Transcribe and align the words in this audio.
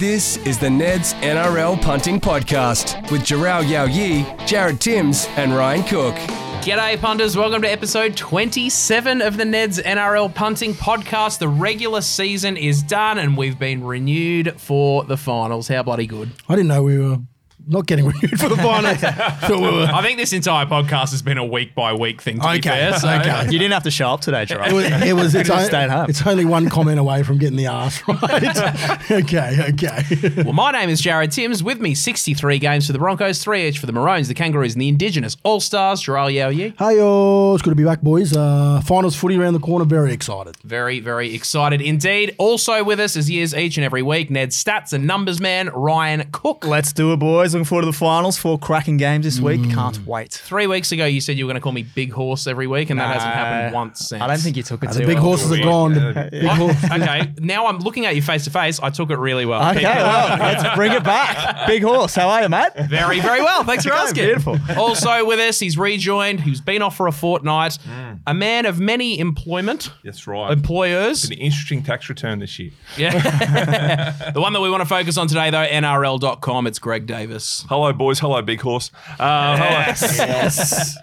This 0.00 0.38
is 0.46 0.58
the 0.58 0.68
Neds 0.68 1.12
NRL 1.20 1.82
Punting 1.82 2.20
Podcast 2.20 3.12
with 3.12 3.20
Jharal 3.20 3.68
Yow 3.68 3.84
Yeh, 3.84 4.46
Jared 4.46 4.80
Timms, 4.80 5.26
and 5.36 5.54
Ryan 5.54 5.82
Cook. 5.82 6.14
G'day, 6.64 6.98
punters. 6.98 7.36
Welcome 7.36 7.60
to 7.60 7.70
episode 7.70 8.16
27 8.16 9.20
of 9.20 9.36
the 9.36 9.44
Neds 9.44 9.78
NRL 9.78 10.34
Punting 10.34 10.72
Podcast. 10.72 11.38
The 11.38 11.48
regular 11.48 12.00
season 12.00 12.56
is 12.56 12.82
done 12.82 13.18
and 13.18 13.36
we've 13.36 13.58
been 13.58 13.84
renewed 13.84 14.58
for 14.58 15.04
the 15.04 15.18
finals. 15.18 15.68
How 15.68 15.82
bloody 15.82 16.06
good. 16.06 16.30
I 16.48 16.54
didn't 16.54 16.68
know 16.68 16.82
we 16.82 16.98
were 16.98 17.18
not 17.66 17.86
getting 17.86 18.06
renewed 18.06 18.38
for 18.40 18.48
the 18.48 18.56
finals. 18.56 18.98
Thought 18.98 19.50
we 19.50 19.60
were- 19.60 19.88
I 19.92 20.02
think 20.02 20.18
this 20.18 20.32
entire 20.32 20.66
podcast 20.66 21.10
has 21.10 21.22
been 21.22 21.38
a 21.38 21.44
week 21.44 21.74
by 21.74 21.92
week 21.92 22.20
thing, 22.20 22.40
to 22.40 22.46
Okay, 22.48 22.56
be 22.58 22.62
fair. 22.62 22.98
So 22.98 23.08
okay. 23.08 23.44
You 23.46 23.58
didn't 23.58 23.72
have 23.72 23.82
to 23.84 23.90
show 23.90 24.08
up 24.10 24.20
today, 24.20 24.42
It 24.42 24.72
was, 24.72 24.84
it 25.02 25.12
was 25.14 25.34
it's, 25.34 25.48
Could've 25.48 25.64
stayed 25.66 25.90
home. 25.90 26.06
it's 26.08 26.26
only 26.26 26.44
one 26.44 26.68
comment 26.68 26.98
away 26.98 27.22
from 27.22 27.38
getting 27.38 27.56
the 27.56 27.66
ass 27.66 28.02
right. 28.08 29.10
okay, 29.10 29.66
okay. 29.70 30.42
Well, 30.42 30.52
my 30.52 30.70
name 30.72 30.88
is 30.88 31.00
Jared 31.00 31.32
Timms. 31.32 31.62
With 31.62 31.80
me, 31.80 31.94
63 31.94 32.58
games 32.58 32.86
for 32.86 32.92
the 32.92 32.98
Broncos, 32.98 33.42
three 33.42 33.66
each 33.68 33.78
for 33.78 33.86
the 33.86 33.92
Maroons, 33.92 34.28
the 34.28 34.34
Kangaroos, 34.34 34.74
and 34.74 34.82
the 34.82 34.88
Indigenous 34.88 35.36
All 35.42 35.60
Stars. 35.60 36.02
Jharal 36.02 36.32
Yow 36.32 36.48
Yeh. 36.48 36.70
Hey, 36.78 36.96
oh, 37.00 37.54
it's 37.54 37.62
good 37.62 37.70
to 37.70 37.76
be 37.76 37.84
back, 37.84 38.00
boys. 38.00 38.36
Uh, 38.36 38.80
finals 38.84 39.16
footy 39.16 39.36
around 39.36 39.54
the 39.54 39.60
corner. 39.60 39.84
Very 39.84 40.12
excited. 40.12 40.56
Very, 40.64 41.00
very 41.00 41.34
excited 41.34 41.80
indeed. 41.80 42.34
Also 42.38 42.82
with 42.84 43.00
us, 43.00 43.16
as 43.16 43.26
he 43.26 43.40
is 43.40 43.54
each 43.54 43.76
and 43.76 43.84
every 43.84 44.02
week, 44.02 44.30
Ned 44.30 44.50
stats 44.50 44.92
and 44.92 45.06
numbers 45.06 45.40
man, 45.40 45.68
Ryan 45.68 46.28
Cook. 46.32 46.64
Let's 46.66 46.92
do 46.92 47.12
it, 47.12 47.18
boys. 47.18 47.49
Looking 47.54 47.64
forward 47.64 47.82
to 47.82 47.86
the 47.86 47.92
finals. 47.92 48.36
Four 48.38 48.58
cracking 48.58 48.96
games 48.96 49.24
this 49.24 49.40
week. 49.40 49.60
Can't 49.70 50.04
wait. 50.06 50.32
Three 50.32 50.66
weeks 50.66 50.92
ago, 50.92 51.04
you 51.06 51.20
said 51.20 51.36
you 51.38 51.44
were 51.44 51.48
going 51.50 51.60
to 51.60 51.62
call 51.62 51.72
me 51.72 51.82
Big 51.82 52.12
Horse 52.12 52.46
every 52.46 52.66
week, 52.66 52.90
and 52.90 52.98
that 53.00 53.12
hasn't 53.14 53.32
happened 53.34 53.74
once 53.74 54.08
since. 54.08 54.22
I 54.22 54.26
don't 54.26 54.38
think 54.38 54.56
you 54.56 54.62
took 54.62 54.82
it 54.84 54.90
Uh, 54.90 54.92
too 54.92 54.98
the 55.00 55.06
big 55.06 55.14
well. 55.16 55.24
horses 55.24 55.52
are 55.52 55.62
gone. 55.62 55.94
The 55.94 56.28
big 56.30 56.44
horse- 56.46 56.84
okay, 56.84 57.32
now 57.38 57.66
I'm 57.66 57.78
looking 57.78 58.06
at 58.06 58.14
you 58.16 58.22
face 58.22 58.44
to 58.44 58.50
face. 58.50 58.80
I 58.80 58.90
took 58.90 59.10
it 59.10 59.18
really 59.18 59.46
well. 59.46 59.70
Okay, 59.70 59.82
well, 59.84 60.38
let's 60.38 60.74
bring 60.76 60.92
it 60.92 61.04
back. 61.04 61.66
Big 61.66 61.82
horse. 61.82 62.14
How 62.14 62.28
are 62.28 62.42
you, 62.42 62.48
mate? 62.48 62.68
Very, 62.88 63.20
very 63.20 63.42
well. 63.42 63.64
Thanks 63.64 63.84
for 63.84 63.92
asking. 63.92 64.24
Beautiful. 64.24 64.58
Also 64.76 65.24
with 65.26 65.38
us, 65.40 65.58
he's 65.60 65.76
rejoined. 65.78 66.40
He's 66.40 66.60
been 66.60 66.82
off 66.82 66.96
for 66.96 67.06
a 67.06 67.12
fortnight. 67.12 67.78
A 68.26 68.34
man 68.34 68.66
of 68.66 68.78
many 68.78 69.18
employment 69.18 69.90
That's 70.04 70.26
right. 70.26 70.52
employers. 70.52 71.24
An 71.24 71.32
interesting 71.32 71.82
tax 71.82 72.08
return 72.08 72.38
this 72.38 72.58
year. 72.58 72.70
Yeah. 72.96 74.30
the 74.34 74.40
one 74.40 74.52
that 74.52 74.60
we 74.60 74.70
want 74.70 74.82
to 74.82 74.88
focus 74.88 75.16
on 75.16 75.26
today, 75.26 75.50
though, 75.50 75.66
NRL.com. 75.66 76.66
It's 76.66 76.78
Greg 76.78 77.06
Davis. 77.06 77.64
Hello, 77.68 77.92
boys. 77.92 78.18
Hello, 78.18 78.40
big 78.42 78.60
horse. 78.60 78.90
Uh, 79.18 79.56
hello. 79.56 80.48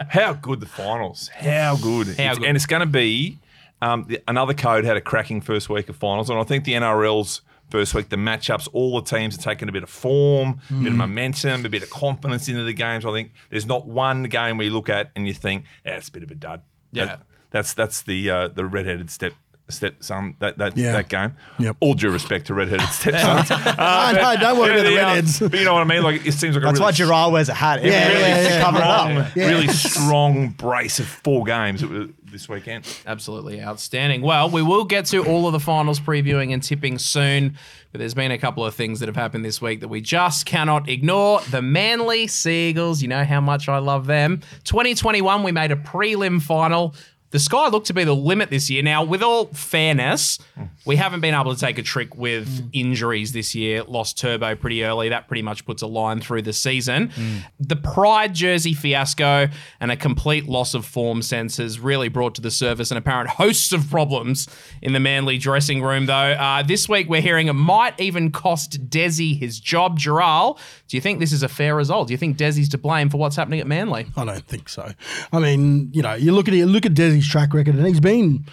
How 0.09 0.33
good 0.33 0.59
the 0.59 0.67
finals. 0.67 1.29
How 1.35 1.75
good. 1.77 2.09
It's- 2.09 2.37
good. 2.37 2.47
And 2.47 2.55
it's 2.55 2.65
going 2.67 2.81
to 2.81 2.85
be 2.85 3.39
um, 3.81 4.05
the, 4.07 4.21
another 4.27 4.53
code 4.53 4.85
had 4.85 4.97
a 4.97 5.01
cracking 5.01 5.41
first 5.41 5.69
week 5.69 5.89
of 5.89 5.95
finals. 5.95 6.29
And 6.29 6.39
I 6.39 6.43
think 6.43 6.65
the 6.65 6.73
NRL's 6.73 7.41
first 7.69 7.93
week, 7.93 8.09
the 8.09 8.15
matchups, 8.15 8.67
all 8.73 9.01
the 9.01 9.05
teams 9.05 9.37
are 9.37 9.41
taking 9.41 9.69
a 9.69 9.71
bit 9.71 9.83
of 9.83 9.89
form, 9.89 10.61
a 10.69 10.73
bit 10.73 10.91
of 10.91 10.97
momentum, 10.97 11.65
a 11.65 11.69
bit 11.69 11.83
of 11.83 11.89
confidence 11.89 12.47
into 12.47 12.63
the 12.63 12.73
games. 12.73 13.05
I 13.05 13.11
think 13.11 13.31
there's 13.49 13.65
not 13.65 13.87
one 13.87 14.23
game 14.23 14.57
we 14.57 14.69
look 14.69 14.87
at 14.89 15.11
and 15.15 15.27
you 15.27 15.33
think, 15.33 15.65
yeah, 15.85 15.97
it's 15.97 16.09
a 16.09 16.11
bit 16.11 16.23
of 16.23 16.31
a 16.31 16.35
dud. 16.35 16.61
Yeah. 16.91 17.05
That- 17.05 17.21
that's 17.49 17.73
that's 17.73 18.01
the 18.01 18.29
uh, 18.29 18.47
the 18.49 18.65
redheaded 18.65 19.09
step 19.09 19.31
stepson 19.69 20.35
that 20.39 20.57
that 20.57 20.75
Yeah. 20.77 20.91
that 20.93 21.07
game. 21.09 21.33
Yep. 21.59 21.77
All 21.79 21.93
due 21.93 22.09
respect 22.09 22.47
to 22.47 22.53
redheaded 22.53 22.87
stepsons. 22.91 23.49
no, 23.77 24.11
no, 24.13 24.35
don't 24.39 24.59
worry 24.59 24.73
about 24.73 24.83
the 24.83 24.91
Yeah, 24.91 25.13
redheads. 25.13 25.39
but 25.39 25.53
you 25.57 25.63
know 25.65 25.73
what 25.73 25.81
I 25.81 25.85
mean? 25.85 26.03
Like 26.03 26.25
it 26.25 26.33
seems 26.33 26.55
like 26.55 26.63
a 26.63 26.67
That's 26.67 26.79
really 26.79 27.09
why 27.09 27.25
Jharal 27.27 27.31
wears 27.31 27.47
a 27.49 27.53
hat. 27.53 27.83
Yeah, 27.83 28.07
really 28.09 28.19
yeah, 28.21 28.41
yeah. 28.41 28.57
to 28.57 28.63
cover 28.63 28.77
strong, 28.79 29.17
up. 29.17 29.35
Yeah. 29.35 29.47
really 29.49 29.67
strong 29.69 30.49
brace 30.49 30.99
of 30.99 31.07
four 31.07 31.45
games 31.45 31.81
it 31.83 31.89
was 31.89 32.09
this 32.37 32.47
weekend. 32.47 32.87
Absolutely 33.07 33.61
outstanding. 33.61 34.21
Well, 34.21 34.49
we 34.49 34.61
will 34.61 34.85
get 34.85 35.05
to 35.07 35.25
all 35.25 35.47
of 35.47 35.53
the 35.53 35.59
finals 35.59 35.99
previewing 35.99 36.53
and 36.53 36.61
tipping 36.61 36.99
soon, 36.99 37.57
but 37.91 37.97
there's 37.97 38.13
been 38.13 38.31
a 38.31 38.37
couple 38.37 38.63
of 38.63 38.75
things 38.75 38.99
that 38.99 39.07
have 39.07 39.15
happened 39.15 39.43
this 39.43 39.59
week 39.59 39.79
that 39.79 39.87
we 39.87 40.01
just 40.01 40.45
cannot 40.45 40.87
ignore. 40.87 41.41
The 41.49 41.63
Manly 41.63 42.27
Sea 42.27 42.69
Eagles, 42.69 43.01
you 43.01 43.07
know 43.07 43.23
how 43.23 43.41
much 43.41 43.67
I 43.67 43.79
love 43.79 44.05
them. 44.05 44.41
2021, 44.65 45.41
we 45.41 45.51
made 45.51 45.71
a 45.71 45.75
prelim 45.75 46.39
final. 46.39 46.93
The 47.31 47.39
sky 47.39 47.67
looked 47.67 47.87
to 47.87 47.93
be 47.93 48.05
the 48.05 48.15
limit 48.15 48.49
this 48.49 48.69
year. 48.69 48.81
Now, 48.81 49.03
with 49.03 49.21
all 49.21 49.47
fairness, 49.47 50.39
we 50.85 50.95
haven't 50.95 51.19
been 51.19 51.33
able 51.33 51.53
to 51.53 51.59
take 51.59 51.77
a 51.77 51.83
trick 51.83 52.15
with 52.15 52.69
injuries 52.71 53.33
this 53.33 53.53
year. 53.53 53.83
Lost 53.83 54.17
Turbo 54.17 54.55
pretty 54.55 54.83
early. 54.85 55.09
That 55.09 55.27
pretty 55.27 55.41
much 55.41 55.65
puts 55.65 55.81
a 55.81 55.87
line 55.87 56.21
through 56.21 56.43
the 56.43 56.53
season. 56.53 57.11
The 57.59 57.75
Pride 57.75 58.33
jersey 58.33 58.73
fiasco 58.73 59.49
and 59.79 59.91
a 59.91 59.97
complete 59.97 60.47
loss 60.47 60.73
of 60.73 60.85
form 60.85 61.21
sense 61.21 61.57
has 61.57 61.79
really 61.79 62.07
brought 62.07 62.35
to 62.35 62.41
the 62.41 62.51
surface 62.51 62.91
an 62.91 62.97
apparent 62.97 63.29
host 63.31 63.73
of 63.73 63.89
problems 63.89 64.47
in 64.81 64.93
the 64.93 64.99
Manly 64.99 65.37
dressing 65.37 65.81
room, 65.81 66.05
though. 66.05 66.13
Uh, 66.13 66.63
this 66.63 66.87
week, 66.87 67.09
we're 67.09 67.21
hearing 67.21 67.47
it 67.47 67.53
might 67.53 67.99
even 67.99 68.31
cost 68.31 68.89
Desi 68.89 69.37
his 69.37 69.59
job. 69.59 69.99
Jharal, 69.99 70.57
do 70.87 70.95
you 70.95 71.01
think 71.01 71.19
this 71.19 71.33
is 71.33 71.43
a 71.43 71.49
fair 71.49 71.75
result? 71.75 72.07
Do 72.07 72.13
you 72.13 72.17
think 72.17 72.37
Desi's 72.37 72.69
to 72.69 72.77
blame 72.77 73.09
for 73.09 73.17
what's 73.17 73.35
happening 73.35 73.59
at 73.59 73.67
Manly? 73.67 74.07
I 74.15 74.23
don't 74.23 74.45
think 74.45 74.69
so. 74.69 74.93
I 75.33 75.39
mean, 75.39 75.89
you 75.93 76.01
know, 76.01 76.13
you 76.13 76.31
look 76.31 76.47
at 76.47 76.53
it, 76.53 76.65
look 76.65 76.85
at 76.85 76.93
Desi's 77.17 77.29
track 77.29 77.53
record, 77.53 77.75
and 77.75 77.87
he's 77.87 77.99
been, 77.99 78.45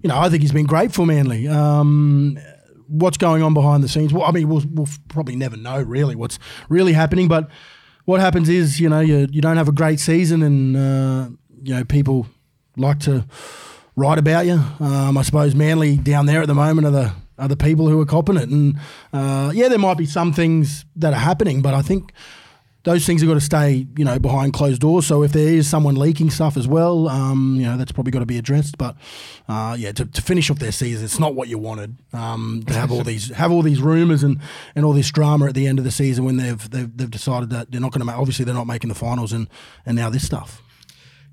you 0.00 0.08
know, 0.08 0.18
I 0.18 0.28
think 0.28 0.42
he's 0.42 0.52
been 0.52 0.66
great 0.66 0.92
for 0.92 1.06
Manly. 1.06 1.48
Um, 1.48 2.38
what's 2.88 3.16
going 3.16 3.42
on 3.42 3.54
behind 3.54 3.82
the 3.82 3.88
scenes? 3.88 4.12
Well, 4.12 4.24
I 4.24 4.30
mean, 4.30 4.48
we'll, 4.48 4.64
we'll 4.70 4.88
probably 5.08 5.36
never 5.36 5.56
know 5.56 5.80
really 5.82 6.14
what's 6.14 6.38
really 6.68 6.92
happening, 6.92 7.28
but 7.28 7.48
what 8.04 8.20
happens 8.20 8.48
is, 8.48 8.80
you 8.80 8.88
know, 8.88 9.00
you, 9.00 9.28
you 9.30 9.40
don't 9.40 9.56
have 9.56 9.68
a 9.68 9.72
great 9.72 10.00
season, 10.00 10.42
and 10.42 10.76
uh, 10.76 11.28
you 11.62 11.74
know, 11.74 11.84
people 11.84 12.26
like 12.76 13.00
to 13.00 13.26
write 13.96 14.18
about 14.18 14.46
you. 14.46 14.60
Um, 14.80 15.16
I 15.16 15.22
suppose 15.22 15.54
Manly 15.54 15.96
down 15.96 16.26
there 16.26 16.42
at 16.42 16.48
the 16.48 16.54
moment 16.54 16.86
are 16.86 16.90
the 16.90 17.12
are 17.38 17.48
the 17.48 17.56
people 17.56 17.88
who 17.88 18.00
are 18.00 18.06
copping 18.06 18.36
it, 18.36 18.48
and 18.48 18.78
uh, 19.12 19.50
yeah, 19.54 19.68
there 19.68 19.78
might 19.78 19.98
be 19.98 20.06
some 20.06 20.32
things 20.32 20.84
that 20.96 21.12
are 21.12 21.20
happening, 21.20 21.62
but 21.62 21.74
I 21.74 21.82
think 21.82 22.12
those 22.84 23.06
things 23.06 23.20
have 23.20 23.28
got 23.28 23.34
to 23.34 23.40
stay, 23.40 23.86
you 23.96 24.04
know, 24.04 24.18
behind 24.18 24.52
closed 24.52 24.80
doors. 24.80 25.06
So 25.06 25.22
if 25.22 25.32
there 25.32 25.48
is 25.48 25.68
someone 25.68 25.94
leaking 25.94 26.30
stuff 26.30 26.56
as 26.56 26.66
well, 26.66 27.08
um, 27.08 27.56
you 27.56 27.64
know, 27.64 27.76
that's 27.76 27.92
probably 27.92 28.10
got 28.10 28.20
to 28.20 28.26
be 28.26 28.38
addressed. 28.38 28.76
But 28.76 28.96
uh, 29.48 29.76
yeah, 29.78 29.92
to, 29.92 30.04
to 30.04 30.22
finish 30.22 30.50
off 30.50 30.58
their 30.58 30.72
season, 30.72 31.04
it's 31.04 31.18
not 31.18 31.34
what 31.34 31.48
you 31.48 31.58
wanted. 31.58 31.96
Um, 32.12 32.64
to 32.66 32.74
have 32.74 32.90
all 32.90 33.02
these 33.04 33.30
have 33.30 33.52
all 33.52 33.62
these 33.62 33.80
rumours 33.80 34.22
and, 34.24 34.40
and 34.74 34.84
all 34.84 34.92
this 34.92 35.10
drama 35.10 35.46
at 35.46 35.54
the 35.54 35.66
end 35.66 35.78
of 35.78 35.84
the 35.84 35.90
season 35.92 36.24
when 36.24 36.36
they've 36.38 36.70
they've, 36.70 36.96
they've 36.96 37.10
decided 37.10 37.50
that 37.50 37.70
they're 37.70 37.80
not 37.80 37.92
going 37.92 38.00
to 38.00 38.06
make. 38.06 38.16
Obviously, 38.16 38.44
they're 38.44 38.54
not 38.54 38.66
making 38.66 38.88
the 38.88 38.94
finals, 38.94 39.32
and 39.32 39.48
and 39.86 39.96
now 39.96 40.10
this 40.10 40.26
stuff. 40.26 40.62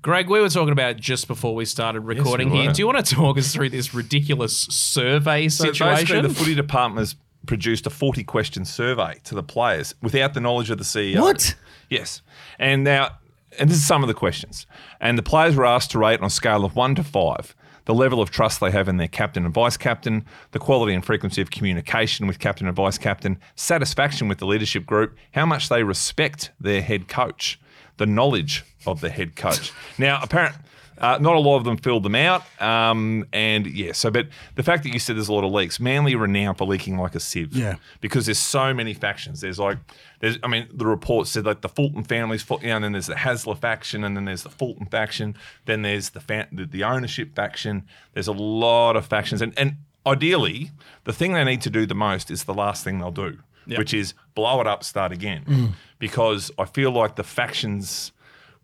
Greg, 0.02 0.30
we 0.30 0.40
were 0.40 0.48
talking 0.48 0.72
about 0.72 0.96
just 0.96 1.28
before 1.28 1.54
we 1.54 1.66
started 1.66 2.00
recording 2.00 2.50
we 2.50 2.60
here. 2.62 2.72
Do 2.72 2.80
you 2.80 2.86
want 2.86 3.04
to 3.04 3.14
talk 3.14 3.36
us 3.36 3.52
through 3.52 3.68
this 3.68 3.92
ridiculous 3.92 4.56
survey 4.56 5.48
So 5.48 5.64
basically, 5.66 5.96
situation? 5.96 6.22
the 6.22 6.30
footy 6.30 6.54
department 6.54 7.00
has 7.00 7.16
produced 7.46 7.86
a 7.86 7.90
40 7.90 8.24
question 8.24 8.64
survey 8.64 9.18
to 9.24 9.34
the 9.34 9.42
players 9.42 9.94
without 10.02 10.34
the 10.34 10.40
knowledge 10.40 10.70
of 10.70 10.78
the 10.78 10.84
CEO. 10.84 11.20
What? 11.20 11.56
Yes. 11.88 12.22
And 12.58 12.84
now, 12.84 13.16
and 13.58 13.68
this 13.70 13.78
is 13.78 13.86
some 13.86 14.02
of 14.02 14.08
the 14.08 14.14
questions. 14.14 14.66
And 15.00 15.18
the 15.18 15.22
players 15.22 15.56
were 15.56 15.66
asked 15.66 15.90
to 15.92 15.98
rate 15.98 16.20
on 16.20 16.26
a 16.26 16.30
scale 16.30 16.64
of 16.64 16.76
one 16.76 16.94
to 16.94 17.02
five 17.02 17.54
the 17.86 17.94
level 17.94 18.20
of 18.20 18.30
trust 18.30 18.60
they 18.60 18.70
have 18.70 18.88
in 18.88 18.98
their 18.98 19.08
captain 19.08 19.44
and 19.44 19.52
vice 19.52 19.76
captain, 19.76 20.24
the 20.52 20.60
quality 20.60 20.94
and 20.94 21.04
frequency 21.04 21.42
of 21.42 21.50
communication 21.50 22.26
with 22.28 22.38
captain 22.38 22.68
and 22.68 22.76
vice 22.76 22.98
captain, 22.98 23.36
satisfaction 23.56 24.28
with 24.28 24.38
the 24.38 24.46
leadership 24.46 24.86
group, 24.86 25.16
how 25.32 25.44
much 25.44 25.68
they 25.68 25.82
respect 25.82 26.52
their 26.60 26.82
head 26.82 27.08
coach, 27.08 27.58
the 27.96 28.06
knowledge 28.06 28.64
of 28.86 29.00
the 29.00 29.10
head 29.10 29.34
coach. 29.34 29.72
now, 29.98 30.20
apparent. 30.22 30.54
Uh, 31.00 31.16
not 31.18 31.34
a 31.34 31.38
lot 31.38 31.56
of 31.56 31.64
them 31.64 31.76
filled 31.78 32.02
them 32.02 32.14
out, 32.14 32.42
um, 32.60 33.24
and 33.32 33.66
yeah. 33.66 33.92
So, 33.92 34.10
but 34.10 34.28
the 34.56 34.62
fact 34.62 34.82
that 34.82 34.90
you 34.92 34.98
said 34.98 35.16
there's 35.16 35.28
a 35.28 35.32
lot 35.32 35.44
of 35.44 35.50
leaks, 35.52 35.80
Manly 35.80 36.14
are 36.14 36.18
renowned 36.18 36.58
for 36.58 36.66
leaking 36.66 36.98
like 36.98 37.14
a 37.14 37.20
sieve. 37.20 37.52
Yeah. 37.54 37.76
because 38.00 38.26
there's 38.26 38.38
so 38.38 38.74
many 38.74 38.92
factions. 38.92 39.40
There's 39.40 39.58
like, 39.58 39.78
there's, 40.20 40.38
I 40.42 40.48
mean, 40.48 40.68
the 40.72 40.84
report 40.86 41.26
said 41.26 41.46
like 41.46 41.62
the 41.62 41.68
Fulton 41.70 42.04
family's, 42.04 42.44
you 42.50 42.58
know, 42.68 42.76
and 42.76 42.84
then 42.84 42.92
there's 42.92 43.06
the 43.06 43.14
Hasler 43.14 43.58
faction, 43.58 44.04
and 44.04 44.14
then 44.16 44.26
there's 44.26 44.42
the 44.42 44.50
Fulton 44.50 44.86
faction, 44.86 45.36
then 45.64 45.82
there's 45.82 46.10
the 46.10 46.20
fa- 46.20 46.48
the, 46.52 46.66
the 46.66 46.84
ownership 46.84 47.34
faction. 47.34 47.84
There's 48.12 48.28
a 48.28 48.32
lot 48.32 48.96
of 48.96 49.06
factions, 49.06 49.40
and 49.40 49.58
and 49.58 49.76
ideally, 50.06 50.70
the 51.04 51.12
thing 51.12 51.32
they 51.32 51.44
need 51.44 51.62
to 51.62 51.70
do 51.70 51.86
the 51.86 51.94
most 51.94 52.30
is 52.30 52.44
the 52.44 52.54
last 52.54 52.84
thing 52.84 52.98
they'll 52.98 53.10
do, 53.10 53.38
which 53.78 53.94
is 53.94 54.12
blow 54.34 54.60
it 54.60 54.66
up, 54.66 54.84
start 54.84 55.12
again, 55.12 55.74
because 55.98 56.50
I 56.58 56.64
feel 56.66 56.90
like 56.90 57.16
the 57.16 57.24
factions 57.24 58.12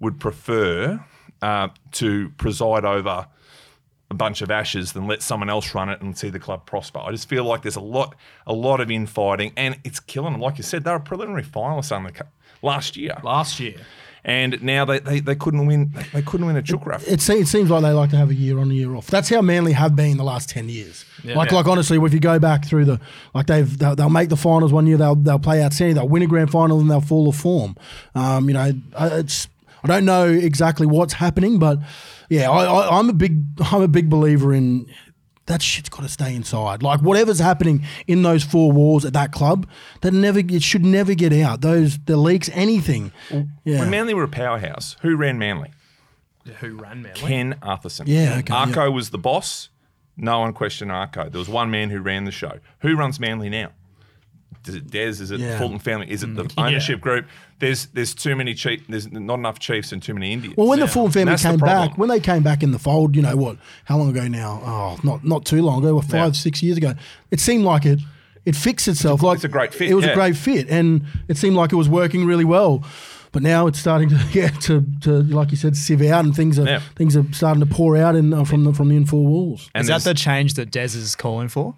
would 0.01 0.21
prefer 0.21 1.03
uh, 1.43 1.69
to 1.93 2.31
preside 2.39 2.85
over 2.85 3.27
a 4.11 4.15
bunch 4.15 4.41
of 4.41 4.51
ashes 4.53 4.93
than 4.93 5.07
let 5.09 5.21
someone 5.21 5.51
else 5.51 5.75
run 5.75 5.89
it 5.89 6.01
and 6.01 6.17
see 6.17 6.29
the 6.31 6.39
club 6.39 6.65
prosper. 6.65 7.01
I 7.01 7.11
just 7.11 7.29
feel 7.29 7.45
like 7.45 7.63
there's 7.63 7.77
a 7.77 7.81
lot, 7.81 8.15
a 8.47 8.53
lot 8.53 8.81
of 8.81 8.91
infighting, 8.91 9.53
and 9.57 9.79
it's 9.85 9.99
killing 9.99 10.33
them. 10.33 10.41
Like 10.41 10.59
you 10.59 10.65
said, 10.65 10.85
they 10.85 10.93
were 10.93 11.01
preliminary 11.01 11.43
finalists 11.43 11.91
on 11.95 12.05
the 12.05 12.13
cu- 12.13 12.25
last 12.63 12.97
year, 12.97 13.17
Last 13.25 13.59
year. 13.59 13.75
and 14.25 14.63
now 14.63 14.85
they, 14.85 15.01
they, 15.01 15.19
they 15.19 15.35
couldn't 15.35 15.67
win. 15.67 15.93
They 16.13 16.23
couldn't 16.23 16.47
win 16.47 16.55
a 16.57 16.63
chook 16.63 16.87
raffle. 16.87 17.13
It, 17.13 17.29
it 17.29 17.47
seems 17.49 17.69
like 17.69 17.83
they 17.83 17.91
like 17.91 18.11
to 18.11 18.17
have 18.17 18.31
a 18.31 18.35
year 18.35 18.61
on, 18.61 18.71
a 18.71 18.75
year 18.75 18.95
off. 18.95 19.09
That's 19.09 19.29
how 19.29 19.43
Manly 19.43 19.73
have 19.73 19.97
been 19.97 20.17
the 20.19 20.25
last 20.25 20.49
ten 20.51 20.69
years. 20.69 21.05
like, 21.25 21.51
like 21.51 21.67
honestly, 21.67 21.99
if 21.99 22.15
you 22.15 22.21
go 22.21 22.39
back 22.39 22.65
through 22.65 22.85
the, 22.85 23.01
like 23.35 23.47
they've 23.49 23.77
they'll, 23.77 23.97
they'll 23.97 24.09
make 24.09 24.29
the 24.29 24.37
finals 24.37 24.73
one 24.73 24.87
year, 24.87 24.97
they'll 24.99 25.17
they'll 25.17 25.41
play 25.41 25.65
outstanding, 25.65 25.97
they'll 25.97 26.09
win 26.09 26.23
a 26.23 26.27
grand 26.29 26.53
final, 26.53 26.79
and 26.79 26.89
they'll 26.89 27.01
fall 27.01 27.27
off 27.27 27.39
form. 27.39 27.75
Um, 28.15 28.47
you 28.49 28.55
know, 28.55 28.73
it's 29.01 29.49
I 29.91 29.95
don't 29.95 30.05
know 30.05 30.27
exactly 30.27 30.87
what's 30.87 31.15
happening, 31.15 31.59
but 31.59 31.79
yeah, 32.29 32.51
I, 32.51 32.65
I, 32.65 32.99
I'm 32.99 33.09
a 33.09 33.13
big 33.13 33.45
I'm 33.61 33.83
a 33.83 33.89
big 33.89 34.11
believer 34.11 34.53
in 34.53 34.87
that 35.47 35.63
shit's 35.63 35.89
got 35.89 36.03
to 36.03 36.09
stay 36.09 36.35
inside. 36.35 36.83
Like 36.83 37.01
whatever's 37.01 37.39
happening 37.39 37.85
in 38.07 38.23
those 38.23 38.43
four 38.45 38.73
walls 38.73 39.05
at 39.05 39.13
that 39.13 39.33
club, 39.33 39.69
that 40.03 40.13
never 40.13 40.41
it 40.41 40.63
should 40.63 40.85
never 40.85 41.15
get 41.15 41.33
out. 41.33 41.61
Those 41.61 41.99
the 41.99 42.17
leaks, 42.17 42.51
anything. 42.53 43.13
Yeah. 43.65 43.81
When 43.81 43.91
Manly 43.91 44.15
were 44.15 44.25
a 44.25 44.29
powerhouse, 44.29 44.97
who 45.03 45.17
ran 45.17 45.39
Manly? 45.39 45.71
Who 46.61 46.77
ran 46.77 47.03
Manly? 47.03 47.21
Ken 47.21 47.57
Arthurson. 47.63 48.05
Yeah, 48.07 48.39
okay, 48.39 48.53
Arco 48.53 48.91
was 48.91 49.11
the 49.11 49.19
boss. 49.19 49.71
No 50.17 50.41
one 50.41 50.53
questioned 50.53 50.91
Arco. 50.91 51.29
There 51.29 51.39
was 51.39 51.49
one 51.49 51.71
man 51.71 51.91
who 51.91 52.01
ran 52.01 52.25
the 52.25 52.31
show. 52.31 52.59
Who 52.81 52.97
runs 52.97 53.21
Manly 53.21 53.51
now? 53.51 53.73
Is 54.67 54.75
it 54.75 54.91
Des? 54.91 54.99
Is 55.23 55.31
it 55.31 55.39
Yeah. 55.41 55.55
Mm. 55.55 55.59
Fulton 55.59 55.79
family? 55.79 56.11
Is 56.11 56.25
it 56.25 56.35
the 56.35 56.51
ownership 56.59 57.01
group? 57.01 57.27
There's 57.61 57.87
there's 57.87 58.15
too 58.15 58.35
many 58.35 58.53
chief. 58.55 58.85
There's 58.89 59.11
not 59.11 59.35
enough 59.39 59.59
chiefs 59.61 59.93
and 59.93 60.03
too 60.03 60.13
many 60.13 60.33
Indians. 60.33 60.57
Well, 60.57 60.67
when 60.67 60.81
the 60.81 60.89
Fulton 60.89 61.13
family 61.13 61.37
came 61.37 61.59
back, 61.59 61.97
when 61.97 62.09
they 62.09 62.19
came 62.21 62.43
back 62.43 62.63
in 62.63 62.73
the 62.73 62.79
fold, 62.79 63.15
you 63.15 63.23
know 63.23 63.37
what? 63.37 63.59
How 63.85 63.97
long 63.99 64.11
ago 64.11 64.27
now? 64.27 64.61
Oh, 64.65 64.99
not 65.05 65.25
not 65.25 65.45
too 65.45 65.63
long 65.63 65.79
ago. 65.85 65.95
What, 65.95 66.05
five, 66.07 66.13
Yeah. 66.13 66.33
six 66.33 66.63
years 66.63 66.77
ago. 66.77 66.95
It 67.31 67.39
seemed 67.41 67.65
like 67.65 67.87
it 67.87 68.01
it 68.45 68.57
fixed 68.57 68.89
itself. 68.89 69.23
like 69.23 69.37
it's 69.37 69.45
a 69.45 69.49
great 69.49 69.73
fit, 69.73 69.91
It 69.91 69.95
was 69.95 70.05
yeah. 70.05 70.13
a 70.13 70.15
great 70.15 70.37
fit, 70.37 70.69
and 70.69 71.03
it 71.29 71.37
seemed 71.37 71.57
like 71.57 71.73
it 71.73 71.77
was 71.77 71.89
working 71.89 72.27
really 72.27 72.45
well. 72.45 72.83
But 73.33 73.43
now 73.43 73.67
it's 73.69 73.79
starting 73.79 74.09
to 74.11 74.17
yeah 74.33 74.49
to, 74.49 74.85
to 75.03 75.11
like 75.23 75.51
you 75.53 75.57
said 75.57 75.77
sieve 75.77 76.03
out, 76.03 76.25
and 76.25 76.35
things 76.35 76.59
are 76.59 76.67
Yeah. 76.67 76.81
things 76.97 77.17
are 77.17 77.25
starting 77.33 77.61
to 77.61 77.67
pour 77.67 77.97
out 77.97 78.17
in 78.17 78.35
uh, 78.35 78.45
from 78.45 78.65
the 78.65 78.73
from 78.73 78.89
the 78.89 78.97
in 78.97 79.07
four 79.07 79.25
walls. 79.27 79.71
And 79.75 79.83
Is 79.83 79.89
that 79.89 80.03
the 80.03 80.15
change 80.15 80.55
that 80.55 80.71
Des 80.73 80.97
is 80.97 81.15
calling 81.15 81.49
for? 81.49 81.77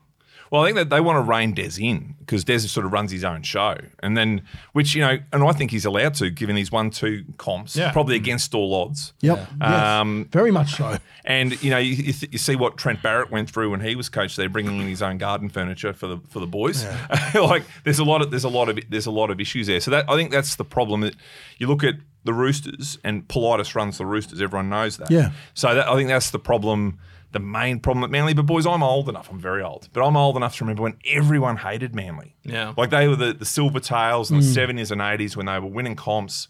Well, 0.50 0.62
I 0.62 0.66
think 0.66 0.76
that 0.76 0.90
they 0.90 1.00
want 1.00 1.16
to 1.16 1.22
rein 1.22 1.52
Des 1.54 1.80
in 1.80 2.14
because 2.20 2.44
Des 2.44 2.60
sort 2.60 2.86
of 2.86 2.92
runs 2.92 3.10
his 3.10 3.24
own 3.24 3.42
show, 3.42 3.76
and 4.00 4.16
then 4.16 4.42
which 4.72 4.94
you 4.94 5.02
know, 5.02 5.18
and 5.32 5.42
I 5.44 5.52
think 5.52 5.70
he's 5.70 5.84
allowed 5.84 6.14
to, 6.14 6.30
given 6.30 6.56
his 6.56 6.70
one-two 6.72 7.24
comps, 7.36 7.76
Yeah. 7.76 7.92
probably 7.92 8.16
against 8.16 8.54
all 8.54 8.74
odds. 8.74 9.12
Yep, 9.20 9.48
yes. 9.60 9.70
Um, 10.00 10.28
very 10.32 10.50
much 10.50 10.76
so. 10.76 10.98
And 11.24 11.62
you 11.62 11.70
know, 11.70 11.78
you, 11.78 11.92
you, 11.94 12.12
th- 12.12 12.32
you 12.32 12.38
see 12.38 12.56
what 12.56 12.76
Trent 12.78 13.02
Barrett 13.02 13.30
went 13.30 13.50
through 13.50 13.70
when 13.70 13.80
he 13.80 13.94
was 13.96 14.08
coach. 14.08 14.36
They're 14.36 14.48
bringing 14.48 14.80
in 14.80 14.88
his 14.88 15.02
own 15.02 15.18
garden 15.18 15.48
furniture 15.48 15.92
for 15.92 16.06
the 16.06 16.18
for 16.28 16.40
the 16.40 16.46
boys. 16.46 16.86
like 17.34 17.64
there's 17.84 17.98
a 17.98 18.04
lot 18.04 18.22
of 18.22 18.30
there's 18.30 18.44
a 18.44 18.48
lot 18.48 18.68
of 18.68 18.78
there's 18.88 19.06
a 19.06 19.10
lot 19.10 19.30
of 19.30 19.40
issues 19.40 19.66
there. 19.66 19.80
So 19.80 19.90
that 19.90 20.08
I 20.08 20.16
think 20.16 20.30
that's 20.30 20.56
the 20.56 20.64
problem. 20.64 21.02
That 21.02 21.14
you 21.58 21.66
look 21.66 21.84
at 21.84 21.94
the 22.24 22.32
Roosters 22.34 22.98
and 23.04 23.26
Politis 23.28 23.74
runs 23.74 23.98
the 23.98 24.04
Roosters. 24.06 24.42
Everyone 24.42 24.68
knows 24.68 24.96
that. 24.98 25.10
Yeah. 25.10 25.30
So 25.54 25.74
that, 25.74 25.88
I 25.88 25.94
think 25.94 26.08
that's 26.08 26.30
the 26.30 26.38
problem. 26.38 26.98
The 27.32 27.40
main 27.40 27.78
problem 27.80 28.04
at 28.04 28.10
Manly, 28.10 28.32
but 28.32 28.46
boys, 28.46 28.66
I'm 28.66 28.82
old 28.82 29.08
enough. 29.08 29.30
I'm 29.30 29.38
very 29.38 29.62
old, 29.62 29.88
but 29.92 30.02
I'm 30.02 30.16
old 30.16 30.36
enough 30.36 30.56
to 30.56 30.64
remember 30.64 30.82
when 30.82 30.96
everyone 31.06 31.58
hated 31.58 31.94
Manly. 31.94 32.34
Yeah. 32.42 32.72
like 32.76 32.88
they 32.90 33.06
were 33.06 33.16
the, 33.16 33.34
the 33.34 33.44
silver 33.44 33.80
tails 33.80 34.30
in 34.30 34.38
the 34.38 34.42
mm. 34.44 34.54
seventies 34.54 34.90
and 34.90 35.00
eighties 35.02 35.36
when 35.36 35.46
they 35.46 35.58
were 35.58 35.66
winning 35.66 35.94
comps. 35.96 36.48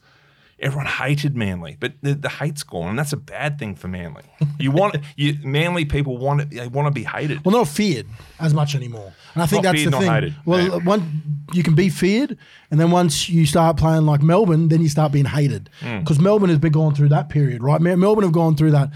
Everyone 0.61 0.87
hated 0.87 1.37
Manly, 1.37 1.77
but 1.79 1.93
the, 2.03 2.15
the 2.15 2.29
hate's 2.29 2.65
gone, 2.65 2.91
and 2.91 2.99
that's 2.99 3.13
a 3.13 3.17
bad 3.17 3.61
thing 3.61 3.77
for 3.77 3.87
Manly. 3.89 4.25
You 4.59 4.73
want 4.73 4.97
you 5.17 5.37
Manly 5.45 5.85
people 5.85 6.17
want 6.19 6.41
it, 6.41 6.51
they 6.51 6.67
want 6.67 6.87
to 6.87 6.91
be 6.91 7.05
hated. 7.05 7.45
Well, 7.45 7.57
not 7.57 7.69
feared 7.69 8.07
as 8.41 8.53
much 8.55 8.75
anymore, 8.75 9.13
and 9.35 9.43
I 9.43 9.47
think 9.47 9.63
Not 9.63 9.71
that's 9.73 9.83
feared, 9.83 9.93
the 9.93 9.99
not 9.99 10.03
thing. 10.03 10.13
hated. 10.13 10.35
Well, 10.45 10.61
Yeah. 10.69 10.77
one 10.85 11.45
you 11.53 11.63
can 11.63 11.75
be 11.75 11.89
feared, 11.89 12.37
and 12.73 12.81
then 12.81 12.91
once 12.91 13.29
you 13.29 13.47
start 13.47 13.77
playing 13.77 14.05
like 14.07 14.21
Melbourne, 14.21 14.69
then 14.69 14.81
you 14.83 14.89
start 14.89 15.13
being 15.13 15.27
hated 15.27 15.71
mm. 15.81 16.01
because 16.01 16.19
Melbourne 16.19 16.51
has 16.51 16.59
been 16.59 16.73
going 16.73 16.95
through 16.97 17.11
that 17.11 17.29
period, 17.29 17.63
right? 17.63 17.81
Melbourne 17.81 18.25
have 18.25 18.33
gone 18.33 18.57
through 18.57 18.73
that. 18.73 18.91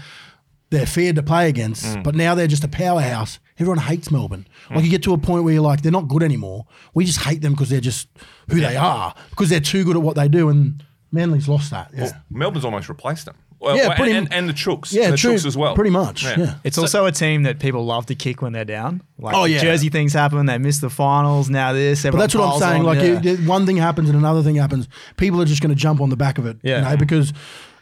They're 0.73 0.85
feared 0.87 1.15
to 1.17 1.23
play 1.23 1.47
against, 1.49 1.85
Hmm. 1.85 2.01
but 2.01 2.15
now 2.15 2.33
they're 2.35 2.47
just 2.47 2.63
a 2.63 2.67
powerhouse. 2.67 3.39
Everyone 3.59 3.77
hates 3.77 4.09
Melbourne. 4.09 4.47
Like 4.73 4.83
you 4.83 4.89
get 4.89 5.03
to 5.03 5.13
a 5.13 5.17
point 5.19 5.43
where 5.43 5.53
you're 5.53 5.61
like, 5.61 5.83
they're 5.83 5.91
not 5.91 6.07
good 6.07 6.23
anymore. 6.23 6.65
We 6.95 7.05
just 7.05 7.19
hate 7.21 7.41
them 7.41 7.53
because 7.53 7.69
they're 7.69 7.79
just 7.79 8.07
who 8.49 8.59
they 8.59 8.75
are 8.75 9.13
because 9.29 9.49
they're 9.49 9.59
too 9.59 9.83
good 9.85 9.95
at 9.95 10.01
what 10.01 10.15
they 10.15 10.27
do, 10.27 10.49
and 10.49 10.83
Manly's 11.11 11.47
lost 11.47 11.69
that. 11.71 11.91
Yeah, 11.93 12.01
Well, 12.05 12.11
Melbourne's 12.31 12.65
almost 12.65 12.89
replaced 12.89 13.25
them. 13.25 13.35
Well, 13.59 13.77
Yeah, 13.77 13.85
and, 13.91 13.95
pretty- 13.95 14.11
and, 14.13 14.33
and 14.33 14.49
the 14.49 14.53
Chooks, 14.53 14.91
yeah, 14.91 15.11
the 15.11 15.15
true, 15.15 15.35
Chooks 15.35 15.45
as 15.45 15.55
well, 15.55 15.73
Pretty 15.75 15.91
much. 15.91 16.23
Yeah. 16.25 16.55
It's 16.65 16.77
also 16.77 17.05
a 17.05 17.11
team 17.13 17.43
that 17.43 17.59
people 17.59 17.85
love 17.85 18.07
to 18.07 18.15
kick 18.15 18.41
when 18.41 18.51
they're 18.51 18.65
down. 18.65 19.03
Like 19.19 19.35
Oh, 19.35 19.45
yeah. 19.45 19.61
Jersey 19.61 19.87
things 19.89 20.11
happen, 20.11 20.47
they 20.47 20.57
miss 20.57 20.79
the 20.79 20.89
finals, 20.89 21.49
now 21.49 21.71
this. 21.71 22.01
But 22.01 22.07
everyone 22.07 22.23
that's 22.23 22.35
what 22.35 22.53
I'm 22.55 22.59
saying. 22.59 22.79
on, 22.81 22.85
Like 22.87 22.97
yeah. 22.97 23.21
you- 23.21 23.37
you- 23.37 23.47
one 23.47 23.65
thing 23.65 23.77
happens 23.77 24.09
and 24.09 24.17
another 24.17 24.41
thing 24.43 24.55
happens. 24.55 24.89
People 25.15 25.39
are 25.41 25.45
just 25.45 25.61
going 25.61 25.69
to 25.69 25.79
jump 25.79 26.01
on 26.01 26.09
the 26.09 26.17
back 26.17 26.39
of 26.39 26.45
it. 26.47 26.57
Yeah. 26.63 26.79
You 26.83 26.89
know, 26.89 26.97
because 26.97 27.31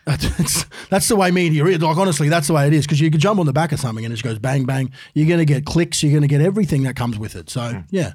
that's, 0.05 0.65
that's 0.89 1.07
the 1.07 1.15
way 1.15 1.31
media 1.31 1.65
is. 1.65 1.79
Like 1.81 1.97
honestly, 1.97 2.29
that's 2.29 2.47
the 2.47 2.53
way 2.53 2.67
it 2.67 2.73
is. 2.73 2.85
Because 2.85 2.99
you 2.99 3.11
can 3.11 3.19
jump 3.19 3.39
on 3.39 3.45
the 3.45 3.53
back 3.53 3.71
of 3.71 3.79
something 3.79 4.03
and 4.03 4.11
it 4.11 4.15
just 4.15 4.23
goes 4.23 4.39
bang 4.39 4.65
bang. 4.65 4.91
You're 5.13 5.27
going 5.27 5.39
to 5.39 5.45
get 5.45 5.65
clicks. 5.65 6.01
You're 6.03 6.11
going 6.11 6.21
to 6.23 6.27
get 6.27 6.41
everything 6.41 6.83
that 6.83 6.95
comes 6.95 7.17
with 7.19 7.35
it. 7.35 7.49
So 7.49 7.61
Hmm. 7.71 7.79
yeah. 7.89 8.13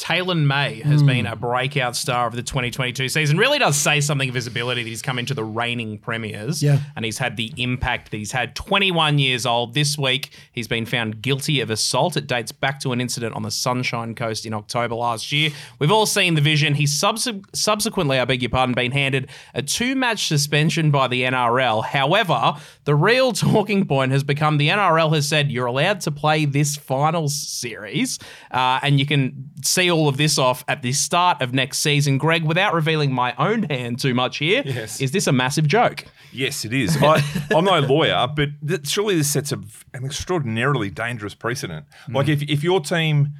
Taylan 0.00 0.46
May 0.46 0.80
has 0.80 1.02
been 1.02 1.26
a 1.26 1.36
breakout 1.36 1.94
star 1.94 2.26
of 2.26 2.34
the 2.34 2.42
2022 2.42 3.10
season. 3.10 3.36
Really 3.36 3.58
does 3.58 3.76
say 3.76 4.00
something 4.00 4.30
of 4.30 4.34
his 4.34 4.46
ability 4.46 4.82
that 4.82 4.88
he's 4.88 5.02
come 5.02 5.18
into 5.18 5.34
the 5.34 5.44
reigning 5.44 5.98
premiers. 5.98 6.62
Yeah. 6.62 6.78
And 6.96 7.04
he's 7.04 7.18
had 7.18 7.36
the 7.36 7.52
impact 7.58 8.10
that 8.10 8.16
he's 8.16 8.32
had. 8.32 8.56
21 8.56 9.18
years 9.18 9.44
old. 9.44 9.74
This 9.74 9.98
week, 9.98 10.30
he's 10.52 10.66
been 10.66 10.86
found 10.86 11.20
guilty 11.20 11.60
of 11.60 11.68
assault. 11.68 12.16
It 12.16 12.26
dates 12.26 12.50
back 12.50 12.80
to 12.80 12.92
an 12.92 13.00
incident 13.00 13.34
on 13.34 13.42
the 13.42 13.50
Sunshine 13.50 14.14
Coast 14.14 14.46
in 14.46 14.54
October 14.54 14.94
last 14.94 15.32
year. 15.32 15.50
We've 15.78 15.92
all 15.92 16.06
seen 16.06 16.34
the 16.34 16.40
vision. 16.40 16.76
He's 16.76 16.98
subse- 16.98 17.44
subsequently, 17.54 18.18
I 18.18 18.24
beg 18.24 18.40
your 18.40 18.48
pardon, 18.48 18.74
been 18.74 18.92
handed 18.92 19.28
a 19.52 19.60
two 19.60 19.94
match 19.94 20.28
suspension 20.28 20.90
by 20.90 21.08
the 21.08 21.24
NRL. 21.24 21.84
However, 21.84 22.54
the 22.84 22.94
real 22.94 23.32
talking 23.32 23.84
point 23.84 24.12
has 24.12 24.24
become 24.24 24.56
the 24.56 24.70
NRL 24.70 25.14
has 25.14 25.28
said 25.28 25.50
you're 25.50 25.66
allowed 25.66 26.00
to 26.00 26.10
play 26.10 26.46
this 26.46 26.76
finals 26.76 27.36
series, 27.36 28.18
uh, 28.50 28.80
and 28.82 28.98
you 28.98 29.04
can 29.04 29.50
see 29.62 29.89
all 29.90 30.08
of 30.08 30.16
this 30.16 30.38
off 30.38 30.64
at 30.68 30.82
the 30.82 30.92
start 30.92 31.42
of 31.42 31.52
next 31.52 31.78
season. 31.78 32.18
Greg, 32.18 32.44
without 32.44 32.74
revealing 32.74 33.12
my 33.12 33.34
own 33.38 33.64
hand 33.64 33.98
too 33.98 34.14
much 34.14 34.38
here, 34.38 34.62
is 34.64 34.74
Yes. 34.74 35.00
is 35.00 35.10
this 35.12 35.26
a 35.26 35.32
massive 35.32 35.66
joke? 35.66 36.04
Yes, 36.32 36.64
it 36.64 36.72
is. 36.72 36.96
I, 37.02 37.22
I'm 37.54 37.64
no 37.64 37.80
lawyer, 37.80 38.26
but 38.34 38.50
surely 38.86 39.16
this 39.16 39.30
sets 39.30 39.52
a, 39.52 39.60
an 39.92 40.04
extraordinarily 40.04 40.90
dangerous 40.90 41.34
precedent. 41.34 41.86
Like 42.08 42.26
hmm. 42.26 42.32
if, 42.32 42.42
if 42.42 42.64
your 42.64 42.80
team, 42.80 43.34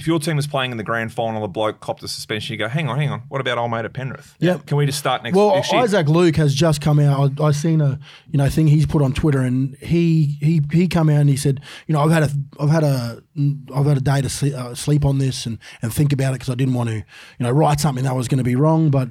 if 0.00 0.06
your 0.06 0.18
team 0.18 0.38
is 0.38 0.46
playing 0.46 0.70
in 0.70 0.78
the 0.78 0.82
grand 0.82 1.12
final, 1.12 1.44
a 1.44 1.48
bloke 1.48 1.80
copped 1.80 2.02
a 2.02 2.08
suspension, 2.08 2.52
you 2.54 2.58
go, 2.58 2.68
hang 2.68 2.88
on, 2.88 2.98
hang 2.98 3.10
on, 3.10 3.20
what 3.28 3.40
about 3.40 3.58
old 3.58 3.70
mate 3.70 3.84
at 3.84 3.92
Penrith? 3.92 4.34
Yeah. 4.38 4.58
Can 4.66 4.78
we 4.78 4.86
just 4.86 4.98
start 4.98 5.22
next, 5.22 5.36
Well, 5.36 5.54
next? 5.54 5.72
Isaac 5.72 6.08
Luke 6.08 6.36
has 6.36 6.54
just 6.54 6.80
come 6.80 6.98
out. 6.98 7.38
I, 7.38 7.44
I 7.44 7.50
seen 7.52 7.80
a 7.80 7.98
you 8.30 8.38
know 8.38 8.48
thing 8.48 8.66
he's 8.66 8.86
put 8.86 9.02
on 9.02 9.12
Twitter, 9.12 9.40
and 9.40 9.76
he 9.76 10.38
he 10.40 10.62
he 10.72 10.88
come 10.88 11.10
out 11.10 11.20
and 11.20 11.28
he 11.28 11.36
said, 11.36 11.60
you 11.86 11.92
know, 11.92 12.00
I've 12.00 12.10
had 12.10 12.22
a 12.22 12.30
I've 12.58 12.70
had 12.70 12.82
a 12.82 13.22
I've 13.74 13.86
had 13.86 13.98
a 13.98 14.00
day 14.00 14.20
to 14.22 14.28
sleep, 14.28 14.54
uh, 14.54 14.74
sleep 14.74 15.04
on 15.04 15.18
this 15.18 15.46
and 15.46 15.58
and 15.82 15.92
think 15.92 16.12
about 16.12 16.30
it 16.30 16.40
because 16.40 16.50
I 16.50 16.54
didn't 16.54 16.74
want 16.74 16.88
to 16.88 16.96
you 16.96 17.04
know 17.40 17.50
write 17.50 17.78
something 17.80 18.04
that 18.04 18.16
was 18.16 18.26
going 18.28 18.38
to 18.38 18.44
be 18.44 18.56
wrong, 18.56 18.90
but. 18.90 19.08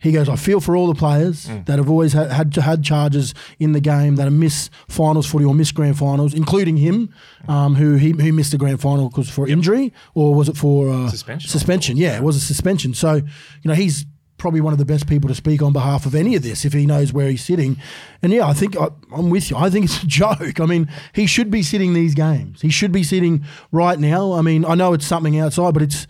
He 0.00 0.12
goes, 0.12 0.28
I 0.28 0.36
feel 0.36 0.60
for 0.60 0.76
all 0.76 0.86
the 0.86 0.94
players 0.94 1.46
Mm. 1.46 1.66
that 1.66 1.78
have 1.78 1.90
always 1.90 2.12
had, 2.12 2.30
had 2.30 2.54
had 2.56 2.84
charges 2.84 3.34
in 3.58 3.72
the 3.72 3.80
game 3.80 4.14
that 4.16 4.24
have 4.24 4.32
missed 4.32 4.70
finals 4.88 5.26
footy 5.26 5.44
or 5.44 5.54
missed 5.54 5.74
grand 5.74 5.98
finals, 5.98 6.34
including 6.34 6.76
him, 6.76 7.12
um, 7.48 7.74
who 7.74 7.94
he 7.96 8.10
who 8.12 8.32
missed 8.32 8.52
the 8.52 8.58
grand 8.58 8.80
final 8.80 9.08
because 9.08 9.28
for 9.28 9.48
injury 9.48 9.92
or 10.14 10.34
was 10.34 10.48
it 10.48 10.56
for 10.56 10.88
uh, 10.90 11.08
Suspension, 11.10 11.48
Suspension, 11.50 11.96
yeah, 11.96 12.16
it 12.16 12.22
was 12.22 12.36
a 12.36 12.40
suspension. 12.40 12.94
So, 12.94 13.14
you 13.14 13.24
know, 13.64 13.74
he's 13.74 14.06
probably 14.36 14.60
one 14.60 14.72
of 14.72 14.78
the 14.78 14.84
best 14.84 15.08
people 15.08 15.26
to 15.26 15.34
speak 15.34 15.60
on 15.62 15.72
behalf 15.72 16.06
of 16.06 16.14
any 16.14 16.36
of 16.36 16.44
this 16.44 16.64
if 16.64 16.72
he 16.72 16.86
knows 16.86 17.12
where 17.12 17.28
he's 17.28 17.44
sitting. 17.44 17.76
And 18.22 18.32
yeah, 18.32 18.46
I 18.46 18.52
think 18.52 18.76
I, 18.76 18.86
I'm 19.12 19.30
with 19.30 19.50
you. 19.50 19.56
I 19.56 19.68
think 19.68 19.86
it's 19.86 20.00
a 20.00 20.06
joke. 20.22 20.60
I 20.60 20.64
mean, 20.66 20.88
he 21.12 21.26
should 21.26 21.50
be 21.50 21.60
sitting 21.64 21.92
these 21.92 22.14
games. 22.14 22.62
He 22.62 22.70
should 22.70 22.92
be 22.92 23.02
sitting 23.02 23.44
right 23.72 23.98
now. 23.98 24.34
I 24.34 24.42
mean, 24.42 24.64
I 24.64 24.76
know 24.76 24.92
it's 24.92 25.06
something 25.06 25.36
outside, 25.40 25.74
but 25.74 25.82
it's 25.82 26.06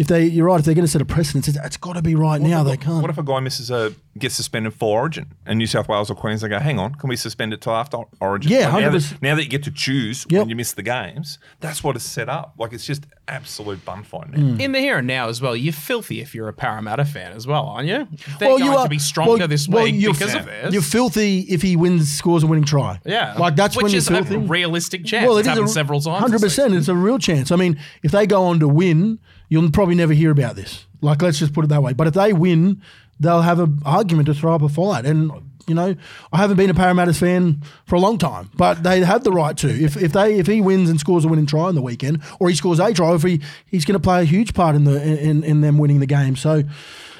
if 0.00 0.06
they 0.06 0.24
you're 0.24 0.46
right 0.46 0.58
if 0.58 0.64
they're 0.64 0.74
going 0.74 0.86
to 0.86 0.90
set 0.90 1.02
a 1.02 1.04
precedent, 1.04 1.46
it's, 1.46 1.58
it's 1.62 1.76
got 1.76 1.92
to 1.92 2.00
be 2.02 2.14
right 2.14 2.40
now. 2.40 2.62
They 2.62 2.78
can't. 2.78 3.02
What 3.02 3.10
if 3.10 3.18
a 3.18 3.22
guy 3.22 3.38
misses 3.40 3.70
a 3.70 3.92
gets 4.18 4.34
suspended 4.34 4.74
for 4.74 4.98
Origin 4.98 5.26
and 5.46 5.58
New 5.58 5.66
South 5.66 5.88
Wales 5.88 6.10
or 6.10 6.14
Queensland 6.16 6.50
go, 6.50 6.58
hang 6.58 6.78
on, 6.80 6.94
can 6.96 7.08
we 7.08 7.16
suspend 7.16 7.52
it 7.52 7.60
till 7.60 7.74
after 7.74 7.98
Origin? 8.20 8.50
Yeah, 8.50 8.72
Like, 8.72 8.82
now, 8.82 8.90
100%. 8.90 9.10
that, 9.10 9.22
now 9.22 9.34
that 9.36 9.44
you 9.44 9.48
get 9.48 9.62
to 9.64 9.70
choose 9.70 10.26
Yep. 10.28 10.40
when 10.40 10.48
you 10.48 10.56
miss 10.56 10.72
the 10.72 10.82
games, 10.82 11.38
that's 11.60 11.84
what 11.84 11.94
it's 11.96 12.04
set 12.04 12.28
up. 12.28 12.54
Like 12.58 12.72
it's 12.72 12.84
just 12.86 13.06
absolute 13.28 13.84
bun 13.84 14.02
fight 14.02 14.30
now. 14.30 14.38
Mm. 14.38 14.60
In 14.60 14.72
the 14.72 14.80
here 14.80 14.98
and 14.98 15.06
now 15.06 15.28
as 15.28 15.40
well, 15.40 15.54
you're 15.54 15.72
filthy 15.72 16.20
if 16.20 16.34
you're 16.34 16.48
a 16.48 16.52
Parramatta 16.52 17.04
fan 17.04 17.32
as 17.32 17.46
well, 17.46 17.66
aren't 17.66 17.88
you? 17.88 18.08
They're 18.38 18.48
Well, 18.48 18.58
going 18.58 18.64
you 18.64 18.76
are- 18.78 18.84
to 18.84 18.88
be 18.90 18.98
stronger 18.98 19.38
well- 19.38 19.48
this 19.48 19.68
well, 19.68 19.84
week 19.84 19.94
you're- 19.96 20.12
because 20.12 20.34
of 20.34 20.46
this. 20.46 20.72
You're 20.72 20.82
filthy 20.82 21.40
if 21.42 21.62
he 21.62 21.76
wins, 21.76 22.10
scores 22.10 22.42
a 22.42 22.46
winning 22.48 22.64
try. 22.64 22.98
yeah, 23.04 23.34
like 23.38 23.54
that's 23.54 23.76
which 23.76 23.84
when 23.84 23.92
you're 23.92 23.98
is 23.98 24.08
filthy. 24.08 24.34
a 24.34 24.38
realistic 24.38 25.04
chance. 25.04 25.30
it's 25.38 25.46
happened 25.46 25.70
several 25.70 26.00
times. 26.00 26.18
Hundred 26.20 26.40
percent, 26.40 26.74
it's 26.74 26.88
a 26.88 26.94
real 26.96 27.18
chance. 27.18 27.52
I 27.52 27.56
mean, 27.56 27.78
if 28.02 28.10
they 28.10 28.26
go 28.26 28.44
on 28.46 28.58
to 28.60 28.66
win, 28.68 29.20
you'll 29.50 29.70
probably 29.70 29.94
never 29.94 30.14
hear 30.14 30.30
about 30.30 30.56
this. 30.56 30.86
Like, 31.02 31.20
let's 31.20 31.38
just 31.38 31.52
put 31.52 31.66
it 31.66 31.68
that 31.68 31.82
way. 31.82 31.92
But 31.92 32.06
if 32.06 32.14
they 32.14 32.32
win, 32.32 32.80
they'll 33.18 33.42
have 33.42 33.60
an 33.60 33.80
argument 33.84 34.26
to 34.26 34.34
throw 34.34 34.54
up 34.54 34.62
a 34.62 34.70
fight. 34.70 35.04
And 35.04 35.30
you 35.66 35.74
know, 35.74 35.94
I 36.32 36.38
haven't 36.38 36.56
been 36.56 36.70
a 36.70 36.74
Parramatta's 36.74 37.18
fan 37.18 37.62
for 37.84 37.94
a 37.94 38.00
long 38.00 38.18
time, 38.18 38.50
but 38.54 38.82
they 38.82 39.00
have 39.00 39.24
the 39.24 39.30
right 39.30 39.56
to. 39.58 39.68
If, 39.68 39.96
if 39.96 40.12
they 40.12 40.38
if 40.38 40.46
he 40.46 40.60
wins 40.60 40.88
and 40.88 40.98
scores 40.98 41.24
a 41.24 41.28
winning 41.28 41.46
try 41.46 41.64
on 41.64 41.74
the 41.74 41.82
weekend, 41.82 42.22
or 42.40 42.48
he 42.48 42.54
scores 42.54 42.80
a 42.80 42.92
try, 42.94 43.14
if 43.14 43.22
he 43.22 43.40
he's 43.66 43.84
going 43.84 43.94
to 43.94 44.02
play 44.02 44.22
a 44.22 44.24
huge 44.24 44.54
part 44.54 44.74
in 44.74 44.84
the 44.84 45.02
in, 45.02 45.44
in 45.44 45.60
them 45.60 45.76
winning 45.76 46.00
the 46.00 46.06
game. 46.06 46.36
So. 46.36 46.62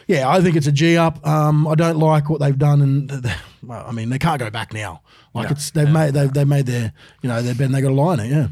Yeah, 0.06 0.28
I 0.28 0.40
think 0.40 0.56
it's 0.56 0.66
a 0.66 0.72
G 0.72 0.96
up. 0.96 1.24
Um, 1.24 1.68
I 1.68 1.76
don't 1.76 1.98
like 1.98 2.28
what 2.28 2.40
they've 2.40 2.58
done, 2.58 2.82
and 2.82 3.32
well, 3.62 3.86
I 3.86 3.92
mean 3.92 4.08
they 4.08 4.18
can't 4.18 4.40
go 4.40 4.50
back 4.50 4.72
now. 4.72 5.02
Like 5.34 5.52
it's 5.52 5.70
they've 5.70 5.88
made 5.88 6.14
they've, 6.14 6.32
they've 6.32 6.48
made 6.48 6.66
their 6.66 6.92
you 7.22 7.28
know 7.28 7.40
their 7.42 7.54
bed 7.54 7.66
and 7.66 7.74
they 7.76 7.80
got 7.80 7.92
a 7.92 7.94
line 7.94 8.18
it. 8.18 8.26
Yeah. 8.26 8.48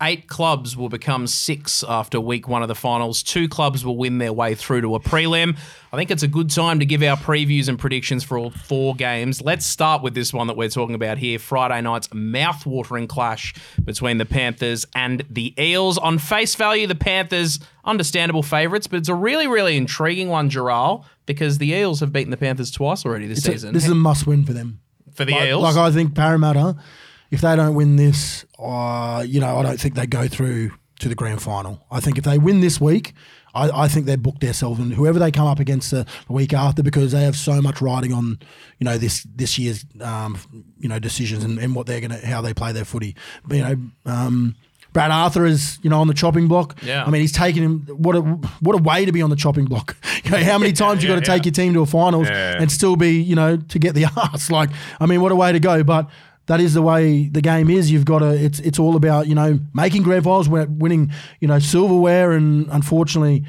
Eight 0.00 0.28
clubs 0.28 0.76
will 0.76 0.88
become 0.88 1.26
six 1.26 1.82
after 1.82 2.20
week 2.20 2.46
one 2.46 2.62
of 2.62 2.68
the 2.68 2.74
finals. 2.74 3.22
Two 3.22 3.48
clubs 3.48 3.84
will 3.84 3.96
win 3.96 4.18
their 4.18 4.32
way 4.32 4.54
through 4.54 4.82
to 4.82 4.94
a 4.94 5.00
prelim. 5.00 5.56
I 5.92 5.96
think 5.96 6.10
it's 6.10 6.22
a 6.22 6.28
good 6.28 6.50
time 6.50 6.78
to 6.78 6.86
give 6.86 7.02
our 7.02 7.16
previews 7.16 7.68
and 7.68 7.78
predictions 7.78 8.22
for 8.22 8.38
all 8.38 8.50
four 8.50 8.94
games. 8.94 9.42
Let's 9.42 9.66
start 9.66 10.02
with 10.02 10.14
this 10.14 10.32
one 10.32 10.46
that 10.46 10.56
we're 10.56 10.68
talking 10.68 10.94
about 10.94 11.18
here 11.18 11.38
Friday 11.38 11.80
night's 11.80 12.08
mouth-watering 12.14 13.08
clash 13.08 13.54
between 13.84 14.18
the 14.18 14.24
Panthers 14.26 14.86
and 14.94 15.24
the 15.28 15.52
Eels. 15.60 15.98
On 15.98 16.18
face 16.18 16.54
value, 16.54 16.86
the 16.86 16.94
Panthers, 16.94 17.58
understandable 17.84 18.42
favourites, 18.42 18.86
but 18.86 18.98
it's 18.98 19.08
a 19.08 19.14
really, 19.14 19.46
really 19.48 19.76
intriguing 19.76 20.28
one, 20.28 20.48
Jharal, 20.48 21.04
because 21.26 21.58
the 21.58 21.70
Eels 21.70 22.00
have 22.00 22.12
beaten 22.12 22.30
the 22.30 22.36
Panthers 22.36 22.70
twice 22.70 23.04
already 23.04 23.26
this 23.26 23.38
It's 23.38 23.48
a- 23.48 23.52
season. 23.52 23.74
this 23.74 23.84
is 23.84 23.90
a 23.90 23.94
must 23.96 24.26
win 24.26 24.44
for 24.44 24.52
them. 24.52 24.80
for 25.14 25.24
the 25.24 25.32
Like, 25.32 25.48
Eels. 25.48 25.62
like 25.64 25.76
I 25.76 25.90
think 25.90 26.14
Parramatta, 26.14 26.76
if 27.30 27.40
they 27.40 27.54
don't 27.56 27.74
win 27.74 27.96
this, 27.96 28.44
uh, 28.58 29.24
you 29.26 29.40
know, 29.40 29.58
I 29.58 29.62
don't 29.62 29.78
think 29.80 29.94
they 29.94 30.06
go 30.06 30.28
through 30.28 30.72
to 31.00 31.08
the 31.08 31.14
grand 31.14 31.40
final. 31.42 31.84
I 31.90 32.00
think 32.00 32.18
if 32.18 32.24
they 32.24 32.38
win 32.38 32.60
this 32.60 32.80
week, 32.80 33.14
I, 33.54 33.84
I 33.84 33.88
think 33.88 34.06
they 34.06 34.16
book 34.16 34.40
themselves 34.40 34.80
and 34.80 34.92
whoever 34.92 35.18
they 35.18 35.30
come 35.30 35.46
up 35.46 35.58
against 35.60 35.90
the, 35.90 36.04
the 36.26 36.32
week 36.32 36.52
after 36.52 36.82
because 36.82 37.12
they 37.12 37.22
have 37.22 37.36
so 37.36 37.60
much 37.62 37.80
riding 37.80 38.12
on, 38.12 38.38
you 38.78 38.84
know, 38.84 38.98
this 38.98 39.24
this 39.34 39.58
year's 39.58 39.84
um, 40.00 40.38
you 40.78 40.88
know 40.88 40.98
decisions 40.98 41.44
and, 41.44 41.58
and 41.58 41.74
what 41.74 41.86
they're 41.86 42.00
gonna 42.00 42.18
how 42.26 42.40
they 42.40 42.52
play 42.54 42.72
their 42.72 42.84
footy. 42.84 43.14
But, 43.46 43.56
you 43.56 43.62
know. 43.62 43.76
Um, 44.06 44.56
Brad 44.94 45.10
Arthur 45.10 45.44
is, 45.44 45.78
you 45.82 45.90
know, 45.90 46.00
on 46.00 46.08
the 46.08 46.14
chopping 46.14 46.48
block. 46.48 46.82
Yeah. 46.82 47.04
I 47.04 47.10
mean, 47.10 47.20
he's 47.20 47.30
taken 47.30 47.62
him. 47.62 47.80
What 47.98 48.16
a 48.16 48.20
what 48.22 48.74
a 48.74 48.82
way 48.82 49.04
to 49.04 49.12
be 49.12 49.20
on 49.20 49.28
the 49.28 49.36
chopping 49.36 49.66
block. 49.66 49.96
You 50.24 50.32
know, 50.32 50.42
how 50.44 50.58
many 50.58 50.72
times 50.72 51.02
you 51.02 51.08
got 51.08 51.14
to 51.14 51.24
take 51.24 51.46
your 51.46 51.52
team 51.52 51.72
to 51.74 51.80
a 51.80 51.86
finals 51.86 52.28
Yeah. 52.28 52.60
and 52.60 52.70
still 52.70 52.96
be, 52.96 53.20
you 53.22 53.34
know, 53.34 53.56
to 53.56 53.78
get 53.78 53.94
the 53.94 54.04
ass. 54.16 54.50
Like, 54.50 54.68
I 55.00 55.06
mean, 55.06 55.22
what 55.22 55.32
a 55.32 55.36
way 55.36 55.52
to 55.52 55.60
go. 55.60 55.82
But 55.84 56.10
that 56.48 56.60
is 56.60 56.74
the 56.74 56.82
way 56.82 57.28
the 57.28 57.40
game 57.40 57.70
is. 57.70 57.90
You've 57.90 58.04
got 58.04 58.18
to. 58.18 58.30
It's 58.30 58.58
it's 58.60 58.78
all 58.78 58.96
about 58.96 59.28
you 59.28 59.34
know 59.34 59.60
making 59.72 60.02
grand 60.02 60.24
finals, 60.24 60.48
winning, 60.48 61.12
you 61.40 61.48
know, 61.48 61.58
silverware, 61.58 62.32
and 62.32 62.66
unfortunately. 62.70 63.44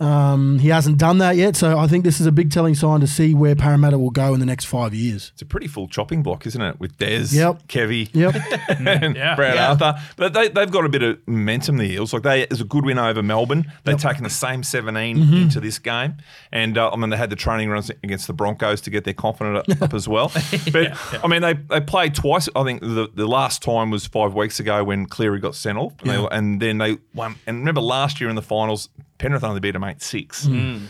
Um, 0.00 0.58
he 0.58 0.68
hasn't 0.68 0.98
done 0.98 1.18
that 1.18 1.36
yet, 1.36 1.56
so 1.56 1.78
I 1.78 1.86
think 1.86 2.04
this 2.04 2.20
is 2.20 2.26
a 2.26 2.32
big 2.32 2.50
telling 2.50 2.74
sign 2.74 3.00
to 3.00 3.06
see 3.06 3.34
where 3.34 3.54
Parramatta 3.54 3.98
will 3.98 4.10
go 4.10 4.34
in 4.34 4.40
the 4.40 4.46
next 4.46 4.64
five 4.64 4.92
years. 4.94 5.30
It's 5.34 5.42
a 5.42 5.46
pretty 5.46 5.66
full 5.68 5.86
chopping 5.88 6.22
block, 6.22 6.46
isn't 6.46 6.60
it? 6.60 6.80
With 6.80 6.98
Des, 6.98 7.26
Yep. 7.30 7.68
Kevy, 7.68 8.10
Yep. 8.12 8.34
and 8.80 9.16
Yeah. 9.16 9.34
Brad 9.36 9.54
Yeah. 9.54 9.70
Arthur. 9.70 9.94
But 10.16 10.32
they, 10.34 10.48
they've 10.48 10.70
got 10.70 10.84
a 10.84 10.88
bit 10.88 11.02
of 11.02 11.18
momentum, 11.26 11.76
the 11.78 11.84
Eels. 11.92 12.12
Like 12.12 12.22
they, 12.22 12.42
it 12.42 12.50
was 12.50 12.60
a 12.60 12.64
good 12.64 12.84
win 12.84 12.98
over 12.98 13.22
Melbourne. 13.22 13.70
They've 13.84 13.98
taken 13.98 14.24
the 14.24 14.30
same 14.30 14.62
17 14.62 14.94
Mm-hmm. 15.16 15.34
into 15.36 15.60
this 15.60 15.78
game. 15.78 16.14
And 16.52 16.76
uh, 16.78 16.90
I 16.90 16.96
mean, 16.96 17.10
they 17.10 17.16
had 17.16 17.30
the 17.30 17.36
training 17.36 17.68
runs 17.70 17.90
against 18.02 18.26
the 18.26 18.32
Broncos 18.32 18.80
to 18.82 18.90
get 18.90 19.04
their 19.04 19.14
confidence 19.14 19.68
up, 19.70 19.82
up 19.82 19.94
as 19.94 20.08
well. 20.08 20.32
But 20.72 20.92
I 21.24 21.26
mean, 21.28 21.42
they, 21.42 21.52
they 21.54 21.80
played 21.80 22.14
twice. 22.14 22.48
I 22.56 22.64
think 22.64 22.80
the, 22.80 23.08
the 23.14 23.26
last 23.26 23.62
time 23.62 23.90
was 23.90 24.06
five 24.06 24.34
weeks 24.34 24.58
ago 24.60 24.82
when 24.82 25.06
Cleary 25.06 25.38
got 25.40 25.54
sent 25.54 25.78
off. 25.78 25.92
And, 26.02 26.10
they, 26.10 26.26
and 26.30 26.60
then 26.60 26.78
they 26.78 26.98
won. 27.14 27.36
And 27.46 27.58
remember 27.58 27.80
last 27.80 28.20
year 28.20 28.28
in 28.30 28.36
the 28.36 28.42
finals, 28.42 28.88
Penrith 29.18 29.44
only 29.44 29.60
beat 29.60 29.72
them 29.72 29.84
8 29.84 30.02
6. 30.02 30.48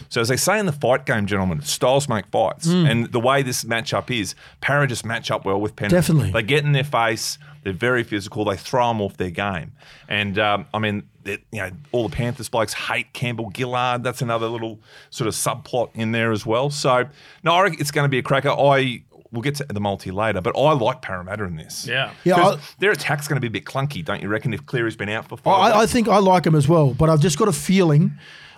So, 0.09 0.21
as 0.21 0.29
they 0.29 0.37
say 0.37 0.59
in 0.59 0.67
the 0.67 0.73
fight 0.73 1.07
game, 1.07 1.27
gentlemen, 1.27 1.61
styles 1.63 2.09
make 2.09 2.27
fights. 2.29 2.67
And 2.67 3.13
the 3.13 3.21
way 3.21 3.43
this 3.43 3.65
matchup 3.65 4.11
is, 4.11 4.35
Para 4.61 4.87
just 4.87 5.05
match 5.05 5.31
up 5.31 5.45
well 5.45 5.61
with 5.61 5.77
Penrith. 5.77 5.93
Definitely. 5.93 6.31
They 6.33 6.43
get 6.43 6.65
in 6.65 6.73
their 6.73 6.85
face. 6.85 7.39
They're 7.63 7.73
very 7.73 8.03
physical. 8.03 8.45
They 8.45 8.57
throw 8.57 8.89
them 8.89 9.01
off 9.01 9.17
their 9.17 9.31
game. 9.31 9.73
And 10.09 10.39
um, 10.39 10.67
I 10.75 10.79
mean, 10.79 11.09
that, 11.25 11.41
you 11.51 11.61
know, 11.61 11.71
all 11.93 12.09
the 12.09 12.15
Panthers 12.15 12.49
blokes 12.49 12.75
hate 12.75 13.13
Campbell 13.15 13.51
Gillard. 13.57 14.03
That's 14.05 14.21
another 14.21 14.49
little 14.49 14.81
sort 15.11 15.29
of 15.29 15.35
subplot 15.35 15.91
in 15.95 16.13
there 16.13 16.31
as 16.33 16.45
well. 16.45 16.71
So 16.71 17.09
no, 17.43 17.53
I 17.53 17.63
reckon 17.63 17.81
it's 17.81 17.91
going 17.91 18.05
to 18.05 18.11
be 18.11 18.19
a 18.19 18.23
cracker. 18.23 18.51
I 18.51 19.03
we'll 19.35 19.43
get 19.43 19.57
to 19.57 19.67
the 19.69 19.81
multi 19.81 20.11
later, 20.11 20.41
but 20.41 20.57
I 20.59 20.73
like 20.73 21.03
Parramatta 21.03 21.45
in 21.45 21.57
this. 21.57 21.87
Yeah. 21.87 22.13
Yeah, 22.25 22.37
'Cause 22.37 22.57
I- 22.57 22.61
their 22.79 22.93
attack's 22.93 23.29
going 23.29 23.37
to 23.37 23.41
be 23.41 23.49
a 23.49 23.51
bit 23.51 23.65
clunky, 23.67 24.03
don't 24.05 24.23
you 24.23 24.29
reckon? 24.29 24.55
If 24.55 24.65
Cleary's 24.65 24.97
been 24.97 25.09
out 25.11 25.29
for 25.29 25.37
five, 25.37 25.75
I, 25.75 25.81
I 25.83 25.87
think 25.87 26.09
I 26.09 26.19
like 26.19 26.47
him 26.47 26.55
as 26.55 26.69
well, 26.69 26.95
but 26.95 27.11
I've 27.11 27.21
just 27.21 27.39
got 27.39 27.49
a 27.49 27.53
feeling. 27.53 28.13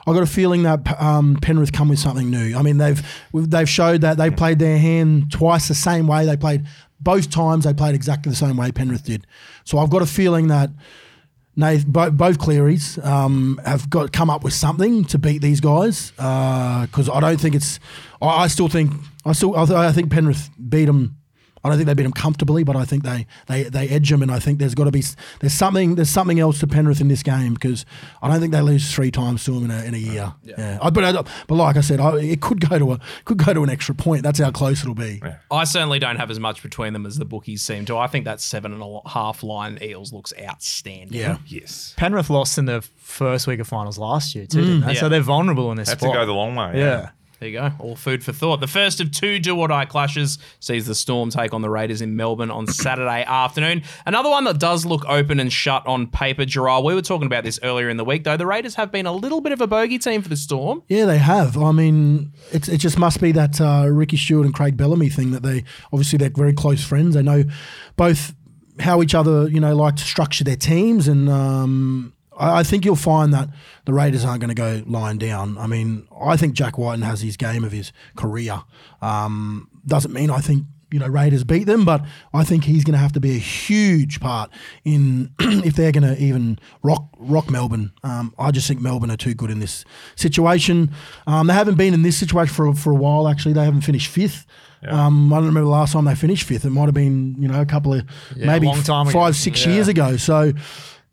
I 0.06 0.12
got 0.12 0.22
a 0.22 0.26
feeling 0.26 0.62
that 0.62 1.00
um, 1.02 1.36
Penrith 1.42 1.72
come 1.72 1.88
with 1.88 1.98
something 1.98 2.30
new. 2.30 2.56
I 2.56 2.62
mean, 2.62 2.76
they've 2.78 3.02
they've 3.34 3.68
showed 3.68 4.02
that 4.02 4.16
they 4.18 4.30
played 4.30 4.60
their 4.60 4.78
hand 4.78 5.32
twice 5.32 5.66
the 5.66 5.74
same 5.74 6.06
way. 6.06 6.24
They 6.24 6.36
played 6.36 6.64
both 7.00 7.28
times. 7.28 7.64
They 7.64 7.74
played 7.74 7.96
exactly 7.96 8.30
the 8.30 8.36
same 8.36 8.56
way 8.56 8.70
Penrith 8.70 9.02
did. 9.04 9.26
So 9.64 9.78
I've 9.78 9.90
got 9.90 10.02
a 10.02 10.06
feeling 10.06 10.46
that 10.46 10.70
Nath, 11.58 11.86
both, 11.86 12.12
both 12.12 12.38
Clearys 12.38 12.98
um, 13.04 13.58
have 13.64 13.88
got 13.90 14.12
come 14.12 14.28
up 14.30 14.44
with 14.44 14.52
something 14.52 15.04
to 15.06 15.18
beat 15.18 15.40
these 15.42 15.60
guys 15.60 16.10
because 16.12 17.08
I 17.12 17.18
don't 17.20 17.40
think 17.40 17.54
it's. 17.56 17.80
I, 18.20 18.44
I 18.44 18.46
still 18.48 18.68
think 18.68 18.92
I 19.24 19.32
still 19.32 19.56
I, 19.56 19.64
th- 19.64 19.76
I 19.76 19.92
think 19.92 20.10
Penrith 20.10 20.50
beat 20.68 20.86
them. 20.86 21.16
I 21.64 21.68
don't 21.68 21.78
think 21.78 21.88
they 21.88 21.94
beat 21.94 22.04
them 22.04 22.12
comfortably, 22.12 22.62
but 22.62 22.76
I 22.76 22.84
think 22.84 23.02
they 23.02 23.26
they, 23.48 23.64
they 23.64 23.88
edge 23.88 24.08
them, 24.08 24.22
and 24.22 24.30
I 24.30 24.38
think 24.38 24.60
there's 24.60 24.76
got 24.76 24.84
to 24.84 24.92
be 24.92 25.02
there's 25.40 25.52
something 25.52 25.96
there's 25.96 26.10
something 26.10 26.38
else 26.38 26.60
to 26.60 26.68
Penrith 26.68 27.00
in 27.00 27.08
this 27.08 27.24
game 27.24 27.54
because 27.54 27.84
I 28.22 28.28
don't 28.28 28.38
think 28.38 28.52
they 28.52 28.60
lose 28.60 28.94
three 28.94 29.10
times 29.10 29.44
to 29.46 29.50
them 29.50 29.64
in 29.64 29.70
a, 29.72 29.82
in 29.82 29.94
a 29.94 29.98
year. 29.98 30.32
Yeah, 30.44 30.78
I, 30.80 30.90
but 30.90 31.02
uh, 31.02 31.24
but 31.48 31.54
like 31.56 31.76
I 31.76 31.80
said, 31.80 31.98
I, 31.98 32.18
it 32.18 32.40
could 32.40 32.60
go 32.68 32.78
to 32.78 32.92
a 32.92 33.00
could 33.24 33.38
go 33.38 33.52
to 33.52 33.64
an 33.64 33.70
extra 33.70 33.96
point. 33.96 34.22
That's 34.22 34.38
how 34.38 34.52
close 34.52 34.82
it'll 34.82 34.94
be. 34.94 35.20
I 35.50 35.64
certainly 35.64 35.98
don't 35.98 36.16
have 36.16 36.30
as 36.30 36.38
much 36.38 36.62
between 36.62 36.92
them 36.92 37.04
as 37.04 37.16
the 37.16 37.24
bookies 37.24 37.62
seem 37.62 37.84
to. 37.86 37.98
I 37.98 38.06
think 38.06 38.26
that 38.26 38.40
seven 38.40 38.72
and 38.72 38.80
a 38.80 39.00
half 39.08 39.42
line 39.42 39.76
Eels 39.82 40.12
looks 40.12 40.32
outstanding. 40.40 41.18
Yeah. 41.18 41.38
yes, 41.48 41.94
Penrith 41.96 42.30
lost 42.30 42.58
in 42.58 42.66
the 42.66 42.82
first 42.96 43.48
week 43.48 43.58
of 43.58 43.66
finals 43.66 43.98
last 43.98 44.36
year 44.36 44.46
too, 44.46 44.60
didn't 44.60 44.80
they? 44.82 44.86
Mm. 44.86 44.94
Yeah. 44.94 45.00
So 45.00 45.08
they're 45.08 45.20
vulnerable 45.20 45.72
in 45.72 45.78
this 45.78 45.88
have 45.88 45.98
spot. 45.98 46.12
to 46.12 46.18
go 46.20 46.26
the 46.26 46.32
long 46.32 46.54
way. 46.54 46.78
yeah. 46.78 47.10
There 47.38 47.50
you 47.50 47.58
go. 47.58 47.70
All 47.78 47.96
food 47.96 48.24
for 48.24 48.32
thought. 48.32 48.60
The 48.60 48.66
first 48.66 48.98
of 48.98 49.10
two 49.10 49.38
do 49.38 49.58
or 49.58 49.68
die 49.68 49.84
clashes 49.84 50.38
sees 50.58 50.86
the 50.86 50.94
Storm 50.94 51.28
take 51.28 51.52
on 51.52 51.60
the 51.60 51.68
Raiders 51.68 52.00
in 52.00 52.16
Melbourne 52.16 52.50
on 52.50 52.66
Saturday 52.66 53.24
afternoon. 53.24 53.82
Another 54.06 54.30
one 54.30 54.44
that 54.44 54.58
does 54.58 54.86
look 54.86 55.04
open 55.06 55.38
and 55.38 55.52
shut 55.52 55.86
on 55.86 56.06
paper, 56.06 56.44
Jharal. 56.44 56.82
We 56.82 56.94
were 56.94 57.02
talking 57.02 57.26
about 57.26 57.44
this 57.44 57.60
earlier 57.62 57.90
in 57.90 57.98
the 57.98 58.06
week, 58.06 58.24
though. 58.24 58.38
The 58.38 58.46
Raiders 58.46 58.76
have 58.76 58.90
been 58.90 59.04
a 59.04 59.12
little 59.12 59.42
bit 59.42 59.52
of 59.52 59.60
a 59.60 59.66
bogey 59.66 59.98
team 59.98 60.22
for 60.22 60.30
the 60.30 60.36
Storm. 60.36 60.82
Yeah, 60.88 61.04
they 61.04 61.18
have. 61.18 61.58
I 61.58 61.72
mean, 61.72 62.32
it's, 62.52 62.68
it 62.68 62.78
just 62.78 62.98
must 62.98 63.20
be 63.20 63.32
that 63.32 63.60
uh, 63.60 63.86
Ricky 63.90 64.16
Stuart 64.16 64.46
and 64.46 64.54
Craig 64.54 64.78
Bellamy 64.78 65.10
thing 65.10 65.32
that 65.32 65.42
they 65.42 65.64
obviously 65.92 66.16
they're 66.16 66.30
very 66.30 66.54
close 66.54 66.82
friends. 66.82 67.14
They 67.16 67.22
know 67.22 67.44
both 67.96 68.34
how 68.78 69.02
each 69.02 69.14
other 69.14 69.48
you 69.48 69.60
know 69.60 69.74
like 69.74 69.96
to 69.96 70.04
structure 70.04 70.44
their 70.44 70.56
teams, 70.56 71.06
and 71.06 71.28
um, 71.28 72.14
I, 72.38 72.60
I 72.60 72.62
think 72.62 72.84
you'll 72.84 72.96
find 72.96 73.32
that 73.34 73.48
the 73.84 73.92
Raiders 73.92 74.24
aren't 74.24 74.40
going 74.40 74.54
to 74.54 74.54
go 74.54 74.82
lying 74.86 75.18
down. 75.18 75.56
I 75.58 75.66
mean, 75.66 76.06
I 76.20 76.36
think 76.36 76.54
Jack 76.54 76.78
Wighton 76.78 77.02
has 77.02 77.20
his 77.22 77.36
game 77.36 77.64
of 77.64 77.72
his 77.72 77.92
career. 78.16 78.62
Um, 79.02 79.68
doesn't 79.86 80.12
mean 80.12 80.30
I 80.30 80.38
think. 80.40 80.64
You 80.92 81.00
know, 81.00 81.08
Raiders 81.08 81.42
beat 81.42 81.64
them, 81.64 81.84
but 81.84 82.00
I 82.32 82.44
think 82.44 82.62
he's 82.62 82.84
going 82.84 82.92
to 82.92 82.98
have 83.00 83.12
to 83.14 83.20
be 83.20 83.32
a 83.34 83.40
huge 83.40 84.20
part 84.20 84.50
in 84.84 85.32
if 85.40 85.74
they're 85.74 85.90
going 85.90 86.04
to 86.04 86.16
even 86.22 86.60
rock 86.84 87.08
rock 87.18 87.50
Melbourne. 87.50 87.90
Um, 88.04 88.32
I 88.38 88.52
just 88.52 88.68
think 88.68 88.80
Melbourne 88.80 89.10
are 89.10 89.16
too 89.16 89.34
good 89.34 89.50
in 89.50 89.58
this 89.58 89.84
situation. 90.14 90.92
Um, 91.26 91.48
they 91.48 91.54
haven't 91.54 91.74
been 91.76 91.92
in 91.92 92.02
this 92.02 92.16
situation 92.16 92.54
for 92.54 92.72
for 92.72 92.92
a 92.92 92.94
while. 92.94 93.26
Actually, 93.26 93.54
they 93.54 93.64
haven't 93.64 93.80
finished 93.80 94.06
fifth. 94.08 94.46
Um, 94.88 95.32
I 95.32 95.36
don't 95.38 95.46
remember 95.46 95.62
the 95.64 95.70
last 95.70 95.92
time 95.92 96.04
they 96.04 96.14
finished 96.14 96.44
fifth. 96.44 96.64
It 96.64 96.70
might 96.70 96.84
have 96.84 96.94
been 96.94 97.34
you 97.42 97.48
know 97.48 97.60
a 97.60 97.66
couple 97.66 97.92
of 97.92 98.04
Yeah, 98.36 98.46
maybe 98.46 98.70
time 98.84 99.08
ago. 99.08 99.18
five 99.18 99.34
six 99.34 99.66
Yeah. 99.66 99.72
years 99.72 99.88
ago. 99.88 100.16
So 100.16 100.52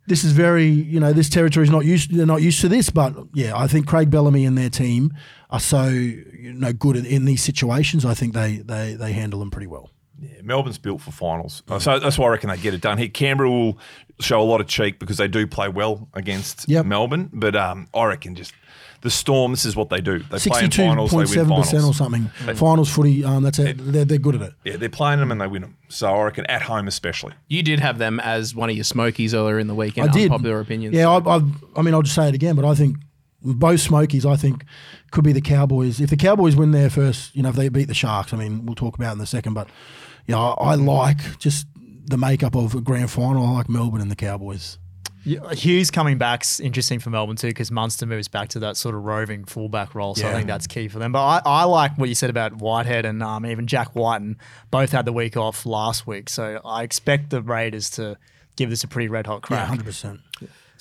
this 0.07 0.23
is 0.23 0.33
very 0.33 0.65
you 0.65 0.99
know 0.99 1.13
this 1.13 1.29
territory 1.29 1.63
is 1.65 1.71
not 1.71 1.85
used 1.85 2.13
they're 2.13 2.25
not 2.25 2.41
used 2.41 2.61
to 2.61 2.69
this. 2.69 2.89
But 2.89 3.15
yeah, 3.33 3.55
I 3.55 3.67
think 3.67 3.87
Craig 3.87 4.09
Bellamy 4.09 4.45
and 4.45 4.57
their 4.57 4.69
team 4.69 5.13
are 5.49 5.59
so 5.59 5.87
you 5.87 6.53
know 6.53 6.73
good 6.73 6.95
in, 6.95 7.05
in 7.05 7.25
these 7.25 7.41
situations. 7.41 8.05
I 8.05 8.13
think 8.13 8.33
they 8.33 8.57
they 8.57 8.93
they 8.93 9.13
handle 9.13 9.39
them 9.39 9.51
pretty 9.51 9.67
well. 9.67 9.92
Yeah, 10.23 10.41
Melbourne's 10.43 10.77
built 10.77 11.01
for 11.01 11.11
finals, 11.11 11.63
Uh, 11.67 11.79
so 11.79 11.99
that's 11.99 12.17
why 12.17 12.27
I 12.27 12.29
reckon 12.31 12.49
they 12.49 12.57
get 12.57 12.73
it 12.73 12.81
done. 12.81 12.97
Here, 12.97 13.09
Canberra 13.09 13.49
will 13.49 13.77
show 14.19 14.41
a 14.41 14.43
lot 14.43 14.61
of 14.61 14.67
cheek 14.67 14.99
because 14.99 15.17
they 15.17 15.27
do 15.27 15.45
play 15.47 15.67
well 15.69 16.07
against 16.13 16.67
Yep. 16.69 16.85
Melbourne, 16.85 17.29
but 17.33 17.55
um, 17.55 17.87
I 17.93 18.05
reckon 18.05 18.35
just 18.35 18.53
the 19.01 19.09
Storm. 19.09 19.51
This 19.51 19.65
is 19.65 19.75
what 19.75 19.89
they 19.89 19.99
do. 19.99 20.19
They 20.19 20.25
play 20.25 20.35
in 20.35 20.39
Sixty-two 20.39 20.81
finals, 20.83 21.11
they 21.11 21.15
point 21.17 21.29
win 21.29 21.37
seven 21.37 21.55
percent 21.57 21.83
or 21.83 21.93
finals. 21.93 21.97
something. 21.97 22.55
Finals 22.55 22.89
footy. 22.89 23.25
Um, 23.25 23.43
that's 23.43 23.59
it. 23.59 23.75
They're, 23.77 24.05
they're 24.05 24.17
good 24.17 24.35
at 24.35 24.41
it. 24.43 24.53
Yeah, 24.63 24.77
they're 24.77 24.87
playing 24.89 25.19
them 25.19 25.29
and 25.31 25.41
they 25.41 25.47
win 25.47 25.61
them. 25.63 25.75
So 25.89 26.07
I 26.13 26.23
reckon 26.23 26.45
at 26.45 26.61
home 26.61 26.87
especially. 26.87 27.33
You 27.49 27.63
did 27.63 27.81
have 27.81 27.97
them 27.97 28.21
as 28.21 28.55
one 28.55 28.69
of 28.69 28.75
your 28.77 28.85
smokies 28.85 29.33
earlier 29.33 29.59
in 29.59 29.67
the 29.67 29.75
weekend. 29.75 30.09
I 30.09 30.13
did. 30.13 30.31
unpopular 30.31 30.61
opinions. 30.61 30.95
Yeah, 30.95 31.09
I, 31.09 31.17
I, 31.17 31.41
I 31.75 31.81
mean, 31.81 31.93
I'll 31.93 32.01
just 32.01 32.15
say 32.15 32.29
it 32.29 32.35
again, 32.35 32.55
but 32.55 32.63
I 32.63 32.75
think 32.75 32.95
both 33.45 33.81
Smokies, 33.81 34.25
I 34.25 34.37
think, 34.37 34.63
could 35.11 35.25
be 35.25 35.33
the 35.33 35.41
Cowboys. 35.41 35.99
If 35.99 36.09
the 36.09 36.15
Cowboys 36.15 36.55
win 36.55 36.71
their 36.71 36.89
first, 36.89 37.35
you 37.35 37.43
know, 37.43 37.49
if 37.49 37.55
they 37.57 37.67
beat 37.67 37.89
the 37.89 37.93
Sharks, 37.93 38.31
I 38.33 38.37
mean, 38.37 38.65
we'll 38.65 38.73
talk 38.75 38.95
about 38.95 39.09
it 39.09 39.15
in 39.17 39.21
a 39.21 39.25
second, 39.25 39.53
but 39.53 39.67
yeah, 40.27 40.37
I, 40.37 40.71
I 40.71 40.75
like 40.75 41.37
just 41.39 41.67
the 42.05 42.17
makeup 42.17 42.55
of 42.55 42.75
a 42.75 42.81
grand 42.81 43.11
final. 43.11 43.45
I 43.45 43.51
like 43.51 43.69
Melbourne 43.69 44.01
and 44.01 44.11
the 44.11 44.15
Cowboys. 44.15 44.77
Yeah, 45.25 45.53
Hughes 45.53 45.89
coming 45.89 46.17
back's 46.17 46.59
interesting 46.59 46.99
for 46.99 47.09
Melbourne 47.09 47.37
too 47.37 47.47
because 47.47 47.71
Munster 47.71 48.05
moves 48.05 48.27
back 48.27 48.49
to 48.49 48.59
that 48.59 48.75
sort 48.75 48.93
of 48.93 49.03
roving 49.03 49.45
fullback 49.45 49.95
role. 49.95 50.15
So 50.15 50.27
I 50.27 50.33
think 50.33 50.47
that's 50.47 50.67
key 50.67 50.89
for 50.89 50.99
them. 50.99 51.13
But 51.13 51.23
I, 51.23 51.41
I 51.45 51.63
like 51.63 51.97
what 51.97 52.09
you 52.09 52.15
said 52.15 52.29
about 52.29 52.57
Whitehead 52.57 53.05
and 53.05 53.23
um, 53.23 53.45
even 53.45 53.65
Jack 53.65 53.95
Wighton. 53.95 54.37
Both 54.69 54.91
had 54.91 55.05
the 55.05 55.13
week 55.13 55.37
off 55.37 55.65
last 55.65 56.05
week. 56.05 56.29
So 56.29 56.59
I 56.65 56.83
expect 56.83 57.29
the 57.29 57.41
Raiders 57.41 57.89
to 57.91 58.17
give 58.57 58.69
this 58.69 58.83
a 58.83 58.87
pretty 58.87 59.07
red 59.07 59.25
hot 59.25 59.43
crack. 59.43 59.61
Yeah, 59.61 59.65
hundred 59.67 59.85
percent. 59.85 60.19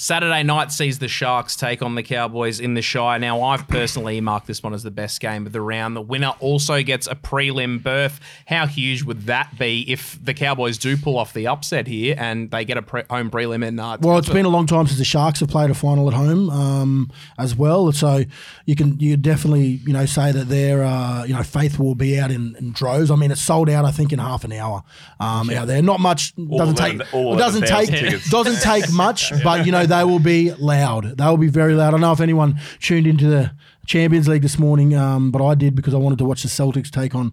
Saturday 0.02 0.42
night 0.42 0.72
sees 0.72 0.98
the 0.98 1.06
Sharks 1.06 1.54
take 1.54 1.80
on 1.80 1.94
the 1.94 2.02
Cowboys 2.02 2.58
in 2.58 2.74
the 2.74 2.82
Shire. 2.82 3.20
Now, 3.20 3.40
I've 3.40 3.68
personally 3.68 4.20
marked 4.20 4.48
this 4.48 4.60
one 4.60 4.74
as 4.74 4.82
the 4.82 4.90
best 4.90 5.20
game 5.20 5.46
of 5.46 5.52
the 5.52 5.60
round. 5.60 5.94
The 5.94 6.00
winner 6.00 6.32
also 6.40 6.82
gets 6.82 7.06
a 7.06 7.14
prelim 7.14 7.80
berth. 7.80 8.18
How 8.48 8.66
huge 8.66 9.04
would 9.04 9.26
that 9.26 9.56
be 9.60 9.88
if 9.88 10.18
the 10.20 10.34
Cowboys 10.34 10.76
do 10.76 10.96
pull 10.96 11.16
off 11.16 11.32
the 11.32 11.46
upset 11.46 11.86
here 11.86 12.16
and 12.18 12.50
they 12.50 12.64
get 12.64 12.78
a 12.78 12.82
pre- 12.82 13.04
home 13.08 13.30
prelim 13.30 13.64
in 13.64 13.78
uh, 13.78 13.98
Well, 14.00 14.18
it's 14.18 14.28
been 14.28 14.44
a 14.44 14.48
long 14.48 14.66
time 14.66 14.88
since 14.88 14.98
the 14.98 15.04
Sharks 15.04 15.38
have 15.38 15.50
played 15.50 15.70
a 15.70 15.74
final 15.74 16.08
at 16.08 16.14
home 16.14 16.50
um, 16.50 17.12
as 17.38 17.54
well. 17.54 17.92
So 17.92 18.24
you 18.66 18.74
can 18.74 18.98
you 18.98 19.16
definitely 19.16 19.82
you 19.86 19.92
know 19.92 20.06
say 20.06 20.32
that 20.32 20.48
their 20.48 20.82
uh, 20.82 21.22
you 21.26 21.34
know 21.34 21.44
faith 21.44 21.78
will 21.78 21.94
be 21.94 22.18
out 22.18 22.32
in, 22.32 22.56
in 22.56 22.72
droves. 22.72 23.12
I 23.12 23.14
mean, 23.14 23.30
it's 23.30 23.40
sold 23.40 23.70
out. 23.70 23.84
I 23.84 23.92
think 23.92 24.12
in 24.12 24.18
half 24.18 24.42
an 24.42 24.50
hour 24.50 24.82
um, 25.20 25.48
out 25.50 25.68
there. 25.68 25.80
Not 25.80 26.00
much 26.00 26.34
doesn't 26.34 26.50
eleven- 26.50 26.74
take 26.74 27.14
all 27.14 27.36
it 27.36 27.38
doesn't 27.38 27.62
11,000 27.62 27.86
take 27.86 28.00
tickets. 28.00 28.30
doesn't 28.30 28.60
take 28.62 28.92
much, 28.92 29.32
but 29.44 29.64
you 29.64 29.70
know 29.70 29.91
they 29.92 30.04
will 30.04 30.18
be 30.18 30.52
loud. 30.52 31.16
They 31.18 31.24
will 31.24 31.36
be 31.36 31.48
very 31.48 31.74
loud. 31.74 31.88
I 31.88 31.90
don't 31.92 32.00
know 32.00 32.12
if 32.12 32.20
anyone 32.20 32.58
tuned 32.80 33.06
into 33.06 33.28
the. 33.28 33.52
Champions 33.84 34.28
League 34.28 34.42
this 34.42 34.60
morning, 34.60 34.94
um, 34.94 35.32
but 35.32 35.44
I 35.44 35.56
did 35.56 35.74
because 35.74 35.92
I 35.92 35.96
wanted 35.96 36.18
to 36.18 36.24
watch 36.24 36.44
the 36.44 36.48
Celtics 36.48 36.88
take 36.88 37.16
on 37.16 37.32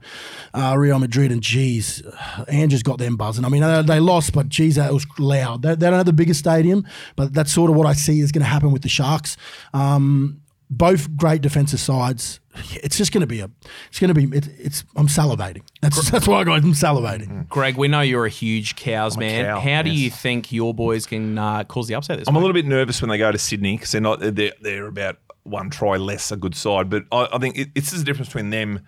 uh, 0.55 0.73
Real 0.75 0.97
Madrid. 0.97 1.31
And 1.31 1.43
geez, 1.43 2.01
Andrew's 2.47 2.81
got 2.81 2.97
them 2.97 3.17
buzzing. 3.17 3.45
I 3.45 3.49
mean, 3.49 3.61
they, 3.61 3.83
they 3.83 3.99
lost, 3.99 4.33
but 4.33 4.49
geez, 4.49 4.75
that 4.75 4.91
was 4.91 5.05
loud. 5.19 5.61
They, 5.61 5.75
they 5.75 5.85
don't 5.85 5.97
have 5.97 6.07
the 6.07 6.11
biggest 6.11 6.39
stadium, 6.39 6.87
but 7.15 7.35
that's 7.35 7.51
sort 7.53 7.69
of 7.69 7.75
what 7.75 7.85
I 7.85 7.93
see 7.93 8.19
is 8.19 8.31
going 8.31 8.41
to 8.41 8.49
happen 8.49 8.71
with 8.71 8.81
the 8.81 8.89
Sharks. 8.89 9.37
Um, 9.75 10.41
both 10.69 11.15
great 11.15 11.41
defensive 11.41 11.79
sides. 11.79 12.39
It's 12.83 12.97
just 12.97 13.11
going 13.13 13.21
to 13.21 13.27
be 13.27 13.39
a. 13.39 13.49
It's 13.89 13.99
going 13.99 14.13
to 14.13 14.27
be. 14.27 14.37
It, 14.37 14.47
it's. 14.59 14.83
I'm 14.95 15.07
salivating. 15.07 15.63
That's 15.81 16.09
that's 16.09 16.27
why 16.27 16.41
I 16.41 16.43
got. 16.43 16.57
I'm 16.57 16.73
salivating. 16.73 17.47
Greg, 17.47 17.77
we 17.77 17.87
know 17.87 18.01
you're 18.01 18.25
a 18.25 18.29
huge 18.29 18.75
Cows 18.75 19.15
a 19.15 19.19
man. 19.19 19.45
cow, 19.45 19.59
How 19.59 19.81
do 19.81 19.89
you 19.89 20.09
think 20.09 20.51
your 20.51 20.73
boys 20.73 21.05
can 21.05 21.37
uh, 21.37 21.63
cause 21.63 21.87
the 21.87 21.95
upset 21.95 22.19
this 22.19 22.27
I'm 22.27 22.35
a 22.35 22.39
little 22.39 22.53
bit 22.53 22.65
nervous 22.65 23.01
when 23.01 23.09
they 23.09 23.17
go 23.17 23.31
to 23.31 23.37
Sydney 23.37 23.77
because 23.77 23.91
they're 23.91 24.01
not 24.01 24.19
they're, 24.19 24.53
they're 24.61 24.87
about 24.87 25.17
one 25.43 25.69
try 25.69 25.97
less 25.97 26.31
a 26.31 26.37
good 26.37 26.55
side. 26.55 26.89
But 26.89 27.05
I, 27.11 27.29
I 27.33 27.37
think 27.37 27.57
it, 27.57 27.69
it's 27.75 27.91
just 27.91 28.03
the 28.03 28.05
difference 28.05 28.29
between 28.29 28.49
them 28.49 28.85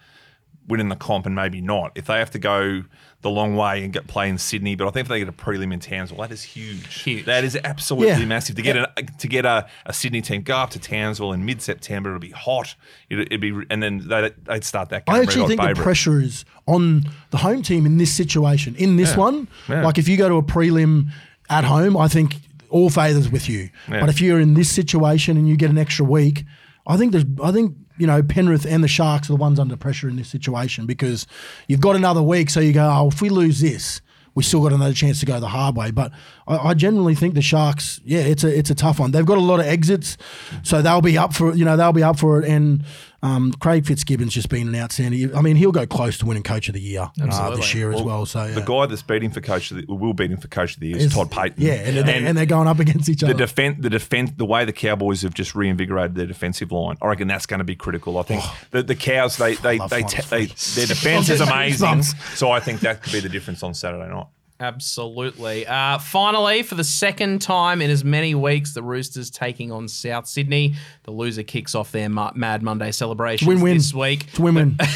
winning 0.67 0.89
the 0.89 0.95
comp 0.95 1.25
and 1.25 1.35
maybe 1.35 1.59
not. 1.61 1.91
If 1.95 2.05
they 2.05 2.19
have 2.19 2.31
to 2.31 2.39
go 2.39 2.83
the 3.21 3.29
long 3.29 3.55
way 3.55 3.83
and 3.83 3.91
get 3.93 4.07
play 4.07 4.29
in 4.29 4.37
Sydney, 4.37 4.75
but 4.75 4.87
I 4.87 4.91
think 4.91 5.05
if 5.05 5.09
they 5.09 5.19
get 5.19 5.27
a 5.27 5.31
prelim 5.31 5.73
in 5.73 5.79
Townsville, 5.79 6.17
that 6.19 6.31
is 6.31 6.43
huge. 6.43 7.01
Huge. 7.03 7.25
That 7.25 7.43
is 7.43 7.57
absolutely 7.63 8.09
Yeah. 8.09 8.25
massive 8.25 8.55
to 8.55 8.61
get 8.61 8.77
a, 8.77 8.89
to 9.19 9.27
get 9.27 9.45
a, 9.45 9.67
a 9.85 9.93
Sydney 9.93 10.21
team 10.21 10.41
go 10.41 10.55
up 10.55 10.69
to 10.71 10.79
Townsville 10.79 11.33
in 11.33 11.45
mid 11.45 11.61
September. 11.61 12.09
It'll 12.09 12.19
be 12.19 12.31
hot. 12.31 12.75
It'd, 13.09 13.27
it'd 13.27 13.41
be 13.41 13.53
and 13.69 13.81
then 13.83 14.07
they, 14.07 14.31
they'd 14.45 14.63
start 14.63 14.89
that. 14.89 15.05
Game 15.05 15.15
I 15.15 15.19
actually 15.21 15.41
red-hot 15.49 15.65
think 15.65 15.77
the 15.77 15.83
pressure 15.83 16.19
is 16.19 16.45
on 16.67 17.03
the 17.31 17.37
home 17.37 17.61
team 17.61 17.85
in 17.85 17.97
this 17.97 18.13
situation. 18.13 18.75
In 18.75 18.95
this 18.95 19.15
one, 19.17 19.47
Yeah. 19.69 19.83
like 19.83 19.97
if 19.97 20.07
you 20.07 20.17
go 20.17 20.29
to 20.29 20.35
a 20.35 20.43
prelim 20.43 21.09
at 21.49 21.63
home, 21.63 21.97
I 21.97 22.07
think 22.07 22.37
all 22.69 22.89
favours 22.89 23.29
with 23.29 23.49
you. 23.49 23.69
Yeah. 23.89 23.99
But 23.99 24.09
if 24.09 24.21
you're 24.21 24.39
in 24.39 24.53
this 24.53 24.69
situation 24.69 25.37
and 25.37 25.47
you 25.49 25.57
get 25.57 25.69
an 25.69 25.77
extra 25.77 26.05
week, 26.05 26.45
I 26.87 26.97
think 26.97 27.11
there's. 27.11 27.25
I 27.43 27.51
think 27.51 27.75
you 28.01 28.07
know 28.07 28.23
Penrith 28.23 28.65
and 28.65 28.83
the 28.83 28.87
Sharks 28.87 29.29
are 29.29 29.33
the 29.33 29.37
ones 29.37 29.59
under 29.59 29.77
pressure 29.77 30.09
in 30.09 30.15
this 30.15 30.27
situation 30.27 30.87
because 30.87 31.27
you've 31.67 31.79
got 31.79 31.95
another 31.95 32.23
week. 32.23 32.49
So 32.49 32.59
you 32.59 32.73
go, 32.73 32.89
oh, 32.91 33.07
if 33.09 33.21
we 33.21 33.29
lose 33.29 33.61
this. 33.61 34.01
We 34.33 34.43
still 34.43 34.63
got 34.63 34.71
another 34.71 34.93
chance 34.93 35.19
to 35.19 35.25
go 35.25 35.41
the 35.41 35.49
hard 35.49 35.75
way, 35.75 35.91
but 35.91 36.13
I, 36.47 36.69
I 36.69 36.73
generally 36.73 37.15
think 37.15 37.33
the 37.33 37.41
Sharks, 37.41 37.99
yeah, 38.05 38.21
it's 38.21 38.45
a 38.45 38.57
it's 38.57 38.69
a 38.69 38.75
tough 38.75 38.97
one. 38.97 39.11
They've 39.11 39.25
got 39.25 39.37
a 39.37 39.41
lot 39.41 39.59
of 39.59 39.65
exits, 39.65 40.15
so 40.63 40.81
they'll 40.81 41.01
be 41.01 41.17
up 41.17 41.33
for 41.33 41.53
you 41.53 41.65
know 41.65 41.75
they'll 41.75 41.91
be 41.91 42.01
up 42.01 42.17
for 42.17 42.41
it. 42.41 42.47
And 42.47 42.85
um, 43.23 43.51
Craig 43.53 43.85
Fitzgibbon's 43.85 44.33
just 44.33 44.49
been 44.49 44.67
an 44.67 44.75
outstanding. 44.75 45.35
I 45.35 45.41
mean, 45.41 45.55
he'll 45.55 45.71
go 45.71 45.85
close 45.85 46.17
to 46.19 46.25
winning 46.25 46.43
Coach 46.43 46.67
of 46.69 46.73
the 46.73 46.81
Year 46.81 47.09
uh, 47.21 47.55
this 47.55 47.73
year 47.75 47.91
as 47.91 48.01
well. 48.01 48.25
So 48.25 48.45
yeah. 48.45 48.55
The 48.55 48.61
guy 48.61 48.87
that's 48.87 49.03
beating 49.03 49.29
for 49.29 49.41
coach 49.41 49.71
of 49.71 49.77
the, 49.77 49.93
will 49.93 50.13
beat 50.13 50.31
him 50.31 50.37
for 50.39 50.47
coach 50.47 50.73
of 50.73 50.79
the 50.79 50.87
year 50.87 50.97
is 50.97 51.05
Is- 51.05 51.13
Todd 51.13 51.29
Payten. 51.29 51.53
Yeah, 51.57 51.73
and, 51.73 51.97
they're- 52.07 52.25
and 52.27 52.37
they're 52.37 52.45
going 52.45 52.67
up 52.67 52.79
against 52.79 53.09
each 53.09 53.23
other. 53.23 53.33
the 53.33 53.37
defense, 53.39 53.77
the 53.79 53.89
defense, 53.89 54.31
the 54.37 54.45
way 54.45 54.65
the 54.65 54.73
Cowboys 54.73 55.21
have 55.21 55.33
just 55.33 55.53
reinvigorated 55.55 56.15
their 56.15 56.25
defensive 56.25 56.71
line, 56.71 56.97
I 57.01 57.07
reckon 57.07 57.27
that's 57.27 57.45
going 57.45 57.59
to 57.59 57.63
be 57.63 57.75
critical. 57.75 58.17
I 58.17 58.23
think 58.23 58.43
the, 58.71 58.83
the 58.83 58.95
Cows, 58.95 59.37
they 59.37 59.53
they 59.55 59.77
love 59.77 59.89
they, 59.89 60.01
they 60.01 60.45
their 60.45 60.87
defense 60.87 61.29
is 61.29 61.41
amazing. 61.41 62.03
So 62.35 62.51
I 62.51 62.59
think 62.59 62.81
that 62.81 63.03
could 63.03 63.13
be 63.13 63.19
the 63.19 63.29
difference 63.29 63.61
on 63.63 63.73
Saturday 63.73 64.09
night. 64.11 64.27
Absolutely. 64.61 65.65
Uh, 65.65 65.97
finally, 65.97 66.61
for 66.61 66.75
the 66.75 66.83
second 66.83 67.41
time 67.41 67.81
in 67.81 67.89
as 67.89 68.03
many 68.03 68.35
weeks, 68.35 68.75
the 68.75 68.83
Roosters 68.83 69.31
taking 69.31 69.71
on 69.71 69.87
South 69.87 70.27
Sydney. 70.27 70.75
The 71.03 71.11
loser 71.11 71.41
kicks 71.41 71.73
off 71.73 71.91
their 71.91 72.09
Ma- 72.09 72.31
Mad 72.35 72.61
Monday 72.61 72.91
celebrations 72.91 73.47
Win-win. 73.47 73.77
this 73.77 73.91
week. 73.91 74.27
It's 74.27 74.39
win-win. 74.39 74.77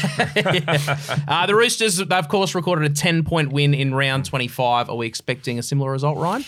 Uh, 1.28 1.46
the 1.46 1.54
Roosters, 1.56 2.00
of 2.00 2.28
course, 2.28 2.54
recorded 2.54 2.88
a 2.90 2.94
10 2.94 3.24
point 3.24 3.52
win 3.52 3.74
in 3.74 3.92
round 3.92 4.24
25. 4.24 4.88
Are 4.88 4.96
we 4.96 5.06
expecting 5.06 5.58
a 5.58 5.62
similar 5.62 5.90
result, 5.90 6.16
Ryan? 6.18 6.44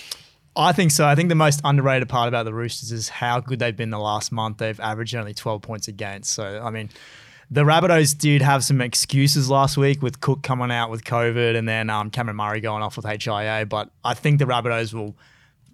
I 0.56 0.72
think 0.72 0.92
so. 0.92 1.04
I 1.06 1.14
think 1.16 1.28
the 1.28 1.34
most 1.34 1.60
underrated 1.64 2.08
part 2.08 2.28
about 2.28 2.44
the 2.44 2.54
Roosters 2.54 2.92
is 2.92 3.08
how 3.08 3.40
good 3.40 3.58
they've 3.58 3.76
been 3.76 3.90
the 3.90 3.98
last 3.98 4.30
month. 4.30 4.58
They've 4.58 4.78
averaged 4.78 5.14
only 5.16 5.34
12 5.34 5.62
points 5.62 5.88
against. 5.88 6.32
So, 6.32 6.60
I 6.62 6.70
mean, 6.70 6.90
the 7.50 7.62
Rabbitohs 7.62 8.16
did 8.16 8.42
have 8.42 8.62
some 8.62 8.80
excuses 8.80 9.48
last 9.48 9.76
week 9.76 10.02
with 10.02 10.20
Cook 10.20 10.42
coming 10.42 10.70
out 10.70 10.90
with 10.90 11.04
COVID 11.04 11.56
and 11.56 11.66
then 11.66 11.88
um, 11.88 12.11
Cameron 12.11 12.37
Murray 12.37 12.61
going 12.61 12.82
off 12.82 12.96
with 12.96 13.06
HIA. 13.06 13.66
But 13.66 13.90
I 14.04 14.14
think 14.14 14.38
the 14.38 14.44
Rabbitohs 14.44 14.92
will 14.92 15.16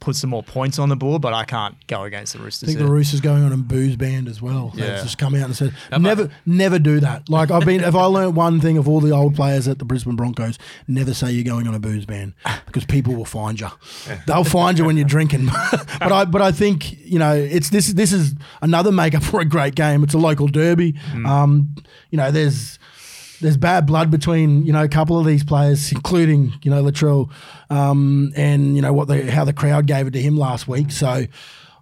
put 0.00 0.16
some 0.16 0.30
more 0.30 0.42
points 0.42 0.78
on 0.78 0.88
the 0.88 0.96
board, 0.96 1.22
but 1.22 1.32
I 1.32 1.44
can't 1.44 1.74
go 1.86 2.02
against 2.04 2.34
the 2.34 2.38
Roosters. 2.38 2.68
I 2.68 2.72
think 2.72 2.78
the. 2.78 2.90
Roosters 2.92 3.20
going 3.20 3.42
on 3.42 3.52
a 3.52 3.56
booze 3.56 3.96
band 3.96 4.28
as 4.28 4.42
well. 4.42 4.72
They've 4.74 5.02
just 5.02 5.18
come 5.18 5.34
out 5.34 5.44
and 5.44 5.56
said, 5.56 5.74
never, 5.98 6.30
never 6.44 6.78
do 6.78 7.00
that. 7.00 7.28
Like 7.28 7.50
I've 7.50 7.64
been, 7.64 7.82
if 7.82 7.94
I 7.94 8.04
learned 8.04 8.36
one 8.36 8.60
thing 8.60 8.76
of 8.76 8.88
all 8.88 9.00
the 9.00 9.12
old 9.12 9.34
players 9.34 9.66
at 9.66 9.78
the 9.78 9.84
Brisbane 9.84 10.16
Broncos, 10.16 10.58
never 10.86 11.14
say 11.14 11.32
you're 11.32 11.44
going 11.44 11.66
on 11.66 11.74
a 11.74 11.78
booze 11.78 12.06
ban 12.06 12.34
because 12.66 12.84
people 12.84 13.14
will 13.14 13.24
find 13.24 13.58
you. 13.58 13.68
They'll 14.26 14.44
find 14.44 14.78
you 14.78 14.84
when 14.84 14.96
you're 14.96 15.06
drinking. 15.06 15.46
but 15.98 16.12
I, 16.12 16.24
but 16.24 16.42
I 16.42 16.52
think 16.52 17.00
you 17.04 17.18
know, 17.18 17.34
it's 17.34 17.70
this. 17.70 17.92
This 17.92 18.12
is 18.12 18.34
another 18.60 18.92
makeup 18.92 19.22
for 19.22 19.40
a 19.40 19.44
great 19.44 19.74
game. 19.74 20.02
It's 20.02 20.14
a 20.14 20.18
local 20.18 20.48
derby. 20.48 20.94
Um, 21.26 21.74
you 22.10 22.16
know, 22.18 22.30
there's 22.30 22.78
there's 23.40 23.56
bad 23.56 23.86
blood 23.86 24.10
between 24.10 24.64
you 24.64 24.72
know 24.72 24.82
a 24.82 24.88
couple 24.88 25.18
of 25.18 25.26
these 25.26 25.44
players, 25.44 25.92
including 25.92 26.52
you 26.62 26.70
know 26.70 26.82
Latrell, 26.82 27.30
um, 27.70 28.32
and 28.36 28.76
you 28.76 28.82
know 28.82 28.92
what 28.92 29.08
the 29.08 29.30
how 29.30 29.44
the 29.44 29.52
crowd 29.52 29.86
gave 29.86 30.06
it 30.06 30.12
to 30.12 30.22
him 30.22 30.36
last 30.36 30.68
week. 30.68 30.90
So 30.90 31.26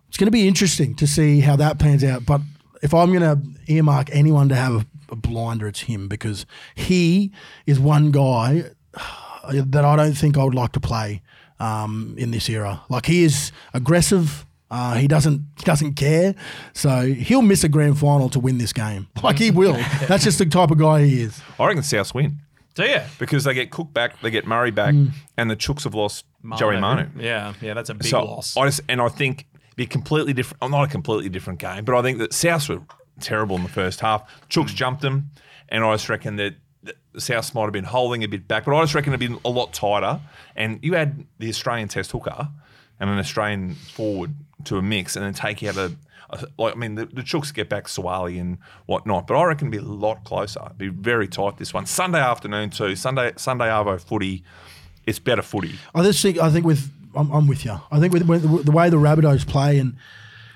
it's 0.09 0.17
going 0.17 0.27
to 0.27 0.33
be 0.33 0.47
interesting 0.47 0.95
to 0.97 1.07
see 1.07 1.41
how 1.41 1.57
that 1.57 1.79
pans 1.79 2.05
out. 2.05 2.27
But 2.27 2.41
if 2.83 2.93
I'm 2.93 3.13
going 3.13 3.21
to 3.21 3.73
earmark 3.73 4.09
anyone 4.13 4.49
to 4.51 4.55
have 4.55 4.75
a, 4.75 4.87
a 5.11 5.17
blinder, 5.17 5.69
it's 5.69 5.81
him 5.81 6.09
because 6.09 6.45
he 6.75 7.33
is 7.67 7.79
one 7.79 8.11
guy 8.11 8.65
that 9.53 9.85
I 9.85 9.97
don't 9.97 10.15
think 10.15 10.37
I 10.37 10.45
would 10.45 10.55
like 10.55 10.73
to 10.73 10.81
play 10.81 11.23
um, 11.59 12.15
in 12.19 12.31
this 12.31 12.49
era. 12.49 12.83
Like 12.89 13.07
he 13.07 13.25
is 13.25 13.53
aggressive. 13.73 14.47
Uh, 14.73 14.95
he 14.95 15.07
doesn't 15.07 15.41
he 15.59 15.65
doesn't 15.65 15.95
care, 15.95 16.35
so 16.73 17.03
he'll 17.03 17.43
miss 17.43 17.63
a 17.63 17.69
grand 17.69 17.99
final 17.99 18.29
to 18.31 18.41
win 18.41 18.57
this 18.59 18.73
game. 18.73 19.07
Like 19.23 19.39
he 19.39 19.51
will. 19.51 19.75
That's 20.09 20.25
just 20.25 20.39
the 20.39 20.47
type 20.47 20.71
of 20.71 20.79
guy 20.79 21.05
he 21.05 21.21
is. 21.23 21.41
I 21.61 21.67
reckon 21.67 21.83
the 21.83 21.97
Souths 21.97 22.15
win 22.15 22.39
Do 22.75 22.85
you? 22.85 23.01
because 23.19 23.45
they 23.45 23.53
get 23.55 23.71
Cook 23.71 23.93
back, 23.93 24.19
they 24.23 24.31
get 24.31 24.47
Murray 24.47 24.71
back, 24.71 24.95
and 25.37 25.51
the 25.51 25.57
Chooks 25.57 25.85
have 25.85 25.95
lost 25.95 26.25
Joey 26.57 26.81
Manu. 26.81 27.07
Yeah, 27.19 27.53
yeah, 27.61 27.75
that's 27.75 27.91
a 27.91 27.95
big 27.95 28.07
So 28.09 28.25
loss. 28.25 28.57
I 28.57 28.65
just 28.67 28.81
and 28.89 29.01
I 29.01 29.09
think 29.09 29.47
be 29.77 29.87
completely 29.87 30.33
different. 30.33 30.59
oh, 30.63 30.69
Not 30.69 30.85
a 30.85 30.91
completely 30.91 31.29
different 31.29 31.59
game, 31.59 31.85
but 31.85 31.95
I 31.95 32.03
think 32.03 32.19
that 32.19 32.31
Souths 32.31 32.69
were 32.69 32.81
terrible 33.21 33.57
in 33.57 33.63
the 33.63 33.69
first 33.69 34.01
half. 34.01 34.23
Chooks 34.49 34.75
jumped 34.75 35.03
them, 35.03 35.31
and 35.69 35.85
I 35.85 35.93
just 35.95 36.09
reckon 36.09 36.37
that 36.37 36.55
the 36.83 36.95
Souths 37.19 37.55
might 37.55 37.65
have 37.65 37.73
been 37.73 37.85
holding 37.85 38.25
a 38.25 38.27
bit 38.27 38.49
back, 38.49 38.65
but 38.65 38.75
I 38.75 38.81
just 38.83 38.95
reckon 38.95 39.13
it'd 39.13 39.21
been 39.21 39.39
a 39.45 39.51
lot 39.51 39.73
tighter. 39.75 40.21
And 40.57 40.81
you 40.83 40.97
add 40.97 41.27
the 41.39 41.49
Australian 41.51 41.89
Test 41.89 42.11
hooker 42.11 42.49
and 43.03 43.11
an 43.11 43.19
Australian 43.19 43.75
forward 43.75 44.33
to 44.65 44.79
a 44.79 44.83
mix, 44.83 45.17
and 45.17 45.25
then 45.27 45.35
take 45.35 45.63
out 45.65 45.77
a. 45.77 45.93
a- 46.31 46.47
Like 46.57 46.75
I 46.75 46.79
mean, 46.79 46.95
the, 46.95 47.05
the 47.05 47.23
Chooks 47.23 47.53
get 47.53 47.69
back 47.69 47.85
Suaalii 47.85 48.41
and 48.41 48.57
whatnot, 48.87 49.27
but 49.27 49.37
I 49.37 49.45
reckon 49.45 49.69
it'd 49.69 49.83
be 49.83 49.87
a 49.87 49.91
lot 49.91 50.25
closer. 50.25 50.63
It'd 50.65 50.79
be 50.79 50.89
very 50.89 51.29
tight 51.29 51.59
this 51.59 51.75
one. 51.75 51.85
Sunday 51.85 52.21
afternoon 52.21 52.71
too. 52.71 52.97
Sunday 52.97 53.33
Sunday 53.37 53.67
Arvo 53.67 54.01
footy. 54.01 54.43
It's 55.07 55.19
better 55.19 55.43
footy. 55.43 55.75
I 55.95 56.03
just 56.03 56.23
think 56.23 56.39
I 56.39 56.49
think 56.49 56.65
with 56.65 56.91
I'm, 57.15 57.31
I'm 57.33 57.47
with 57.47 57.65
you. 57.65 57.79
I 57.91 57.99
think 58.01 58.13
with, 58.15 58.23
with 58.25 58.65
the 58.65 58.73
way 58.73 58.89
the 58.89 58.97
Rabbitohs 58.97 59.47
play 59.47 59.79
and 59.79 59.97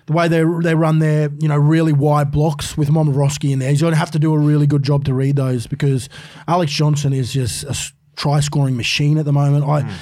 the 0.07 0.13
way 0.13 0.29
they 0.29 0.45
they 0.63 0.75
run 0.75 1.01
their 1.01 1.31
you 1.41 1.49
know 1.49 1.57
really 1.57 1.93
wide 1.93 2.31
blocks 2.31 2.77
with 2.79 2.89
Momorowski 2.89 3.51
in 3.51 3.59
there, 3.59 3.71
he's 3.71 3.81
going 3.81 3.93
to 3.93 3.99
have 3.99 4.13
to 4.13 4.19
do 4.19 4.33
a 4.33 4.39
really 4.39 4.67
good 4.67 4.83
job 4.85 5.05
to 5.07 5.15
read 5.15 5.37
those 5.37 5.67
because 5.67 6.09
Alex 6.47 6.73
Johnston 6.73 7.13
is 7.13 7.33
just 7.33 7.65
a 7.65 7.77
try 8.15 8.41
scoring 8.41 8.77
machine 8.77 9.19
at 9.19 9.25
the 9.25 9.33
moment. 9.33 9.65
I 9.65 9.83
hmm. 9.83 9.93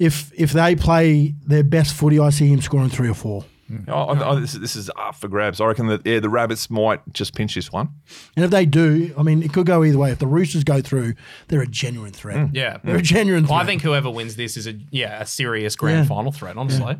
If 0.00 0.32
if 0.36 0.50
they 0.52 0.74
play 0.74 1.34
their 1.46 1.62
best 1.62 1.94
footy, 1.94 2.18
I 2.18 2.30
see 2.30 2.48
him 2.48 2.60
scoring 2.60 2.88
three 2.90 3.08
or 3.08 3.14
four. 3.14 3.44
Oh, 3.86 3.92
I, 4.06 4.30
I, 4.32 4.40
this, 4.40 4.54
this 4.54 4.74
is 4.74 4.90
up 4.96 5.14
for 5.14 5.28
grabs. 5.28 5.60
I 5.60 5.66
reckon 5.66 5.86
that 5.86 6.04
yeah, 6.04 6.18
the 6.18 6.28
Rabbits 6.28 6.70
might 6.70 7.00
just 7.12 7.36
pinch 7.36 7.54
this 7.54 7.70
one. 7.70 7.90
And 8.34 8.44
if 8.44 8.50
they 8.50 8.66
do, 8.66 9.14
I 9.16 9.22
mean, 9.22 9.44
it 9.44 9.52
could 9.52 9.64
go 9.64 9.84
either 9.84 9.96
way. 9.96 10.10
If 10.10 10.18
the 10.18 10.26
Roosters 10.26 10.64
go 10.64 10.80
through, 10.80 11.14
they're 11.46 11.62
a 11.62 11.68
genuine 11.68 12.10
threat. 12.12 12.36
Mm. 12.38 12.50
yeah. 12.52 12.78
They're 12.82 12.96
a 12.96 13.02
genuine 13.02 13.44
Well, 13.44 13.50
threat. 13.52 13.62
I 13.62 13.66
think 13.66 13.82
whoever 13.82 14.10
wins 14.10 14.34
this 14.34 14.56
is 14.56 14.66
a 14.66 14.74
yeah 14.90 15.20
a 15.22 15.26
serious 15.26 15.76
grand 15.76 15.98
Yeah. 15.98 16.08
final 16.16 16.32
threat. 16.32 16.56
Honestly. 16.56 16.96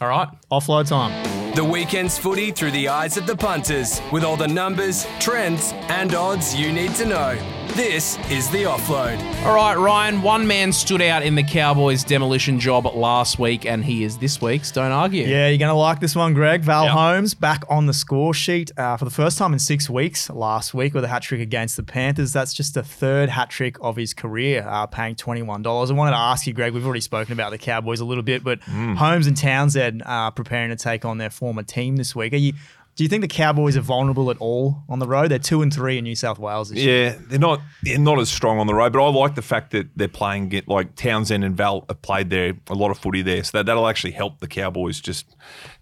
All 0.00 0.08
right. 0.08 0.28
Offload 0.52 0.86
time. 0.86 1.41
The 1.54 1.62
weekend's 1.62 2.16
footy 2.18 2.50
through 2.50 2.70
the 2.70 2.88
eyes 2.88 3.18
of 3.18 3.26
the 3.26 3.36
punters, 3.36 4.00
with 4.10 4.24
all 4.24 4.38
the 4.38 4.48
numbers, 4.48 5.06
trends, 5.20 5.72
and 5.90 6.14
odds 6.14 6.54
you 6.54 6.72
need 6.72 6.94
to 6.94 7.04
know. 7.04 7.38
This 7.74 8.18
is 8.30 8.50
the 8.50 8.64
offload. 8.64 9.18
All 9.46 9.54
right, 9.54 9.74
Ryan, 9.78 10.20
one 10.20 10.46
man 10.46 10.72
stood 10.72 11.00
out 11.00 11.22
in 11.22 11.34
the 11.34 11.42
Cowboys' 11.42 12.04
demolition 12.04 12.60
job 12.60 12.84
last 12.84 13.38
week, 13.38 13.64
and 13.64 13.82
he 13.82 14.04
is 14.04 14.18
this 14.18 14.42
week's. 14.42 14.70
Don't 14.70 14.92
argue. 14.92 15.24
Yeah, 15.26 15.48
you're 15.48 15.56
going 15.56 15.70
to 15.70 15.74
like 15.74 15.98
this 15.98 16.14
one, 16.14 16.34
Greg. 16.34 16.60
Val 16.62 16.84
Yep. 16.84 16.92
Holmes 16.92 17.32
back 17.32 17.64
on 17.70 17.86
the 17.86 17.94
score 17.94 18.34
sheet 18.34 18.70
uh, 18.78 18.98
for 18.98 19.06
the 19.06 19.10
first 19.10 19.38
time 19.38 19.54
in 19.54 19.58
six 19.58 19.88
weeks 19.88 20.28
last 20.28 20.74
week 20.74 20.92
with 20.92 21.02
a 21.04 21.08
hat 21.08 21.22
trick 21.22 21.40
against 21.40 21.78
the 21.78 21.82
Panthers. 21.82 22.34
That's 22.34 22.52
just 22.52 22.74
the 22.74 22.82
third 22.82 23.30
hat 23.30 23.48
trick 23.48 23.76
of 23.80 23.96
his 23.96 24.12
career, 24.12 24.66
uh, 24.68 24.86
paying 24.86 25.14
$21. 25.14 25.90
I 25.90 25.92
wanted 25.94 26.10
to 26.10 26.16
ask 26.18 26.46
you, 26.46 26.52
Greg, 26.52 26.74
we've 26.74 26.84
already 26.84 27.00
spoken 27.00 27.32
about 27.32 27.52
the 27.52 27.58
Cowboys 27.58 28.00
a 28.00 28.04
little 28.04 28.22
bit, 28.24 28.44
but 28.44 28.60
Holmes 28.64 29.26
and 29.26 29.36
Townsend 29.36 30.02
are 30.04 30.30
preparing 30.30 30.68
to 30.68 30.76
take 30.76 31.06
on 31.06 31.16
their 31.16 31.30
former 31.42 31.64
team 31.64 31.96
this 31.96 32.14
week. 32.14 32.32
Are 32.32 32.36
you, 32.36 32.52
do 32.94 33.02
you 33.02 33.08
think 33.08 33.20
the 33.20 33.26
Cowboys 33.26 33.76
are 33.76 33.80
vulnerable 33.80 34.30
at 34.30 34.36
all 34.38 34.84
on 34.88 35.00
the 35.00 35.08
road? 35.08 35.32
They're 35.32 35.40
two 35.40 35.60
and 35.60 35.74
three 35.74 35.98
in 35.98 36.04
New 36.04 36.14
South 36.14 36.38
Wales 36.38 36.70
this 36.70 36.78
year. 36.78 37.04
Yeah, 37.04 37.18
they're 37.26 37.38
not 37.40 37.60
they're 37.82 37.98
not 37.98 38.20
as 38.20 38.30
strong 38.30 38.60
on 38.60 38.68
the 38.68 38.74
road, 38.74 38.92
but 38.92 39.04
I 39.04 39.08
like 39.08 39.34
the 39.34 39.42
fact 39.42 39.72
that 39.72 39.88
they're 39.96 40.06
playing 40.06 40.50
get 40.50 40.68
like 40.68 40.94
Townsend 40.94 41.42
and 41.42 41.56
Val 41.56 41.84
have 41.88 42.00
played 42.00 42.30
there 42.30 42.54
a 42.68 42.74
lot 42.74 42.92
of 42.92 42.98
footy 42.98 43.22
there, 43.22 43.42
so 43.42 43.58
that, 43.58 43.66
that'll 43.66 43.88
actually 43.88 44.12
help 44.12 44.38
the 44.38 44.46
Cowboys 44.46 45.00
just 45.00 45.34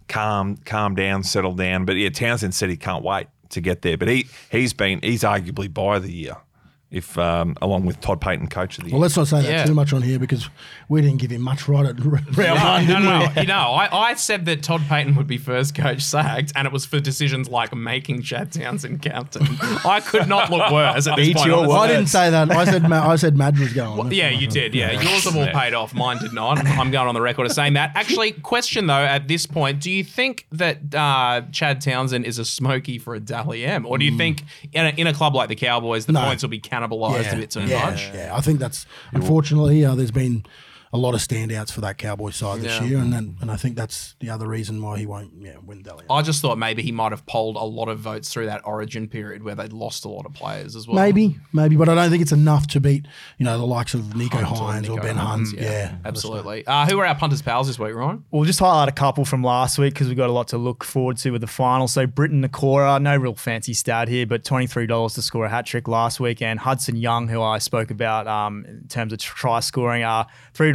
calm 0.09 0.57
calm 0.64 0.94
down, 0.94 1.23
settle 1.23 1.53
down. 1.53 1.85
But 1.85 1.96
yeah, 1.96 2.09
Townsend 2.09 2.55
said 2.55 2.70
he 2.70 2.79
can't 2.79 3.05
wait 3.05 3.27
to 3.51 3.61
get 3.61 3.83
there, 3.83 3.99
but 3.99 4.09
he 4.09 4.27
he's 4.51 4.73
been 4.73 5.01
he's 5.03 5.23
arguably 5.23 5.70
by 5.70 5.99
the 5.99 6.11
year, 6.11 6.38
if 6.90 7.16
um, 7.18 7.57
along 7.62 7.87
with 7.87 8.00
Todd 8.00 8.20
Payten, 8.20 8.50
coach 8.50 8.76
of 8.79 8.85
the 8.85 8.90
year. 8.90 8.94
Well, 8.94 9.03
let's 9.03 9.16
not 9.16 9.29
say 9.29 9.42
that 9.42 9.48
Yeah. 9.50 9.64
too 9.64 9.74
much 9.74 9.92
on 9.92 10.03
here 10.03 10.18
because 10.18 10.48
we 10.88 11.00
didn't 11.00 11.18
give 11.18 11.31
him 11.31 11.40
much 11.42 11.68
right 11.68 11.87
at 11.87 11.98
round 12.05 12.37
No, 12.37 12.55
one, 12.55 12.87
no, 12.87 12.94
didn't 12.94 13.05
no, 13.05 13.29
we? 13.37 13.40
You 13.42 13.46
know, 13.46 13.55
I, 13.55 14.11
I 14.11 14.14
said 14.14 14.44
that 14.46 14.62
Todd 14.64 14.81
Payten 14.83 15.16
would 15.16 15.29
be 15.29 15.38
first 15.38 15.74
coach 15.74 16.03
sacked, 16.03 16.53
and 16.57 16.66
it 16.66 16.72
was 16.72 16.85
for 16.87 16.98
decisions 16.98 17.48
like 17.48 17.74
making 17.74 18.22
Chad 18.22 18.50
Townsend 18.50 19.03
captain. 19.03 19.46
I 19.85 20.00
could 20.05 20.26
not 20.29 20.50
look 20.50 20.70
worse 20.72 21.07
at 21.07 21.14
this 21.16 21.29
Beat 21.29 21.37
point. 21.37 21.46
your 21.48 21.64
on 21.64 21.70
I 21.70 21.87
didn't 21.87 22.07
say 22.09 22.29
that. 22.31 22.50
I 22.50 22.64
said 22.64 22.88
Ma- 22.88 23.09
I 23.09 23.16
said 23.16 23.37
Madge 23.37 23.61
was 23.61 23.72
going. 23.72 24.03
That's 24.05 24.16
Yeah, 24.16 24.31
you 24.31 24.48
did. 24.48 24.74
Yeah, 24.74 24.92
yours 25.00 25.24
have 25.24 25.37
all 25.37 25.46
paid 25.46 25.74
off. 25.74 25.94
Mine 25.94 26.18
did 26.18 26.33
not. 26.33 26.59
I'm 26.66 26.90
going 26.90 27.07
on 27.07 27.14
the 27.14 27.20
record 27.20 27.46
of 27.46 27.53
saying 27.53 27.74
that. 27.74 27.92
Actually, 27.94 28.33
question 28.33 28.87
though, 28.88 28.94
at 28.94 29.29
this 29.29 29.46
point, 29.46 29.81
do 29.81 29.90
you 29.92 30.03
think 30.03 30.46
that 30.50 30.92
uh, 30.94 31.42
Chad 31.53 31.81
Townsend 31.81 32.24
is 32.26 32.38
a 32.38 32.44
smoky 32.44 32.98
for 32.98 33.14
a 33.14 33.20
Dally 33.20 33.64
M, 33.64 33.87
or 33.87 33.96
do 33.96 34.05
you 34.05 34.16
think 34.16 34.42
in 34.72 34.87
a, 34.87 34.88
in 34.90 35.07
a 35.07 35.14
club 35.14 35.35
like 35.37 35.48
the 35.48 35.55
Cowboys, 35.55 36.07
the 36.07 36.12
No. 36.12 36.22
points 36.24 36.42
will 36.42 36.50
be 36.50 36.59
cannibalised 36.81 37.33
a 37.33 37.37
bit 37.37 37.51
too 37.51 37.62
yeah, 37.62 37.90
much? 37.90 38.11
Yeah, 38.14 38.37
I 38.37 38.40
think 38.40 38.59
that's 38.59 38.87
unfortunately 39.12 39.85
uh, 39.85 39.95
there's 39.95 40.11
been 40.11 40.45
a 40.92 40.98
lot 40.98 41.14
of 41.14 41.20
standouts 41.20 41.70
for 41.70 41.81
that 41.83 41.98
Cowboy 41.98 42.31
side 42.31 42.61
this 42.62 42.81
Yeah. 42.81 42.85
year, 42.87 42.98
and 42.98 43.12
then, 43.12 43.37
and 43.40 43.50
I 43.50 43.57
think 43.57 43.76
that's 43.76 44.16
the 44.18 44.29
other 44.31 44.48
reason 44.48 44.83
why 44.83 44.98
he 44.98 45.07
won't 45.07 45.31
yeah 45.40 45.53
win 45.64 45.83
Dally. 45.83 46.05
I 46.11 46.22
just 46.22 46.42
thought 46.42 46.59
maybe 46.59 46.83
he 46.83 46.90
might 46.90 47.12
have 47.12 47.24
polled 47.26 47.55
a 47.57 47.64
lot 47.64 47.88
of 47.88 48.00
votes 48.00 48.33
through 48.33 48.46
that 48.46 48.62
Origin 48.64 49.07
period 49.07 49.42
where 49.44 49.55
they'd 49.55 49.72
lost 49.72 50.05
a 50.05 50.09
lot 50.09 50.26
of 50.26 50.33
players 50.33 50.74
as 50.74 50.88
well. 50.88 50.96
Maybe, 50.96 51.38
maybe, 51.53 51.76
but 51.76 51.88
I 51.88 51.94
don't 51.94 52.11
think 52.11 52.22
it's 52.22 52.33
enough 52.33 52.66
to 52.68 52.81
beat 52.81 53.07
you 53.38 53.44
know 53.44 53.57
the 53.57 53.66
likes 53.66 53.94
of 53.94 54.00
Nicho 54.00 54.42
Hunt 54.42 54.87
Hynes 54.87 54.88
or, 54.90 54.98
Nicho 54.98 55.03
Ben 55.03 55.16
Hynes, 55.16 55.50
Hunt. 55.50 55.61
Yeah, 55.61 55.94
absolutely. 56.05 56.66
Uh, 56.66 56.87
who 56.87 56.98
are 56.98 57.07
our 57.07 57.14
punters 57.14 57.42
pals 57.42 57.68
this 57.68 57.79
week, 57.79 57.94
Ryan? 57.94 58.24
We'll 58.33 58.44
just 58.44 58.59
highlight 58.59 58.88
a 58.88 58.92
couple 58.92 59.24
from 59.24 59.44
last 59.44 59.79
week 59.79 59.94
because 59.94 60.09
we've 60.09 60.16
got 60.16 60.29
a 60.29 60.33
lot 60.33 60.48
to 60.48 60.59
look 60.59 60.83
forward 60.83 61.16
to 61.18 61.31
with 61.31 61.40
the 61.40 61.46
final. 61.46 61.87
So 61.87 62.07
Briton 62.07 62.42
Nikora, 62.42 63.00
no 63.00 63.16
real 63.16 63.35
fancy 63.35 63.74
stat 63.74 64.09
here, 64.09 64.26
but 64.26 64.42
$23 64.42 65.14
to 65.14 65.22
score 65.22 65.44
a 65.44 65.48
hat 65.48 65.66
trick 65.66 65.87
last 65.88 66.18
week. 66.20 66.42
And 66.42 66.59
Hudson 66.59 66.96
Young, 66.96 67.29
who 67.29 67.40
I 67.40 67.59
spoke 67.59 67.90
about 67.90 68.26
um, 68.26 68.64
in 68.66 68.88
terms 68.88 69.12
of 69.12 69.20
try 69.20 69.61
scoring, 69.61 70.03
uh, 70.03 70.24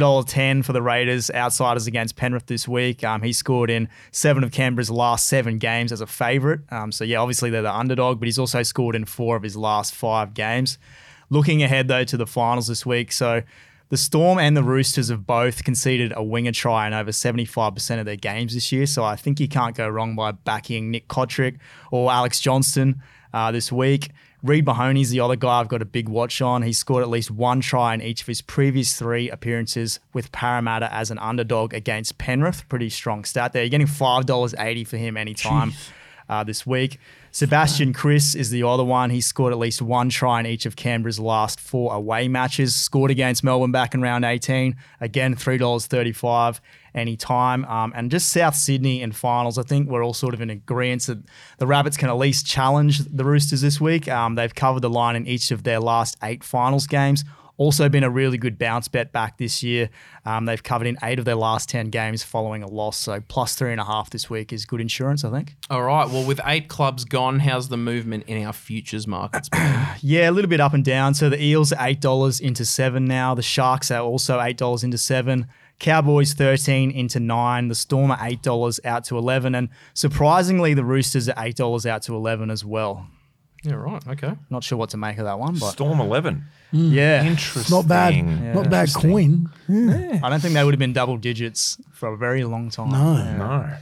$3.10 0.06 0.64
for 0.64 0.72
the 0.72 0.82
Raiders, 0.82 1.30
outsiders 1.30 1.86
against 1.86 2.16
Penrith 2.16 2.46
this 2.46 2.68
week. 2.68 3.02
Um, 3.04 3.22
he 3.22 3.32
scored 3.32 3.70
in 3.70 3.88
seven 4.12 4.44
of 4.44 4.52
Canberra's 4.52 4.90
last 4.90 5.28
seven 5.28 5.58
games 5.58 5.92
as 5.92 6.00
a 6.00 6.06
favourite. 6.06 6.60
Um, 6.70 6.92
so, 6.92 7.04
yeah, 7.04 7.18
obviously 7.18 7.50
they're 7.50 7.62
the 7.62 7.74
underdog, 7.74 8.20
but 8.20 8.26
he's 8.26 8.38
also 8.38 8.62
scored 8.62 8.94
in 8.94 9.04
four 9.04 9.36
of 9.36 9.42
his 9.42 9.56
last 9.56 9.94
five 9.94 10.34
games. 10.34 10.78
Looking 11.28 11.62
ahead, 11.62 11.88
though, 11.88 12.04
to 12.04 12.16
the 12.16 12.26
finals 12.26 12.68
this 12.68 12.86
week. 12.86 13.12
So, 13.12 13.42
the 13.88 13.96
Storm 13.96 14.38
and 14.38 14.56
the 14.56 14.64
Roosters 14.64 15.10
have 15.10 15.26
both 15.26 15.62
conceded 15.62 16.12
a 16.16 16.22
winger 16.22 16.50
try 16.50 16.88
in 16.88 16.92
over 16.92 17.12
75% 17.12 18.00
of 18.00 18.04
their 18.04 18.16
games 18.16 18.54
this 18.54 18.72
year. 18.72 18.84
So 18.84 19.04
I 19.04 19.14
think 19.14 19.38
you 19.38 19.46
can't 19.46 19.76
go 19.76 19.88
wrong 19.88 20.16
by 20.16 20.32
backing 20.32 20.90
Nick 20.90 21.06
Cotric 21.06 21.58
or 21.92 22.10
Alex 22.10 22.40
Johnston 22.40 23.00
uh, 23.32 23.52
this 23.52 23.70
week. 23.70 24.10
Reed 24.46 24.64
Mahoney's 24.64 25.10
the 25.10 25.20
other 25.20 25.34
guy 25.34 25.60
I've 25.60 25.68
got 25.68 25.82
a 25.82 25.86
big 25.86 26.08
watch 26.08 26.40
on. 26.40 26.62
He's 26.62 26.78
scored 26.78 27.02
at 27.02 27.10
least 27.10 27.30
one 27.30 27.60
try 27.60 27.94
in 27.94 28.00
each 28.00 28.20
of 28.20 28.28
his 28.28 28.40
previous 28.40 28.96
three 28.96 29.28
appearances 29.28 29.98
with 30.12 30.30
Parramatta 30.30 30.92
as 30.94 31.10
an 31.10 31.18
underdog 31.18 31.74
against 31.74 32.18
Penrith. 32.18 32.68
Pretty 32.68 32.88
strong 32.88 33.24
stat 33.24 33.52
there. 33.52 33.64
You're 33.64 33.70
getting 33.70 33.86
$5.80 33.86 34.86
for 34.86 34.96
him 34.96 35.16
anytime 35.16 35.72
uh, 36.28 36.44
this 36.44 36.64
week. 36.66 36.98
Sebastian 37.32 37.92
Kris 37.92 38.34
is 38.34 38.50
the 38.50 38.62
other 38.62 38.84
one. 38.84 39.10
He 39.10 39.20
scored 39.20 39.52
at 39.52 39.58
least 39.58 39.82
one 39.82 40.08
try 40.08 40.40
in 40.40 40.46
each 40.46 40.64
of 40.64 40.74
Canberra's 40.74 41.20
last 41.20 41.60
four 41.60 41.92
away 41.92 42.28
matches. 42.28 42.74
Scored 42.74 43.10
against 43.10 43.44
Melbourne 43.44 43.72
back 43.72 43.94
in 43.94 44.00
round 44.00 44.24
18. 44.24 44.74
Again, 45.00 45.34
$3.35 45.34 46.60
anytime. 46.96 47.64
Um, 47.66 47.92
and 47.94 48.10
just 48.10 48.30
South 48.30 48.56
Sydney 48.56 49.02
in 49.02 49.12
finals, 49.12 49.58
I 49.58 49.62
think 49.62 49.88
we're 49.88 50.04
all 50.04 50.14
sort 50.14 50.34
of 50.34 50.40
in 50.40 50.50
agreement 50.50 51.02
that 51.06 51.18
the 51.58 51.66
Rabbits 51.66 51.96
can 51.96 52.08
at 52.08 52.16
least 52.16 52.46
challenge 52.46 52.98
the 53.00 53.24
Roosters 53.24 53.60
this 53.60 53.80
week. 53.80 54.08
Um, 54.08 54.34
they've 54.34 54.54
covered 54.54 54.80
the 54.80 54.90
line 54.90 55.16
in 55.16 55.26
each 55.26 55.50
of 55.50 55.62
their 55.62 55.78
last 55.80 56.16
eight 56.22 56.42
finals 56.42 56.86
games. 56.86 57.24
Also 57.58 57.88
been 57.88 58.04
a 58.04 58.10
really 58.10 58.36
good 58.36 58.58
bounce 58.58 58.86
bet 58.86 59.12
back 59.12 59.38
this 59.38 59.62
year. 59.62 59.88
Um, 60.26 60.44
they've 60.44 60.62
covered 60.62 60.86
in 60.86 60.98
eight 61.02 61.18
of 61.18 61.24
their 61.24 61.36
last 61.36 61.70
10 61.70 61.86
games 61.88 62.22
following 62.22 62.62
a 62.62 62.66
loss. 62.66 62.98
So 62.98 63.20
plus 63.28 63.54
three 63.54 63.72
and 63.72 63.80
a 63.80 63.84
half 63.84 64.10
this 64.10 64.28
week 64.28 64.52
is 64.52 64.66
good 64.66 64.80
insurance, 64.80 65.24
I 65.24 65.30
think. 65.30 65.54
All 65.70 65.82
right. 65.82 66.06
Well, 66.06 66.26
with 66.26 66.38
eight 66.44 66.68
clubs 66.68 67.06
gone, 67.06 67.38
how's 67.38 67.68
the 67.70 67.78
movement 67.78 68.24
in 68.26 68.44
our 68.44 68.52
futures 68.52 69.06
markets 69.06 69.48
been? 69.48 69.86
Yeah, 70.02 70.28
a 70.28 70.32
little 70.32 70.50
bit 70.50 70.60
up 70.60 70.74
and 70.74 70.84
down. 70.84 71.14
So 71.14 71.30
the 71.30 71.42
Eels 71.42 71.72
are 71.72 71.88
eight 71.88 72.00
dollars 72.00 72.40
into 72.40 72.66
seven 72.66 73.06
now. 73.06 73.34
The 73.34 73.42
Sharks 73.42 73.90
are 73.90 74.02
also 74.02 74.38
eight 74.40 74.58
dollars 74.58 74.84
into 74.84 74.98
seven. 74.98 75.46
Cowboys 75.78 76.32
thirteen 76.32 76.90
into 76.90 77.20
nine. 77.20 77.68
The 77.68 77.74
Storm 77.74 78.10
are 78.10 78.18
eight 78.22 78.42
dollars 78.42 78.80
out 78.84 79.04
to 79.04 79.18
eleven, 79.18 79.54
and 79.54 79.68
surprisingly, 79.94 80.72
the 80.74 80.84
Roosters 80.84 81.28
are 81.28 81.34
eight 81.38 81.56
dollars 81.56 81.84
out 81.86 82.02
to 82.02 82.14
eleven 82.14 82.50
as 82.50 82.64
well. 82.64 83.06
yeah, 83.62 83.74
right. 83.74 84.02
Okay. 84.08 84.32
Not 84.50 84.64
sure 84.64 84.78
what 84.78 84.90
to 84.90 84.96
make 84.96 85.18
of 85.18 85.24
that 85.24 85.38
one, 85.38 85.56
but 85.58 85.72
Storm 85.72 86.00
eleven. 86.00 86.44
Mm. 86.72 86.92
yeah, 86.92 87.24
Interesting. 87.24 87.76
not 87.76 87.86
bad, 87.86 88.54
not 88.54 88.68
bad 88.70 88.92
coin. 88.92 89.48
I 89.68 90.28
don't 90.28 90.40
think 90.40 90.54
they 90.54 90.64
would 90.64 90.74
have 90.74 90.78
been 90.80 90.92
double 90.92 91.16
digits 91.16 91.76
for 91.92 92.12
a 92.12 92.16
very 92.16 92.42
long 92.44 92.70
time. 92.70 92.90
No. 92.90 93.36
No. 93.36 93.76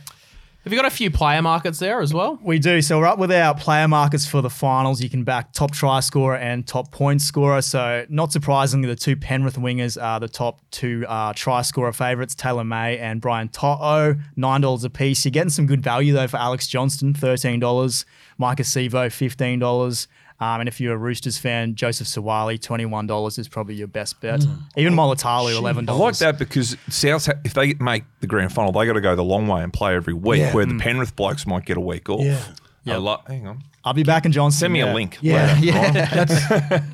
Have 0.65 0.73
you 0.73 0.79
got 0.79 0.91
a 0.91 0.97
few 0.97 1.11
player 1.11 1.43
markets 1.43 1.79
there 1.79 2.01
as 2.01 2.15
well? 2.15 2.39
We 2.43 2.59
do. 2.59 2.81
So 2.81 2.99
we're 2.99 3.07
up 3.07 3.19
with 3.19 3.31
our 3.31 3.55
player 3.55 3.87
markets 3.87 4.27
for 4.27 4.41
the 4.41 4.49
finals. 4.49 5.03
You 5.03 5.11
can 5.11 5.23
back 5.23 5.53
top 5.53 5.73
try 5.73 6.01
scorer 6.01 6.37
and 6.37 6.67
top 6.67 6.91
point 6.91 7.21
scorer. 7.21 7.61
So 7.61 8.07
not 8.09 8.33
surprisingly, 8.33 8.89
the 8.89 8.97
two 8.97 9.15
Penrith 9.15 9.57
wingers 9.57 10.03
are 10.03 10.19
the 10.19 10.29
top 10.29 10.63
two 10.71 11.05
uh, 11.07 11.35
try 11.35 11.61
scorer 11.61 11.93
favourites, 11.93 12.35
Taylan 12.35 12.69
May 12.69 12.97
and 12.97 13.21
Brian 13.21 13.51
To'o, 13.51 14.17
nine 14.37 14.63
dollars 14.63 14.85
a 14.85 14.91
piece. 14.91 15.23
You're 15.27 15.33
getting 15.33 15.51
some 15.51 15.67
good 15.67 15.83
value 15.83 16.15
though 16.15 16.29
for 16.29 16.39
Alex 16.39 16.67
Johnston, 16.67 17.13
thirteen 17.13 17.61
dollars. 17.61 18.07
Maika 18.41 18.61
Sivo, 18.61 19.13
fifteen 19.13 19.59
dollars. 19.59 20.09
Um, 20.45 20.61
and 20.61 20.69
if 20.69 20.79
you're 20.79 20.93
a 20.93 20.99
Roosters 20.99 21.39
fan, 21.39 21.75
Joseph 21.75 22.07
Suaalii, 22.07 22.61
twenty-one 22.61 23.07
dollars 23.07 23.39
is 23.39 23.49
probably 23.49 23.77
your 23.77 23.87
best 23.87 24.21
bet. 24.21 24.45
Even 24.77 24.93
Molotali, 24.93 25.57
eleven 25.57 25.89
I 25.89 25.93
like 25.93 26.19
that 26.19 26.39
because 26.39 26.77
South, 26.91 27.31
if 27.45 27.55
they 27.55 27.73
make 27.75 28.05
the 28.21 28.27
grand 28.27 28.53
final, 28.53 28.71
they 28.71 28.85
got 28.85 28.93
to 28.93 29.01
go 29.01 29.17
the 29.17 29.25
long 29.25 29.49
way 29.49 29.63
and 29.63 29.73
play 29.73 29.95
every 29.95 30.13
week. 30.13 30.41
Yeah. 30.41 30.53
Where 30.53 30.67
the 30.67 30.79
Penrith 30.79 31.17
blokes 31.17 31.47
might 31.47 31.65
get 31.65 31.79
a 31.79 31.81
week 31.81 32.11
off. 32.11 32.21
Yeah. 32.21 32.43
I 32.87 32.97
lo- 32.97 33.23
hang 33.27 33.47
on. 33.47 33.63
I'll 33.87 33.93
be 33.93 34.03
back 34.03 34.25
in 34.25 34.33
Johnston. 34.33 34.61
Send 34.61 34.73
me 34.73 34.79
yeah. 34.79 34.93
a 34.93 34.95
link. 34.95 35.19
Yeah, 35.21 35.47
later, 35.47 35.67
yeah, 35.67 35.85
right? 35.85 35.93
that's 36.15 36.33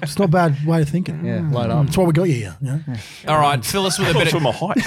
it's 0.03 0.19
not 0.19 0.25
a 0.25 0.29
bad 0.29 0.67
way 0.67 0.83
of 0.83 0.89
thinking. 0.89 1.25
Yeah, 1.25 1.49
load 1.49 1.71
up. 1.71 1.87
That's 1.87 1.97
why 1.97 2.05
we 2.05 2.13
got 2.13 2.25
you 2.25 2.35
here. 2.35 2.57
Yeah. 2.61 2.81
All 3.29 3.39
right. 3.39 3.65
Fill 3.65 3.87
us 3.87 3.97
with 3.97 4.09
a 4.09 4.13
bit 4.13 4.29
That's 4.29 4.33
for 4.33 4.39
of 4.39 4.43
my 4.43 4.51
height. 4.51 4.81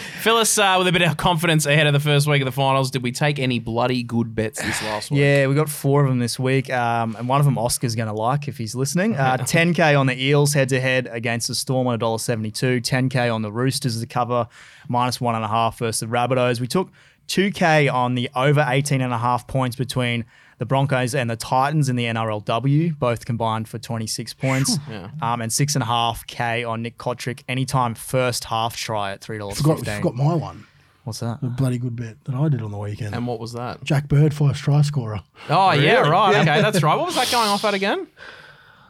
fill 0.22 0.36
us 0.36 0.56
uh, 0.56 0.76
with 0.78 0.88
a 0.88 0.92
bit 0.92 1.02
of 1.02 1.18
confidence 1.18 1.66
ahead 1.66 1.86
of 1.86 1.92
the 1.92 2.00
first 2.00 2.26
week 2.26 2.40
of 2.40 2.46
the 2.46 2.52
finals. 2.52 2.90
Did 2.90 3.02
we 3.02 3.12
take 3.12 3.38
any 3.38 3.58
bloody 3.58 4.02
good 4.02 4.34
bets 4.34 4.62
this 4.62 4.82
last 4.82 5.10
week? 5.10 5.20
Yeah, 5.20 5.46
we 5.46 5.54
got 5.54 5.68
four 5.68 6.04
of 6.04 6.08
them 6.08 6.20
this 6.20 6.38
week, 6.38 6.72
um, 6.72 7.14
and 7.16 7.28
one 7.28 7.40
of 7.40 7.44
them 7.44 7.58
Oscar's 7.58 7.94
going 7.94 8.08
to 8.08 8.14
like 8.14 8.48
if 8.48 8.56
he's 8.56 8.74
listening. 8.74 9.14
Uh, 9.14 9.36
10k 9.38 9.98
on 9.98 10.06
the 10.06 10.18
Eels 10.18 10.54
head 10.54 10.70
to 10.70 10.80
head 10.80 11.06
against 11.10 11.48
the 11.48 11.54
Storm 11.54 11.86
on 11.86 11.98
$1.72. 11.98 12.80
10k 12.80 13.34
on 13.34 13.42
the 13.42 13.52
Roosters 13.52 14.00
to 14.00 14.06
cover 14.06 14.48
minus 14.88 15.20
one 15.20 15.34
and 15.34 15.44
a 15.44 15.48
half 15.48 15.78
versus 15.78 16.00
the 16.00 16.06
Rabbitohs. 16.06 16.60
We 16.60 16.66
took 16.66 16.90
2k 17.28 17.92
on 17.92 18.14
the 18.14 18.30
over 18.34 18.64
18 18.66 19.00
and 19.00 19.12
a 19.12 19.18
half 19.18 19.46
points 19.46 19.76
between 19.76 20.24
the 20.58 20.66
Broncos 20.66 21.14
and 21.14 21.30
the 21.30 21.36
Titans 21.36 21.88
in 21.88 21.94
the 21.94 22.04
NRLW, 22.04 22.98
both 22.98 23.24
combined 23.24 23.68
for 23.68 23.78
26 23.78 24.34
points, 24.34 24.78
um, 25.22 25.40
and 25.40 25.52
six 25.52 25.76
and 25.76 25.82
a 25.82 25.86
half 25.86 26.26
k 26.26 26.64
on 26.64 26.82
Nick 26.82 26.98
Cotric 26.98 27.42
anytime 27.48 27.94
first 27.94 28.44
half 28.44 28.76
try 28.76 29.12
at 29.12 29.20
three 29.20 29.38
dollars 29.38 29.58
Forgot, 29.58 29.76
fifteen. 29.78 29.96
forgot 30.02 30.14
my 30.16 30.34
one. 30.34 30.66
What's 31.04 31.20
that? 31.20 31.38
A 31.42 31.46
bloody 31.46 31.78
good 31.78 31.96
bet 31.96 32.22
that 32.24 32.34
I 32.34 32.48
did 32.48 32.60
on 32.60 32.70
the 32.70 32.76
weekend. 32.76 33.14
And 33.14 33.26
what 33.26 33.38
was 33.40 33.52
that? 33.54 33.82
Jack 33.84 34.08
Bird, 34.08 34.34
first 34.34 34.60
try 34.62 34.82
scorer. 34.82 35.22
Oh, 35.48 35.70
yeah, 35.70 36.00
right. 36.00 36.36
Okay, 36.36 36.60
that's 36.60 36.82
right. 36.82 36.96
What 36.96 37.06
was 37.06 37.14
that 37.14 37.30
going 37.30 37.48
off 37.48 37.64
at 37.64 37.72
again? 37.72 38.00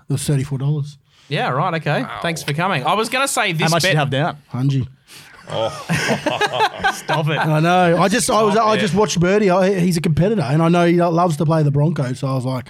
It 0.08 0.12
was 0.12 0.24
thirty 0.24 0.42
four 0.42 0.58
dollars. 0.58 0.96
Yeah, 1.28 1.50
right. 1.50 1.74
Okay. 1.74 2.04
Thanks 2.22 2.42
for 2.42 2.54
coming. 2.54 2.84
I 2.86 2.94
was 2.94 3.10
going 3.10 3.22
to 3.26 3.32
say 3.32 3.52
this 3.52 3.62
How 3.64 3.68
much 3.68 3.82
bet. 3.82 3.90
did 3.90 3.94
you 3.94 3.98
have 3.98 4.10
down? 4.10 4.38
Hungy. 5.48 6.90
Oh. 6.90 6.92
Stop 6.94 7.28
it. 7.28 7.38
I 7.38 7.60
know. 7.60 7.96
I 7.98 8.08
just 8.08 8.30
I 8.30 8.42
was 8.42 8.56
I 8.56 8.76
just 8.76 8.94
watched 8.94 9.18
Birdie. 9.20 9.50
I, 9.50 9.78
he's 9.78 9.96
a 9.96 10.00
competitor, 10.00 10.42
and 10.42 10.62
I 10.62 10.68
know 10.68 10.86
he 10.86 11.00
loves 11.00 11.36
to 11.38 11.44
play 11.46 11.62
the 11.62 11.70
Broncos. 11.70 12.18
So 12.20 12.28
I 12.28 12.34
was 12.34 12.44
like, 12.44 12.68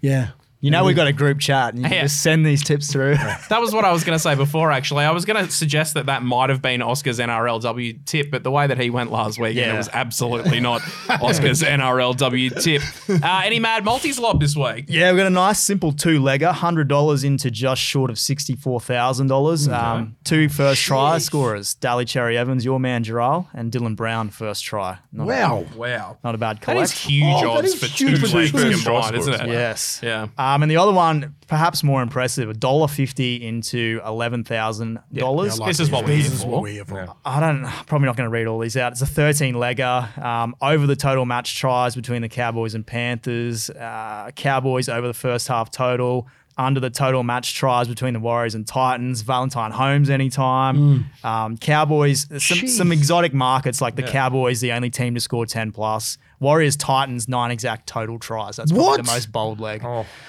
yeah. 0.00 0.30
You 0.62 0.70
know 0.70 0.84
we've 0.84 0.96
got 0.96 1.08
a 1.08 1.12
group 1.12 1.40
chat, 1.40 1.74
and 1.74 1.82
you 1.82 1.88
can 1.88 1.92
Yeah. 1.96 2.02
just 2.04 2.22
send 2.22 2.46
these 2.46 2.62
tips 2.64 2.90
through. 2.90 3.16
That 3.48 3.60
was 3.60 3.74
what 3.74 3.84
I 3.84 3.92
was 3.92 4.02
going 4.04 4.14
to 4.16 4.22
say 4.22 4.34
before, 4.34 4.70
actually. 4.72 5.04
I 5.04 5.10
was 5.10 5.24
going 5.26 5.44
to 5.44 5.50
suggest 5.50 5.92
that 5.94 6.06
that 6.06 6.22
might 6.22 6.48
have 6.48 6.62
been 6.62 6.80
Oscar's 6.80 7.18
NRLW 7.18 8.06
tip, 8.06 8.30
but 8.30 8.44
the 8.44 8.50
way 8.50 8.66
that 8.66 8.78
he 8.78 8.88
went 8.88 9.10
last 9.10 9.38
week, 9.38 9.56
Yeah. 9.56 9.74
it 9.74 9.76
was 9.76 9.90
absolutely 9.92 10.60
not 10.60 10.80
Oscar's 11.20 11.62
NRLW 11.62 12.62
tip. 12.62 12.80
Uh, 13.22 13.42
any 13.44 13.58
mad 13.58 13.84
multis 13.84 14.18
lob 14.18 14.40
this 14.40 14.56
week? 14.56 14.86
Yeah, 14.88 15.10
we've 15.10 15.18
got 15.18 15.26
a 15.26 15.30
nice 15.30 15.58
simple 15.58 15.92
two 15.92 16.20
legger, 16.20 16.52
hundred 16.52 16.88
dollars 16.88 17.24
into 17.24 17.50
just 17.50 17.82
short 17.82 18.10
of 18.10 18.18
sixty 18.18 18.54
four 18.54 18.80
thousand 18.80 19.26
dollars. 19.26 19.68
Um, 19.68 20.16
two 20.24 20.48
first 20.48 20.80
try 20.82 21.18
scorers: 21.18 21.74
Daly 21.74 22.04
Cherry 22.04 22.38
Evans, 22.38 22.64
your 22.64 22.78
man 22.80 23.04
Jharal, 23.04 23.48
and 23.52 23.72
Dylan 23.72 23.96
Brown 23.96 24.30
first 24.30 24.64
try. 24.64 24.98
Not 25.12 25.26
Wow. 25.26 25.66
Wow. 25.76 26.18
not 26.24 26.34
a 26.34 26.38
bad 26.38 26.58
That 26.58 26.62
collect. 26.62 26.84
is 26.84 26.92
huge 26.92 27.42
Oh, 27.42 27.50
odds 27.58 27.68
is 27.68 27.80
for 27.80 27.86
huge 27.86 28.20
two 28.20 28.26
for 28.28 28.36
legs 28.38 28.50
try 28.52 28.70
combined, 28.72 29.16
isn't 29.16 29.34
it? 29.34 29.48
Yes. 29.48 30.00
Yeah. 30.02 30.28
Um, 30.38 30.51
and 30.60 30.70
the 30.70 30.76
other 30.76 30.92
one, 30.92 31.36
perhaps 31.46 31.82
more 31.82 32.02
impressive, 32.02 32.50
a 32.50 32.54
dollar 32.54 32.88
fifty 32.88 33.36
into 33.46 34.00
eleven 34.04 34.42
thousand 34.44 34.98
dollars. 35.14 35.60
I 35.60 35.62
like 35.64 35.68
This 35.70 35.80
is 35.80 35.90
what 35.90 36.04
these. 36.06 36.24
we're 36.24 36.30
This 36.30 36.32
here 36.32 36.34
is 36.34 36.44
what 36.44 36.62
we're 36.62 36.68
here 36.72 36.84
for. 36.84 37.14
I 37.24 37.40
don't. 37.40 37.62
Probably 37.86 38.06
not 38.06 38.16
going 38.16 38.26
to 38.26 38.30
read 38.32 38.48
all 38.48 38.58
these 38.58 38.76
out. 38.76 38.90
It's 38.92 39.02
a 39.02 39.06
13 39.06 39.54
legger 39.54 40.18
um, 40.18 40.56
over 40.60 40.86
the 40.86 40.96
total 40.96 41.24
match 41.24 41.56
tries 41.56 41.94
between 41.94 42.22
the 42.22 42.28
Cowboys 42.28 42.74
and 42.74 42.84
Panthers. 42.84 43.70
Uh, 43.70 44.30
Cowboys 44.34 44.88
over 44.88 45.06
the 45.06 45.14
first 45.14 45.46
half 45.46 45.70
total. 45.70 46.26
Under 46.58 46.80
the 46.80 46.90
total 46.90 47.22
match 47.22 47.54
tries 47.54 47.88
between 47.88 48.12
the 48.12 48.20
Warriors 48.20 48.54
and 48.54 48.66
Titans. 48.66 49.22
Valentine 49.22 49.70
Holmes 49.70 50.10
anytime. 50.10 51.06
Um, 51.24 51.56
Cowboys. 51.56 52.26
Some, 52.42 52.68
some 52.68 52.92
exotic 52.92 53.32
markets 53.32 53.80
like 53.80 53.96
the 53.96 54.02
Cowboys, 54.02 54.60
the 54.60 54.72
only 54.72 54.90
team 54.90 55.14
to 55.14 55.20
score 55.20 55.46
10 55.46 55.72
plus. 55.72 56.18
Warriors 56.42 56.76
Titans 56.76 57.28
nine 57.28 57.50
exact 57.50 57.86
total 57.86 58.18
tries. 58.18 58.56
That's 58.56 58.70
probably 58.72 58.86
What? 58.88 58.96
the 59.06 59.10
most 59.12 59.32
bold 59.32 59.60
leg. 59.60 59.82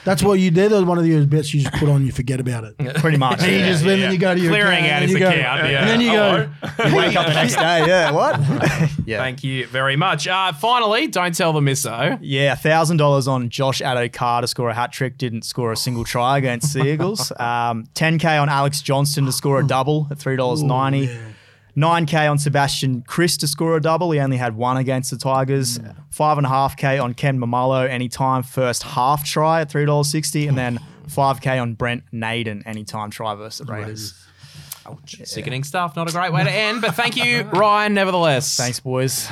That's 0.06 0.23
what 0.23 0.39
you 0.39 0.52
did. 0.52 0.71
One 0.86 0.97
of 0.97 1.06
your 1.06 1.26
bets 1.26 1.54
you 1.54 1.62
just 1.63 1.73
put 1.76 1.89
on. 1.89 2.06
You 2.06 2.12
forget 2.12 2.39
about 2.39 2.63
it. 2.63 2.78
Pretty 2.95 3.17
much. 3.17 3.41
And 3.41 3.52
you 3.52 3.58
yeah. 3.58 3.65
just 3.71 3.84
then, 3.84 3.99
then 3.99 4.12
you 4.13 4.17
go 4.19 4.34
to 4.36 4.39
your 4.39 4.52
Clearing 4.52 4.86
account, 4.86 4.91
out 4.91 5.02
and 5.02 5.04
his 5.04 5.12
you 5.13 5.19
go- 5.19 5.30
account, 5.30 5.69
yeah. 5.69 5.80
and 5.82 5.89
then 5.89 6.02
you 6.02 6.12
go. 6.12 6.49
You 6.89 6.95
wake 6.95 7.15
up 7.15 7.28
the 7.28 7.34
next 7.34 7.56
day. 7.56 7.86
Yeah. 7.88 8.12
What? 8.12 8.39
yeah. 9.06 9.17
Thank 9.19 9.43
you 9.43 9.67
very 9.67 9.95
much. 9.95 10.28
Uh, 10.28 10.54
finally, 10.54 11.08
don't 11.08 11.34
tell 11.36 11.52
the 11.54 11.60
misso. 11.60 12.17
Yeah, 12.21 12.56
thousand 12.56 12.97
dollars 12.97 13.28
on 13.28 13.49
Josh 13.49 13.82
Addo-Carr 13.82 14.41
to 14.41 14.47
score 14.47 14.69
a 14.69 14.73
hat 14.73 14.91
trick. 14.91 15.17
Didn't 15.17 15.43
score 15.43 15.71
a 15.71 15.78
single 15.78 16.04
try 16.04 16.38
against 16.38 16.73
the 16.73 16.86
Eagles. 16.86 17.32
Um, 17.39 17.86
10k 17.95 18.41
on 18.41 18.49
Alex 18.49 18.82
Johnston 18.82 19.26
to 19.26 19.32
score 19.32 19.60
a 19.60 19.65
double 19.67 20.08
at 20.12 20.19
three 20.19 20.36
dollars 20.36 20.62
ninety. 20.63 21.10
9k 21.76 22.30
on 22.30 22.38
Sebastian 22.38 23.02
Kris 23.02 23.38
to 23.38 23.48
score 23.48 23.76
a 23.76 23.82
double. 23.82 24.12
He 24.12 24.20
only 24.20 24.38
had 24.38 24.56
one 24.56 24.78
against 24.78 25.12
the 25.12 25.18
Tigers. 25.18 25.80
Five 26.12 26.38
and 26.38 26.46
a 26.46 26.50
half 26.50 26.78
k 26.78 27.00
on 27.00 27.14
Ken 27.14 27.40
Maumalo 27.40 27.90
anytime 27.90 28.44
first 28.44 28.84
half 28.84 29.24
try 29.26 29.62
at 29.62 29.72
three 29.72 29.86
dollars 29.86 30.10
sixty, 30.10 30.48
and 30.48 30.58
then 30.58 30.80
five 31.08 31.42
k 31.42 31.58
on 31.58 31.74
Brent 31.74 32.04
Naden 32.12 32.64
anytime 32.68 33.10
try 33.10 33.34
versus 33.36 33.66
the 33.66 33.74
Raiders. 33.74 34.14
Sickening 35.24 35.64
stuff. 35.64 35.96
Not 35.96 36.10
a 36.10 36.12
great 36.12 36.34
way 36.34 36.44
to 36.44 36.52
end, 36.52 36.82
but 36.82 36.94
thank 36.94 37.16
you, 37.16 37.44
Ryan, 37.54 37.94
nevertheless. 37.94 38.56
Thanks, 38.58 38.80
boys. 38.80 39.28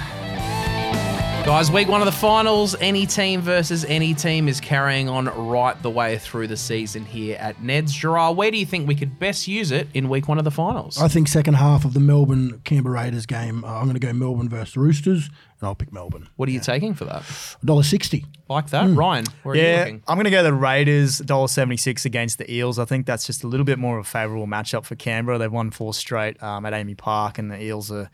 Guys, 1.44 1.72
week 1.72 1.88
one 1.90 2.00
of 2.02 2.06
the 2.06 2.12
finals, 2.14 2.76
any 2.80 3.06
team 3.06 3.42
versus 3.42 3.84
any 3.86 4.14
team 4.14 4.48
is 4.48 4.62
carrying 4.62 5.10
on 5.10 5.26
right 5.50 5.80
the 5.82 5.90
way 5.90 6.18
through 6.18 6.48
the 6.48 6.56
season 6.56 7.04
here 7.04 7.36
at 7.40 7.62
Ned's. 7.62 7.94
Jharal, 7.94 8.36
where 8.36 8.52
do 8.52 8.58
you 8.58 8.66
think 8.66 8.88
we 8.88 8.96
could 8.96 9.20
best 9.20 9.48
use 9.48 9.72
it 9.72 9.88
in 9.94 10.08
week 10.08 10.28
one 10.30 10.38
of 10.38 10.44
the 10.46 10.52
finals? 10.52 10.98
I 11.02 11.08
think 11.10 11.28
second 11.28 11.56
half 11.56 11.84
of 11.84 11.94
the 11.94 12.00
Melbourne 12.00 12.62
Canberra 12.64 12.94
Raiders 13.04 13.26
game. 13.26 13.66
Uh, 13.66 13.68
I'm 13.76 13.84
going 13.84 13.96
to 13.96 14.00
go 14.00 14.14
Melbourne 14.14 14.48
versus 14.50 14.78
Roosters, 14.78 15.26
and 15.28 15.68
I'll 15.68 15.76
pick 15.76 15.92
Melbourne. 15.92 16.30
what 16.38 16.48
are 16.48 16.52
you 16.52 16.60
taking 16.62 16.94
for 16.94 17.06
that? 17.06 17.24
Dollar 17.66 17.84
sixty. 17.84 18.26
Like 18.48 18.70
that? 18.70 18.88
Ryan, 18.90 19.26
where 19.44 19.54
are 19.54 19.58
you 19.58 19.62
Yeah, 19.64 19.80
looking? 19.80 20.04
I'm 20.08 20.16
going 20.18 20.26
to 20.26 20.32
go 20.32 20.44
the 20.44 20.54
Raiders, 20.54 21.22
$1.76 21.22 22.06
against 22.06 22.38
the 22.38 22.52
Eels. 22.54 22.78
I 22.80 22.86
think 22.86 23.06
that's 23.06 23.26
just 23.26 23.44
a 23.44 23.48
little 23.48 23.66
bit 23.66 23.80
more 23.80 23.98
of 23.98 24.06
a 24.06 24.10
favourable 24.10 24.48
matchup 24.48 24.86
for 24.86 24.96
Canberra. 24.96 25.38
They've 25.38 25.52
won 25.52 25.72
four 25.72 25.94
straight 25.94 26.42
um, 26.44 26.66
at 26.66 26.74
AAMI 26.74 26.98
Park, 26.98 27.40
and 27.40 27.50
the 27.52 27.62
Eels 27.62 27.92
are. 27.92 28.10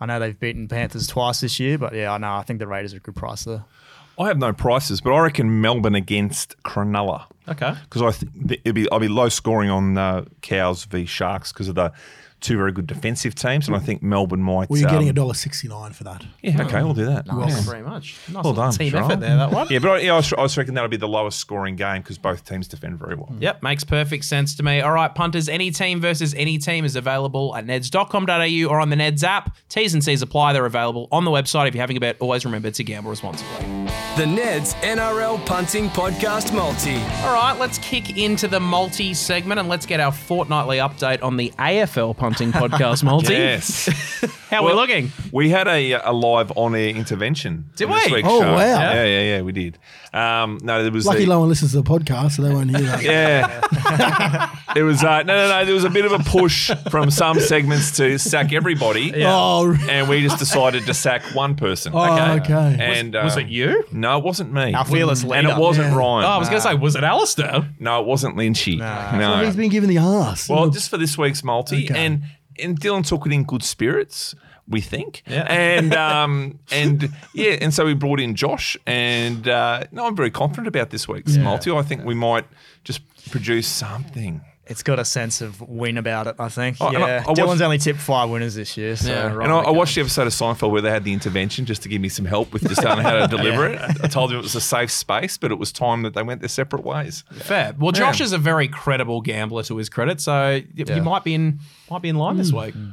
I 0.00 0.06
know 0.06 0.18
they've 0.18 0.38
beaten 0.38 0.68
Panthers 0.68 1.06
twice 1.06 1.40
this 1.40 1.60
year, 1.60 1.78
but 1.78 1.94
yeah, 1.94 2.12
I 2.12 2.18
know. 2.18 2.34
I 2.34 2.42
think 2.42 2.58
the 2.58 2.66
Raiders 2.66 2.94
are 2.94 2.98
a 2.98 3.00
good 3.00 3.16
price 3.16 3.44
there. 3.44 3.64
I 4.18 4.28
have 4.28 4.38
no 4.38 4.52
prices, 4.52 5.00
but 5.00 5.12
I 5.12 5.20
reckon 5.20 5.60
Melbourne 5.60 5.94
against 5.94 6.60
Cronulla. 6.62 7.26
Okay. 7.48 7.74
Because 7.84 8.02
I 8.02 8.12
think 8.12 8.52
it'll 8.64 8.72
be 8.72 8.90
I'll 8.90 9.00
be 9.00 9.08
low 9.08 9.28
scoring 9.28 9.70
on 9.70 9.98
uh, 9.98 10.24
Cows 10.40 10.84
v 10.84 11.04
Sharks 11.04 11.52
because 11.52 11.68
of 11.68 11.74
the 11.74 11.92
two 12.44 12.56
very 12.56 12.72
good 12.72 12.86
defensive 12.86 13.34
teams, 13.34 13.66
and 13.66 13.76
I 13.76 13.80
think 13.80 14.02
Melbourne 14.02 14.42
might. 14.42 14.68
Well, 14.70 14.78
you're 14.78 14.90
getting 14.90 15.08
a 15.08 15.10
um, 15.10 15.14
dollar 15.14 15.34
sixty 15.34 15.66
nine 15.68 15.92
for 15.92 16.04
that. 16.04 16.24
Yeah, 16.42 16.62
okay, 16.62 16.82
we'll 16.82 16.94
do 16.94 17.06
that. 17.06 17.26
Thank 17.26 17.48
Yeah. 17.48 17.56
you 17.56 17.62
very 17.62 17.82
much. 17.82 18.16
Nice 18.32 18.44
Well 18.44 18.52
done, 18.52 18.72
team 18.72 18.92
Jharal. 18.92 19.04
effort 19.06 19.20
there, 19.20 19.36
that 19.36 19.50
one. 19.50 19.66
Yeah, 19.70 19.78
but 19.78 19.90
I, 19.92 19.98
yeah, 20.00 20.12
I, 20.12 20.16
was, 20.16 20.32
I 20.34 20.42
was 20.42 20.56
reckon 20.58 20.74
that'll 20.74 20.88
be 20.90 20.96
the 20.96 21.08
lowest 21.08 21.38
scoring 21.38 21.74
game 21.76 22.02
because 22.02 22.18
both 22.18 22.44
teams 22.48 22.68
defend 22.68 22.98
very 22.98 23.14
well. 23.16 23.34
Yep, 23.40 23.62
makes 23.62 23.82
perfect 23.82 24.24
sense 24.26 24.54
to 24.56 24.62
me. 24.62 24.80
All 24.82 24.92
right, 24.92 25.12
punters, 25.14 25.48
any 25.48 25.70
team 25.70 26.00
versus 26.00 26.34
any 26.34 26.58
team 26.58 26.84
is 26.84 26.96
available 26.96 27.56
at 27.56 27.66
neds.com.au 27.66 28.68
or 28.70 28.80
on 28.80 28.90
the 28.90 28.96
Neds 28.96 29.22
app. 29.22 29.56
T's 29.68 29.94
and 29.94 30.04
C's 30.04 30.20
apply. 30.22 30.52
They're 30.52 30.66
available 30.66 31.08
on 31.10 31.24
the 31.24 31.30
website. 31.30 31.68
If 31.68 31.74
you're 31.74 31.82
having 31.82 31.96
a 31.96 32.00
bet, 32.00 32.16
always 32.20 32.44
remember 32.44 32.70
to 32.70 32.84
gamble 32.84 33.10
responsibly. 33.10 33.60
The 34.16 34.24
Neds 34.26 34.74
NRL 34.82 35.44
Punting 35.46 35.88
Podcast 35.90 36.54
Multi. 36.54 36.96
All 37.26 37.34
right, 37.34 37.56
let's 37.58 37.78
kick 37.78 38.18
into 38.18 38.48
the 38.48 38.60
multi 38.60 39.14
segment 39.14 39.58
and 39.60 39.68
let's 39.68 39.86
get 39.86 39.98
our 40.00 40.12
fortnightly 40.12 40.76
update 40.78 41.22
on 41.22 41.36
the 41.36 41.50
AFL 41.58 42.16
Punting 42.16 42.33
Podcast 42.34 43.04
multi. 43.04 43.32
Yes. 43.32 43.86
How 44.50 44.62
are 44.64 44.66
we 44.66 44.72
looking? 44.72 45.12
We 45.32 45.48
had 45.50 45.66
a, 45.68 45.92
a 45.92 46.12
live 46.12 46.52
on 46.56 46.74
air 46.74 46.88
intervention. 46.90 47.70
Did 47.76 47.88
on 47.88 47.96
this 47.96 48.06
we? 48.06 48.12
week's 48.14 48.28
Oh, 48.30 48.40
show. 48.40 48.52
wow. 48.52 48.58
Yeah, 48.58 49.04
yeah, 49.04 49.20
yeah, 49.22 49.40
we 49.42 49.52
did. 49.52 49.78
Um, 50.12 50.58
no, 50.62 50.82
there 50.82 50.92
was 50.92 51.06
Lucky 51.06 51.20
the, 51.20 51.26
no 51.26 51.40
one 51.40 51.48
listens 51.48 51.72
to 51.72 51.82
the 51.82 51.88
podcast, 51.88 52.32
so 52.32 52.42
they 52.42 52.52
won't 52.54 52.70
hear 52.70 52.80
that. 52.86 53.02
Yeah. 53.02 54.56
it 54.76 54.82
was 54.82 55.02
uh, 55.04 55.22
no, 55.22 55.34
no, 55.36 55.48
no. 55.48 55.64
There 55.64 55.74
was 55.74 55.84
a 55.84 55.90
bit 55.90 56.04
of 56.04 56.12
a 56.12 56.18
push 56.18 56.70
from 56.90 57.10
some 57.10 57.40
segments 57.40 57.96
to 57.98 58.18
sack 58.18 58.52
everybody, 58.52 59.12
Oh, 59.24 59.76
and 59.88 60.08
we 60.08 60.22
just 60.22 60.38
decided 60.38 60.86
to 60.86 60.94
sack 60.94 61.22
one 61.34 61.54
person. 61.56 61.92
oh, 61.94 62.32
okay. 62.40 62.76
And 62.80 63.14
Was 63.14 63.36
uh, 63.36 63.40
it 63.40 63.48
you? 63.48 63.84
No, 63.92 64.18
it 64.18 64.24
wasn't 64.24 64.52
me. 64.52 64.74
Our 64.74 64.84
fearless 64.84 65.22
leader. 65.24 65.34
and 65.36 65.48
it 65.48 65.56
wasn't 65.56 65.88
Yeah. 65.92 65.96
Ryan. 65.98 66.24
Oh, 66.24 66.28
I 66.28 66.38
was 66.38 66.48
going 66.48 66.60
to 66.62 66.68
say, 66.68 66.74
was 66.74 66.96
it 66.96 67.04
Alistair? 67.04 67.68
no, 67.78 68.00
it 68.00 68.06
wasn't 68.06 68.36
Lynchy. 68.36 68.78
No. 68.78 69.44
He's 69.44 69.56
been 69.56 69.70
given 69.70 69.88
the 69.88 69.98
arse. 69.98 70.48
Well, 70.48 70.68
just 70.70 70.90
for 70.90 70.96
this 70.98 71.16
week's 71.18 71.42
multi, 71.44 71.84
Okay. 71.84 71.98
and 72.06 72.22
and 72.62 72.80
Dylan 72.80 73.04
took 73.06 73.26
it 73.26 73.32
in 73.32 73.44
good 73.44 73.62
spirits. 73.62 74.34
We 74.66 74.80
think, 74.80 75.22
Yeah. 75.26 75.42
and 75.42 75.92
um, 76.08 76.58
and 76.72 77.10
yeah, 77.34 77.50
and 77.60 77.74
so 77.74 77.84
we 77.84 77.92
brought 77.92 78.18
in 78.18 78.34
Josh, 78.34 78.78
and 78.86 79.46
uh, 79.46 79.84
no, 79.92 80.06
I'm 80.06 80.16
very 80.16 80.30
confident 80.30 80.68
about 80.68 80.88
this 80.88 81.06
week's 81.06 81.36
multi. 81.36 81.70
I 81.70 81.82
think 81.82 82.04
we 82.04 82.14
might 82.14 82.46
just 82.82 83.02
produce 83.30 83.66
something. 83.68 84.40
It's 84.66 84.82
got 84.82 84.98
a 84.98 85.04
sense 85.04 85.40
of 85.42 85.60
win 85.60 85.98
about 85.98 86.26
it, 86.26 86.36
I 86.38 86.48
think. 86.48 86.78
Oh, 86.80 86.88
and 86.88 86.98
I- 86.98 87.00
yeah, 87.06 87.22
I 87.24 87.28
watched- 87.28 87.40
Dylan's 87.40 87.60
only 87.60 87.78
tipped 87.78 87.98
five 87.98 88.30
winners 88.30 88.54
this 88.54 88.76
year. 88.76 88.96
So 88.96 89.10
Yeah, 89.10 89.32
right. 89.32 89.44
And 89.44 89.52
I, 89.52 89.56
oh 89.56 89.60
I 89.60 89.70
watched 89.70 89.94
the 89.94 90.00
episode 90.00 90.26
of 90.26 90.32
Seinfeld 90.32 90.70
where 90.70 90.80
they 90.80 90.90
had 90.90 91.04
the 91.04 91.12
intervention 91.12 91.66
just 91.66 91.82
to 91.82 91.88
give 91.88 92.00
me 92.00 92.08
some 92.08 92.24
help 92.24 92.52
with 92.52 92.66
just 92.66 92.82
how 92.82 92.94
to 92.94 93.26
deliver 93.36 93.66
it. 93.66 93.78
I 94.02 94.08
told 94.08 94.30
them 94.30 94.38
it 94.38 94.42
was 94.42 94.54
a 94.54 94.60
safe 94.60 94.90
space, 94.90 95.36
but 95.36 95.50
it 95.50 95.58
was 95.58 95.70
time 95.70 96.02
that 96.02 96.14
they 96.14 96.22
went 96.22 96.40
their 96.40 96.48
separate 96.48 96.84
ways. 96.84 97.24
Fair. 97.32 97.74
Well, 97.78 97.92
Josh 97.92 98.20
is 98.20 98.32
a 98.32 98.38
very 98.38 98.68
credible 98.68 99.20
gambler 99.20 99.62
to 99.64 99.76
his 99.76 99.88
credit, 99.88 100.20
so 100.20 100.32
y- 100.32 100.64
you 100.74 101.02
might 101.02 101.24
be 101.24 101.34
in 101.34 101.60
might 101.90 102.02
be 102.02 102.08
in 102.08 102.16
line 102.16 102.36
this 102.36 102.50
hmm. 102.50 102.58
week. 102.58 102.74
Hmm. 102.74 102.90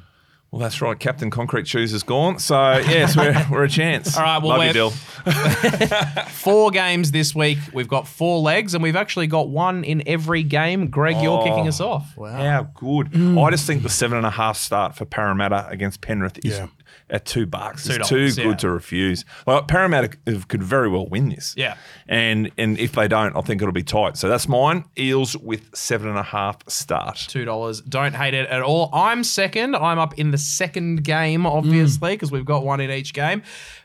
Well, 0.51 0.59
that's 0.59 0.81
right. 0.81 0.99
Captain 0.99 1.29
Concrete 1.29 1.65
Shoes 1.65 1.93
is 1.93 2.03
gone. 2.03 2.37
So, 2.39 2.55
yes, 2.79 3.15
we're, 3.15 3.45
we're 3.51 3.63
a 3.63 3.69
chance. 3.69 4.17
All 4.17 4.23
right, 4.23 4.37
well, 4.43 4.57
Love 4.57 4.67
you, 4.67 4.73
Dill. 4.73 4.89
Four 6.29 6.71
games 6.71 7.11
this 7.11 7.33
week. 7.33 7.57
We've 7.73 7.87
got 7.87 8.07
four 8.07 8.39
legs, 8.39 8.73
and 8.73 8.83
we've 8.83 8.95
actually 8.97 9.27
got 9.27 9.47
one 9.49 9.83
in 9.85 10.03
every 10.07 10.43
game. 10.43 10.87
Greg, 10.89 11.17
you're 11.21 11.39
Oh. 11.39 11.43
kicking 11.45 11.67
us 11.67 11.79
off. 11.79 12.17
Wow. 12.17 12.35
How 12.37 12.63
good. 12.63 13.11
Mm. 13.11 13.41
I 13.41 13.49
just 13.51 13.65
think 13.65 13.83
the 13.83 13.89
seven 13.89 14.17
and 14.17 14.25
a 14.25 14.31
half 14.31 14.57
start 14.57 14.95
for 14.95 15.05
Parramatta 15.05 15.67
against 15.69 16.01
Penrith 16.01 16.39
is 16.43 16.57
Yeah. 16.57 16.67
at 17.09 17.25
two 17.25 17.45
bucks. 17.45 17.85
Two 17.85 17.93
It's 17.93 18.09
too 18.09 18.15
dollars, 18.17 18.35
good 18.35 18.45
yeah. 18.45 18.55
to 18.55 18.69
refuse. 18.71 19.25
Like 19.47 19.67
Parramatta 19.67 20.09
could 20.47 20.63
very 20.63 20.89
well 20.89 21.07
win 21.07 21.29
this. 21.29 21.53
Yeah. 21.55 21.75
And 22.07 22.51
and 22.57 22.77
if 22.79 22.91
they 22.93 23.07
don't, 23.07 23.35
I 23.37 23.41
think 23.41 23.61
it'll 23.61 23.71
be 23.71 23.83
tight. 23.83 24.17
So 24.17 24.27
that's 24.27 24.47
mine. 24.49 24.83
Eels 24.97 25.37
with 25.37 25.69
seven 25.75 26.09
and 26.09 26.17
a 26.17 26.23
half 26.23 26.57
start. 26.69 27.17
Two 27.29 27.45
dollars. 27.45 27.81
Don't 27.81 28.15
hate 28.15 28.33
it 28.33 28.49
at 28.49 28.61
all. 28.61 28.89
I'm 28.93 29.23
second. 29.23 29.75
I'm 29.75 29.99
up 29.99 30.17
in 30.19 30.31
the 30.31 30.37
second 30.41 31.03
game, 31.03 31.43
mm. 31.43 31.51
obviously, 31.51 32.13
because 32.13 32.31
we've 32.31 32.45
got 32.45 32.63
one 32.63 32.79
in 32.79 32.91
each 32.91 33.13
game. 33.13 33.43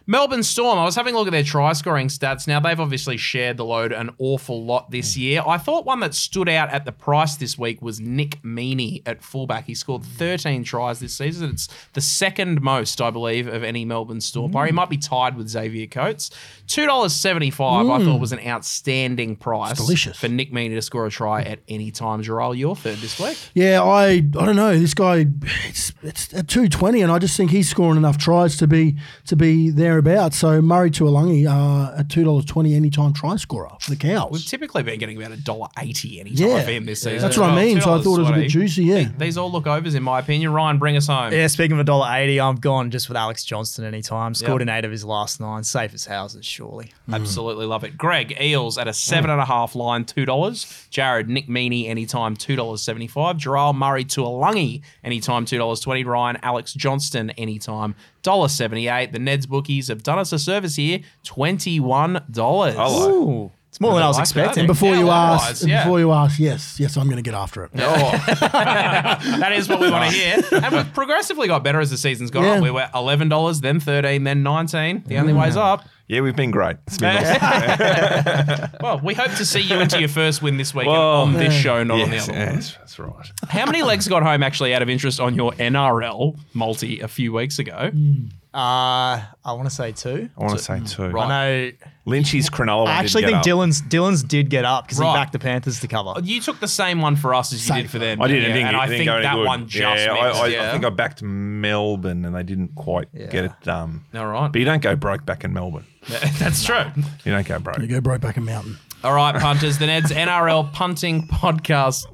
Melbourne 0.09 0.45
Storm, 0.45 0.79
I 0.79 0.85
was 0.85 0.95
having 0.95 1.15
a 1.15 1.19
look 1.19 1.27
at 1.27 1.33
their 1.33 1.43
try 1.43 1.73
scoring 1.73 2.07
stats. 2.07 2.47
Now, 2.47 2.61
they've 2.61 2.79
obviously 2.79 3.17
shared 3.17 3.57
the 3.57 3.65
load 3.65 3.93
an 3.93 4.11
awful 4.19 4.65
lot 4.65 4.91
this 4.91 5.15
hmm. 5.15 5.21
year. 5.21 5.43
I 5.45 5.59
thought 5.59 5.85
one 5.85 6.01
that 6.01 6.15
stood 6.15 6.49
out 6.49 6.71
at 6.71 6.85
the 6.85 6.93
price 6.93 7.37
this 7.37 7.59
week 7.59 7.83
was 7.83 7.99
Nick 7.99 8.41
Meaney 8.43 9.03
at 9.05 9.23
fullback. 9.23 9.67
He 9.67 9.75
scored 9.75 10.03
hmm. 10.05 10.11
13 10.13 10.65
tries 10.65 11.01
this 11.01 11.17
season. 11.17 11.51
It's 11.51 11.69
the 11.95 12.01
second 12.01 12.63
most, 12.63 13.01
I 13.01 13.11
believe, 13.11 13.49
of 13.49 13.65
any 13.65 13.85
Melbourne 13.85 14.21
Storm 14.21 14.53
player. 14.53 14.67
He 14.67 14.71
hmm. 14.71 14.77
might 14.77 14.91
be 14.91 14.99
tied 14.99 15.37
with 15.37 15.49
Xavier 15.49 15.89
Coates. 15.89 16.31
$2.75 16.69 18.01
I 18.01 18.05
thought 18.05 18.21
was 18.21 18.33
an 18.33 18.41
outstanding 18.47 19.37
price 19.37 19.77
delicious. 19.77 20.19
for 20.19 20.29
Nick 20.29 20.53
Meaney 20.53 20.75
to 20.75 20.83
score 20.83 21.07
a 21.07 21.11
try 21.11 21.43
at 21.43 21.61
any 21.69 21.91
time. 21.91 22.23
Jharal, 22.23 22.57
your 22.57 22.77
third 22.77 22.99
this 22.99 23.19
week. 23.19 23.39
Yeah, 23.55 23.83
I 23.83 24.07
I 24.07 24.21
don't 24.21 24.57
know. 24.57 24.77
This 24.79 24.95
guy, 24.95 25.27
it's, 25.69 25.93
it's 26.03 26.35
at 26.35 26.49
two 26.49 26.69
twenty, 26.69 27.03
and 27.03 27.13
I 27.13 27.19
just 27.19 27.37
think 27.37 27.51
he's 27.51 27.69
scoring 27.69 27.97
enough 27.97 28.19
tries 28.19 28.57
to 28.59 28.67
be 28.67 28.97
to 29.27 29.37
be 29.37 29.71
thereabouts. 30.03 30.37
So 30.37 30.61
Murray 30.61 30.91
Taulagi 30.91 31.47
uh, 31.47 31.99
at 31.99 32.09
two 32.11 32.25
dollars 32.25 32.45
twenty 32.45 32.75
anytime 32.75 33.13
try 33.13 33.37
scorer 33.37 33.71
for 33.81 33.91
the 33.91 33.97
Cows. 33.97 34.31
We've 34.31 34.45
typically 34.45 34.83
been 34.83 34.99
getting 34.99 35.17
about 35.17 35.33
a 35.33 35.37
dollar 35.43 35.69
eighty 35.79 36.21
any 36.21 36.35
time 36.35 36.49
Yeah. 36.49 36.63
for 36.65 36.71
him 36.71 36.85
this 36.87 37.01
season. 37.03 37.21
That's 37.21 37.35
as 37.37 37.41
what 37.41 37.51
I 37.51 37.55
well. 37.55 37.65
mean. 37.65 37.81
So 37.81 37.95
I 37.95 38.03
thought 38.03 38.19
it 38.19 38.23
was 38.23 38.31
a 38.31 38.35
bit 38.35 38.49
juicy. 38.51 38.85
Yeah. 38.85 39.09
These 39.19 39.39
all 39.39 39.51
look 39.51 39.67
overs 39.67 39.95
in 39.95 40.03
my 40.03 40.19
opinion. 40.19 40.53
Ryan, 40.53 40.79
bring 40.79 40.97
us 40.97 41.07
home. 41.07 41.33
Yeah, 41.33 41.47
speaking 41.47 41.73
of 41.73 41.79
a 41.81 41.85
dollar 41.85 42.09
eighty, 42.15 42.41
I'm 42.41 42.57
gone 42.57 42.91
just 42.91 43.09
with 43.09 43.17
Alex 43.17 43.45
Johnston 43.45 43.85
anytime. 43.85 44.35
Scored 44.35 44.61
Yep. 44.61 44.63
in 44.63 44.69
eight 44.69 44.85
of 44.85 44.91
his 44.91 45.05
last 45.05 45.41
nine. 45.41 45.65
Safe 45.65 45.95
as 45.95 46.07
houses, 46.07 46.45
surely. 46.45 46.93
Absolutely 47.11 47.67
love 47.67 47.85
it. 47.85 47.97
Greg 47.97 48.37
Eels 48.41 48.79
at 48.79 48.89
a 48.89 48.93
seven 48.93 49.31
and 49.31 49.41
a 49.41 49.45
half 49.45 49.75
line, 49.75 50.05
two 50.05 50.25
dollars. 50.25 50.87
Jared 50.91 51.29
Nick 51.29 51.49
Meaney 51.49 51.89
anytime, 51.89 52.37
two 52.37 52.57
dollars 52.57 52.83
seventy 52.83 53.07
five. 53.07 53.37
Jharal 53.37 53.75
Murray 53.75 54.05
Taulagi 54.05 54.83
anytime, 55.05 55.45
two 55.45 55.59
dollars 55.59 55.81
twenty. 55.81 56.05
Ryan 56.05 56.39
Alex 56.43 56.75
Johnston 56.75 57.31
anytime, 57.31 57.95
dollar 58.27 58.49
seventy 58.49 58.89
eight. 58.89 59.13
The 59.13 59.19
Neds 59.21 59.49
bookies 59.49 59.87
have 59.89 60.03
done 60.03 60.19
us 60.19 60.33
a 60.33 60.39
service 60.39 60.75
here, 60.75 61.01
twenty 61.23 61.79
one 61.81 62.25
dollars. 62.31 62.75
Hello. 62.75 63.53
It's 63.69 63.81
more 63.81 63.93
than 63.95 64.03
I 64.03 64.09
was 64.09 64.17
like 64.17 64.25
expecting. 64.25 64.61
And 64.61 64.67
before 64.69 64.95
Yeah, 64.95 65.01
you 65.01 65.05
likewise, 65.05 65.51
ask, 65.51 65.67
yeah. 65.67 65.85
before 65.85 66.01
you 66.01 66.11
ask, 66.11 66.39
yes, 66.39 66.81
yes, 66.81 66.97
I'm 66.97 67.05
going 67.09 67.23
to 67.23 67.23
get 67.23 67.35
after 67.35 67.63
it. 67.65 67.73
that 67.75 69.53
is 69.55 69.69
what 69.69 69.81
we 69.81 69.91
want 69.91 70.11
to 70.11 70.17
hear. 70.17 70.43
And 70.51 70.75
we've 70.75 70.95
progressively 70.95 71.47
got 71.47 71.63
better 71.63 71.79
as 71.81 71.91
the 71.91 71.99
season's 71.99 72.31
gone 72.31 72.45
Yeah. 72.45 72.57
on. 72.57 72.63
We 72.63 72.71
were 72.71 72.89
eleven 72.95 73.29
dollars, 73.29 73.61
then 73.61 73.79
thirteen, 73.79 74.25
then 74.25 74.43
nineteen. 74.43 75.05
The 75.07 75.19
only 75.19 75.35
mm. 75.35 75.41
way's 75.43 75.57
up. 75.57 75.87
Yeah, 76.09 76.21
we've 76.21 76.37
been 76.37 76.53
great. 76.53 76.77
It's 76.87 76.99
been 76.99 77.17
awesome. 77.25 78.71
Well, 78.81 79.01
we 79.03 79.15
hope 79.15 79.33
to 79.33 79.45
see 79.45 79.61
you 79.61 79.81
into 79.81 79.99
your 79.99 80.09
first 80.09 80.41
win 80.43 80.57
this 80.57 80.73
week 80.75 80.87
Well, 80.87 81.23
on 81.23 81.33
this 81.33 81.53
show, 81.53 81.83
not 81.83 82.01
on 82.01 82.11
the 82.11 82.17
yes, 82.17 82.29
other 82.29 82.39
one. 82.39 82.55
yes, 82.55 82.77
that's 82.79 82.99
right. 82.99 83.31
How 83.49 83.67
many 83.67 83.83
legs 83.83 84.07
got 84.07 84.23
home 84.23 84.43
actually 84.43 84.73
out 84.75 84.83
of 84.83 84.89
interest 84.89 85.19
on 85.19 85.35
your 85.35 85.53
NRL 85.53 86.39
multi 86.55 87.01
a 87.01 87.09
few 87.09 87.33
weeks 87.33 87.59
ago? 87.59 87.91
Hmm. 87.93 88.27
Uh, 88.57 89.21
I 89.45 89.53
want 89.53 89.69
to 89.69 89.75
say 89.75 89.93
two. 89.93 90.31
I 90.35 90.41
want 90.43 90.57
to 90.57 90.65
say 90.65 90.81
two. 90.87 91.09
Right. 91.09 91.27
I 91.27 91.29
know. 91.29 91.73
Lynchy's 92.07 92.49
Cronulla 92.49 92.85
one 92.85 92.89
I 92.89 92.93
actually 93.01 93.23
didn't 93.25 93.43
think 93.43 93.45
get 93.45 93.53
up. 93.53 93.59
Dylan's 93.59 93.83
Dylan's 93.83 94.23
did 94.23 94.49
get 94.49 94.65
up 94.65 94.87
because 94.87 94.99
Right. 94.99 95.11
he 95.11 95.15
backed 95.15 95.33
the 95.33 95.39
Panthers 95.39 95.81
to 95.81 95.89
cover. 95.89 96.15
You 96.23 96.41
took 96.41 96.59
the 96.59 96.69
same 96.69 97.03
one 97.03 97.17
for 97.17 97.35
us 97.35 97.53
as 97.53 97.69
you 97.69 97.75
did 97.75 97.91
for 97.91 97.99
them. 97.99 98.23
I 98.23 98.29
didn't 98.29 98.45
yeah, 98.45 98.55
think 98.55 98.69
and 98.69 98.77
I 98.77 98.87
think 98.87 99.11
that 99.11 99.35
good. 99.35 99.45
one 99.45 99.69
just 99.69 100.07
yeah, 100.07 100.13
missed. 100.15 100.41
I, 100.41 100.45
I, 100.45 100.47
yeah. 100.47 100.69
I 100.69 100.73
think 100.73 100.87
I 100.87 100.91
backed 100.91 101.23
Melbourne 101.23 102.25
and 102.25 102.35
they 102.35 102.45
didn't 102.45 102.75
quite 102.77 103.13
get 103.13 103.45
it 103.45 103.53
done. 103.63 104.05
All 104.15 104.27
right. 104.27 104.51
But 104.51 104.59
you 104.59 104.65
don't 104.65 104.83
go 104.83 104.97
broke 104.97 105.27
back 105.27 105.45
in 105.45 105.53
Melbourne. 105.53 105.85
That's 106.39 106.65
true. 106.65 106.85
You 107.25 107.33
don't 107.33 107.47
go 107.47 107.59
broke. 107.59 107.79
You 107.79 107.89
go 107.89 108.01
Brokeback 108.01 108.43
Mountain. 108.43 108.79
All 109.07 109.15
right, 109.15 109.37
punters. 109.37 109.79
The 109.79 109.87
Ned's 109.87 110.11
NRL 110.11 110.73
punting 110.73 111.29
podcast 111.29 112.07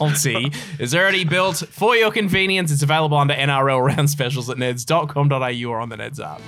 multi 0.00 0.50
is 0.80 0.96
already 0.96 1.22
built 1.22 1.58
for 1.70 1.94
your 1.94 2.10
convenience. 2.10 2.72
It's 2.72 2.82
available 2.82 3.18
under 3.18 3.34
NRL 3.34 3.86
round 3.86 4.10
specials 4.10 4.50
at 4.50 4.56
neds.com.au 4.56 5.70
or 5.70 5.78
on 5.78 5.90
the 5.90 5.96
Neds 5.96 6.18
app. 6.18 6.40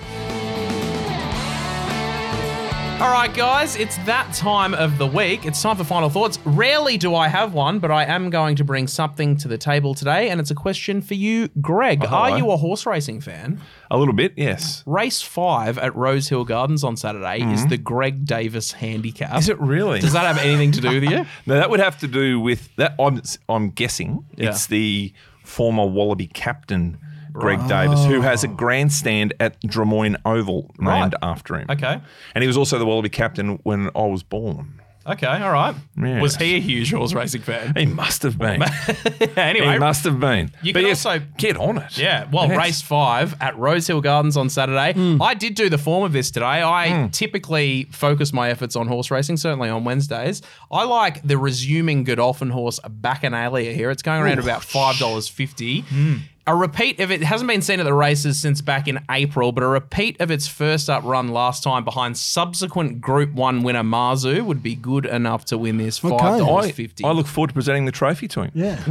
All 3.03 3.11
right, 3.11 3.35
guys, 3.35 3.75
it's 3.75 3.97
that 4.07 4.33
time 4.33 4.75
of 4.75 4.97
the 4.97 5.07
week. 5.09 5.45
It's 5.45 5.61
time 5.61 5.77
for 5.77 5.83
final 5.83 6.09
thoughts. 6.09 6.39
Rarely 6.45 6.97
do 6.97 7.17
I 7.17 7.27
have 7.27 7.53
one, 7.53 7.81
but 7.81 7.91
I 7.91 8.05
am 8.05 8.31
going 8.31 8.55
to 8.57 8.65
bring 8.65 8.87
something 8.87 9.37
to 9.39 9.49
the 9.49 9.59
table 9.59 9.93
today, 9.93 10.31
and 10.31 10.41
it's 10.41 10.53
a 10.53 10.55
question 10.55 11.03
for 11.03 11.15
you, 11.15 11.49
Greg. 11.61 12.05
hello. 12.05 12.17
Are 12.17 12.39
you 12.39 12.49
a 12.53 12.57
horse 12.57 12.87
racing 12.87 13.21
fan? 13.21 13.61
A 13.91 13.99
little 13.99 14.15
bit, 14.15 14.35
yes. 14.37 14.85
Race 14.87 15.21
five 15.21 15.79
at 15.79 15.97
Rosehill 15.97 16.45
Gardens 16.45 16.85
on 16.85 16.97
Saturday 16.97 17.43
is 17.53 17.67
the 17.67 17.77
Greg 17.77 18.25
Davis 18.25 18.71
Handicap. 18.71 19.31
Mm-hmm. 19.31 19.39
Is 19.39 19.49
it 19.49 19.61
really? 19.61 19.99
Does 19.99 20.13
that 20.13 20.25
have 20.25 20.39
anything 20.39 20.71
to 20.71 20.81
do 20.81 21.01
with 21.01 21.03
you? 21.03 21.27
No, 21.47 21.55
that 21.57 21.71
would 21.71 21.81
have 21.81 21.99
to 22.01 22.07
do 22.07 22.39
with 22.39 22.75
that. 22.77 22.95
I'm, 23.01 23.21
I'm 23.49 23.71
guessing 23.71 24.25
Yeah. 24.37 24.51
it's 24.51 24.67
the 24.69 25.13
former 25.43 25.85
Wallaby 25.87 26.29
captain, 26.29 26.99
Greg 27.33 27.67
Davis, 27.69 28.05
who 28.05 28.21
has 28.21 28.45
a 28.45 28.49
grandstand 28.49 29.35
at 29.41 29.61
Drummoyne 29.63 30.17
Oval 30.25 30.71
named 30.79 31.15
Right. 31.15 31.15
after 31.23 31.57
him. 31.59 31.67
Okay. 31.71 32.01
And 32.35 32.43
he 32.43 32.47
was 32.49 32.57
also 32.57 32.79
the 32.79 32.87
Wallaby 32.87 33.09
captain 33.09 33.59
when 33.63 33.91
I 33.95 34.07
was 34.07 34.23
born. 34.23 34.81
Okay, 35.05 35.27
all 35.27 35.51
right. 35.51 35.75
Was 35.97 36.37
he 36.37 36.55
a 36.55 36.61
huge 36.61 36.93
horse 36.93 37.13
racing 37.13 37.43
fan? 37.43 37.75
He 37.77 37.87
must 37.87 38.23
have 38.23 38.39
been. 38.39 38.63
anyway, 39.37 39.73
he 39.73 39.79
must 39.81 40.05
have 40.05 40.21
been. 40.21 40.53
You 40.63 40.73
But 40.73 40.81
can 40.81 40.89
yes, 40.91 41.05
also- 41.05 41.25
get 41.39 41.57
on 41.57 41.79
it. 41.79 41.99
yeah, 41.99 42.27
well, 42.31 42.47
Yes. 42.47 42.57
race 42.57 42.83
five 42.83 43.35
at 43.41 43.59
Rosehill 43.59 44.01
Gardens 44.01 44.37
on 44.37 44.49
Saturday. 44.49 44.93
Hmm. 44.93 45.21
I 45.21 45.35
did 45.35 45.57
do 45.57 45.69
the 45.69 45.77
form 45.79 46.05
of 46.05 46.13
this 46.13 46.31
today. 46.31 46.63
I 46.63 46.89
hmm. 46.91 47.07
typically 47.09 47.89
focus 47.91 48.33
my 48.33 48.49
efforts 48.51 48.77
on 48.77 48.87
horse 48.87 49.11
racing, 49.11 49.39
certainly 49.39 49.69
on 49.71 49.83
Wednesdays. 49.83 50.41
I 50.71 50.85
like 50.85 51.21
the 51.27 51.37
resuming 51.37 52.05
Godolphin 52.05 52.51
horse 52.51 52.79
Bacchanalia 52.89 53.75
here. 53.75 53.91
It's 53.91 54.03
going 54.03 54.23
around 54.23 54.39
about 54.39 54.63
$5.50. 54.63 56.21
A 56.45 56.57
repeat 56.57 56.99
of 56.99 57.13
it 57.13 57.23
hasn't 57.23 57.47
been 57.49 57.63
seen 57.63 57.79
at 57.79 57.85
the 57.85 57.95
races 57.95 58.41
since 58.41 58.61
back 58.61 58.89
in 58.89 58.99
April, 59.09 59.53
but 59.53 59.63
a 59.63 59.67
repeat 59.69 60.21
of 60.21 60.29
its 60.33 60.49
first 60.49 60.91
up 60.91 61.05
run 61.05 61.29
last 61.29 61.63
time 61.63 61.85
behind 61.85 62.17
subsequent 62.19 63.01
Group 63.01 63.33
1 63.33 63.63
winner 63.63 63.85
Marzu 63.85 64.45
would 64.45 64.61
be 64.61 64.75
good 64.75 65.07
enough 65.07 65.45
to 65.47 65.57
win 65.59 65.77
this 65.77 66.05
I, 66.05 66.09
$5.50. 66.09 67.05
I 67.05 67.13
look 67.13 67.29
forward 67.29 67.49
to 67.49 67.55
presenting 67.55 67.85
the 67.85 67.93
trophy 67.93 68.27
to 68.27 68.43
him. 68.43 68.51
Yeah. 68.55 68.77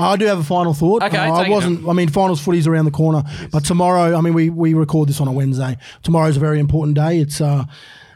I 0.00 0.16
do 0.18 0.24
have 0.26 0.40
a 0.40 0.44
final 0.44 0.74
thought. 0.74 1.04
Okay, 1.04 1.16
Uh, 1.16 1.38
take 1.38 1.46
I 1.46 1.50
wasn't. 1.50 1.88
I 1.88 1.92
mean, 1.92 2.08
finals 2.08 2.40
footy's 2.40 2.66
around 2.66 2.86
the 2.86 2.90
corner, 2.90 3.22
but 3.52 3.64
tomorrow. 3.64 4.16
I 4.16 4.20
mean, 4.20 4.34
we 4.34 4.50
we 4.50 4.74
record 4.74 5.08
this 5.08 5.20
on 5.20 5.28
a 5.28 5.32
Wednesday. 5.32 5.76
Tomorrow's 6.02 6.36
a 6.36 6.40
very 6.40 6.58
important 6.58 6.96
day. 6.96 7.20
It's. 7.20 7.40
Uh, 7.40 7.64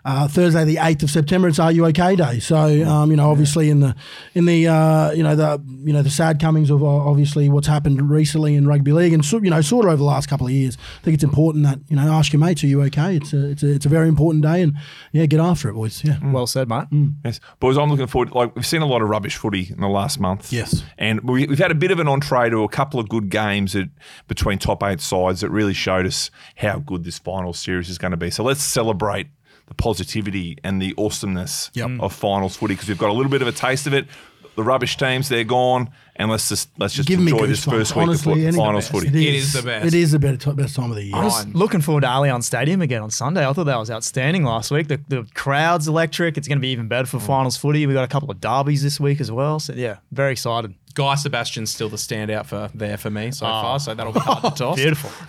uh, 0.04 0.28
Thursday, 0.28 0.64
the 0.64 0.78
eighth 0.78 1.02
of 1.02 1.10
September, 1.10 1.48
it's 1.48 1.58
Are 1.58 1.72
You 1.72 1.86
OK 1.86 2.16
Day. 2.16 2.38
So, 2.40 2.56
um, 2.88 3.10
you 3.10 3.16
know, 3.16 3.30
obviously 3.30 3.70
in 3.70 3.80
the 3.80 3.94
in 4.34 4.46
the 4.46 4.66
uh, 4.68 5.10
you 5.12 5.22
know 5.22 5.36
the 5.36 5.62
you 5.84 5.92
know 5.92 6.02
the 6.02 6.10
sad 6.10 6.40
comings 6.40 6.70
of 6.70 6.82
uh, 6.82 6.86
obviously 6.86 7.48
what's 7.48 7.66
happened 7.66 8.10
recently 8.10 8.54
in 8.54 8.66
rugby 8.66 8.92
league, 8.92 9.12
and 9.12 9.24
so, 9.24 9.40
you 9.42 9.50
know, 9.50 9.60
sort 9.60 9.84
of 9.84 9.92
over 9.92 9.98
the 9.98 10.04
last 10.04 10.28
couple 10.28 10.46
of 10.46 10.52
years, 10.52 10.76
I 11.00 11.04
think 11.04 11.14
it's 11.14 11.24
important 11.24 11.64
that 11.64 11.78
you 11.88 11.96
know 11.96 12.02
ask 12.12 12.32
your 12.32 12.40
mates, 12.40 12.64
Are 12.64 12.66
you 12.66 12.82
okay? 12.82 13.16
It's 13.16 13.32
a 13.32 13.50
it's 13.50 13.62
a, 13.62 13.72
it's 13.72 13.86
a 13.86 13.90
very 13.90 14.08
important 14.08 14.42
day, 14.42 14.62
and 14.62 14.74
yeah, 15.12 15.26
get 15.26 15.40
after 15.40 15.68
it, 15.68 15.74
boys. 15.74 16.02
Yeah. 16.04 16.18
Well 16.22 16.46
said, 16.46 16.68
mate. 16.68 16.86
Yes, 17.24 17.40
boys. 17.58 17.76
I'm 17.76 17.90
looking 17.90 18.06
forward. 18.06 18.32
Like 18.32 18.54
we've 18.56 18.66
seen 18.66 18.82
a 18.82 18.86
lot 18.86 19.02
of 19.02 19.08
rubbish 19.08 19.36
footy 19.36 19.68
in 19.70 19.80
the 19.80 19.88
last 19.88 20.20
month. 20.20 20.52
Yes. 20.52 20.82
and 20.98 21.20
we, 21.28 21.46
we've 21.46 21.58
had 21.58 21.70
a 21.70 21.74
bit 21.74 21.90
of 21.90 21.98
an 21.98 22.08
entree 22.08 22.50
to 22.50 22.64
a 22.64 22.68
couple 22.68 23.00
of 23.00 23.08
good 23.08 23.30
games 23.30 23.76
at, 23.76 23.88
between 24.28 24.58
top 24.58 24.82
eight 24.82 25.00
sides 25.00 25.40
that 25.40 25.50
really 25.50 25.74
showed 25.74 26.06
us 26.06 26.30
how 26.56 26.78
good 26.78 27.04
this 27.04 27.18
final 27.18 27.52
series 27.52 27.88
is 27.88 27.98
going 27.98 28.10
to 28.12 28.16
be. 28.16 28.30
So 28.30 28.42
let's 28.44 28.62
celebrate 28.62 29.28
the 29.70 29.74
positivity 29.74 30.58
and 30.62 30.82
the 30.82 30.94
awesomeness 30.98 31.70
Yep. 31.74 31.88
Mm. 31.88 32.00
of 32.02 32.12
finals 32.12 32.56
footy 32.56 32.74
because 32.74 32.88
we've 32.88 32.98
got 32.98 33.08
a 33.08 33.14
little 33.14 33.30
bit 33.30 33.40
of 33.40 33.48
a 33.48 33.52
taste 33.52 33.86
of 33.86 33.94
it. 33.94 34.06
The 34.56 34.64
rubbish 34.64 34.96
teams, 34.96 35.28
they're 35.28 35.44
gone, 35.44 35.90
and 36.16 36.28
let's 36.28 36.48
just 36.48 36.68
let's 36.76 36.92
just 36.92 37.08
Give 37.08 37.20
enjoy 37.20 37.46
this 37.46 37.64
first 37.64 37.94
week 37.94 38.02
Honestly, 38.02 38.46
of 38.46 38.56
finals 38.56 38.88
footy. 38.88 39.06
best. 39.06 39.16
It 39.16 39.34
is 39.34 39.52
the 39.52 39.62
best. 39.62 39.86
It 39.86 39.94
is 39.94 40.10
the 40.10 40.18
better, 40.18 40.52
best 40.52 40.74
time 40.74 40.90
of 40.90 40.96
the 40.96 41.04
year. 41.04 41.16
I 41.16 41.24
was 41.24 41.46
looking 41.54 41.80
forward 41.80 42.00
to 42.02 42.08
Allianz 42.08 42.42
Stadium 42.42 42.82
again 42.82 43.00
on 43.00 43.10
Sunday. 43.10 43.46
I 43.48 43.52
thought 43.52 43.64
that 43.64 43.78
was 43.78 43.90
outstanding 43.90 44.42
last 44.42 44.72
week. 44.72 44.88
The, 44.88 45.00
the 45.08 45.26
crowd's 45.34 45.86
electric. 45.86 46.36
It's 46.36 46.48
going 46.48 46.58
to 46.58 46.60
be 46.60 46.72
even 46.72 46.88
better 46.88 47.06
for 47.06 47.18
mm. 47.18 47.26
finals 47.26 47.56
footy. 47.56 47.86
We 47.86 47.94
got 47.94 48.04
a 48.04 48.08
couple 48.08 48.30
of 48.30 48.40
derbies 48.40 48.82
this 48.82 48.98
week 48.98 49.20
as 49.20 49.30
well. 49.30 49.60
So 49.60 49.72
yeah, 49.72 49.98
very 50.10 50.32
excited. 50.32 50.74
Guy 50.94 51.14
Sebastian's 51.14 51.70
still 51.70 51.88
the 51.88 51.96
standout 51.96 52.46
for 52.46 52.70
there 52.74 52.96
for 52.96 53.10
me 53.10 53.30
so 53.30 53.46
far, 53.46 53.78
so 53.78 53.94
that'll 53.94 54.12
be 54.12 54.20
hard 54.20 54.42
to 54.42 54.46
oh, 54.64 54.70
toss. 54.70 54.76
Beautiful. 54.76 55.10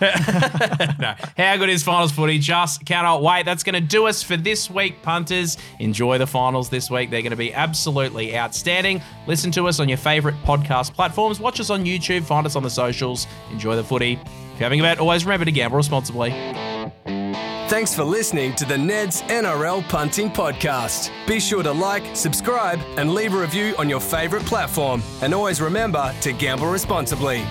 no. 0.98 1.14
How 1.36 1.56
good 1.56 1.68
is 1.68 1.82
finals 1.82 2.12
footy? 2.12 2.38
Just 2.38 2.84
cannot 2.84 3.22
wait. 3.22 3.44
That's 3.44 3.62
going 3.62 3.74
to 3.74 3.80
do 3.80 4.06
us 4.06 4.22
for 4.22 4.36
this 4.36 4.70
week, 4.70 5.02
punters. 5.02 5.56
Enjoy 5.78 6.18
the 6.18 6.26
finals 6.26 6.68
this 6.68 6.90
week. 6.90 7.10
They're 7.10 7.22
going 7.22 7.30
to 7.30 7.36
be 7.36 7.54
absolutely 7.54 8.36
outstanding. 8.36 9.00
Listen 9.26 9.50
to 9.52 9.68
us 9.68 9.80
on 9.80 9.88
your 9.88 9.98
favorite 9.98 10.34
podcast 10.44 10.94
platforms. 10.94 11.38
Watch 11.40 11.60
us 11.60 11.70
on 11.70 11.84
YouTube. 11.84 12.24
Find 12.24 12.46
us 12.46 12.56
on 12.56 12.62
the 12.62 12.70
socials. 12.70 13.26
Enjoy 13.50 13.76
the 13.76 13.84
footy. 13.84 14.12
If 14.12 14.20
you're 14.58 14.64
having 14.64 14.80
a 14.80 14.82
bet, 14.82 14.98
always 14.98 15.24
remember 15.24 15.44
to 15.44 15.52
gamble 15.52 15.76
responsibly. 15.76 16.30
Thanks 17.72 17.94
for 17.94 18.04
listening 18.04 18.54
to 18.56 18.66
the 18.66 18.74
Neds 18.74 19.22
NRL 19.28 19.88
Punting 19.88 20.30
Podcast. 20.30 21.10
Be 21.26 21.40
sure 21.40 21.62
to 21.62 21.72
like, 21.72 22.14
subscribe, 22.14 22.78
and 22.98 23.14
leave 23.14 23.32
a 23.32 23.40
review 23.40 23.74
on 23.78 23.88
your 23.88 23.98
favourite 23.98 24.44
platform. 24.44 25.02
And 25.22 25.32
always 25.32 25.58
remember 25.58 26.14
to 26.20 26.32
gamble 26.34 26.70
responsibly. 26.70 27.46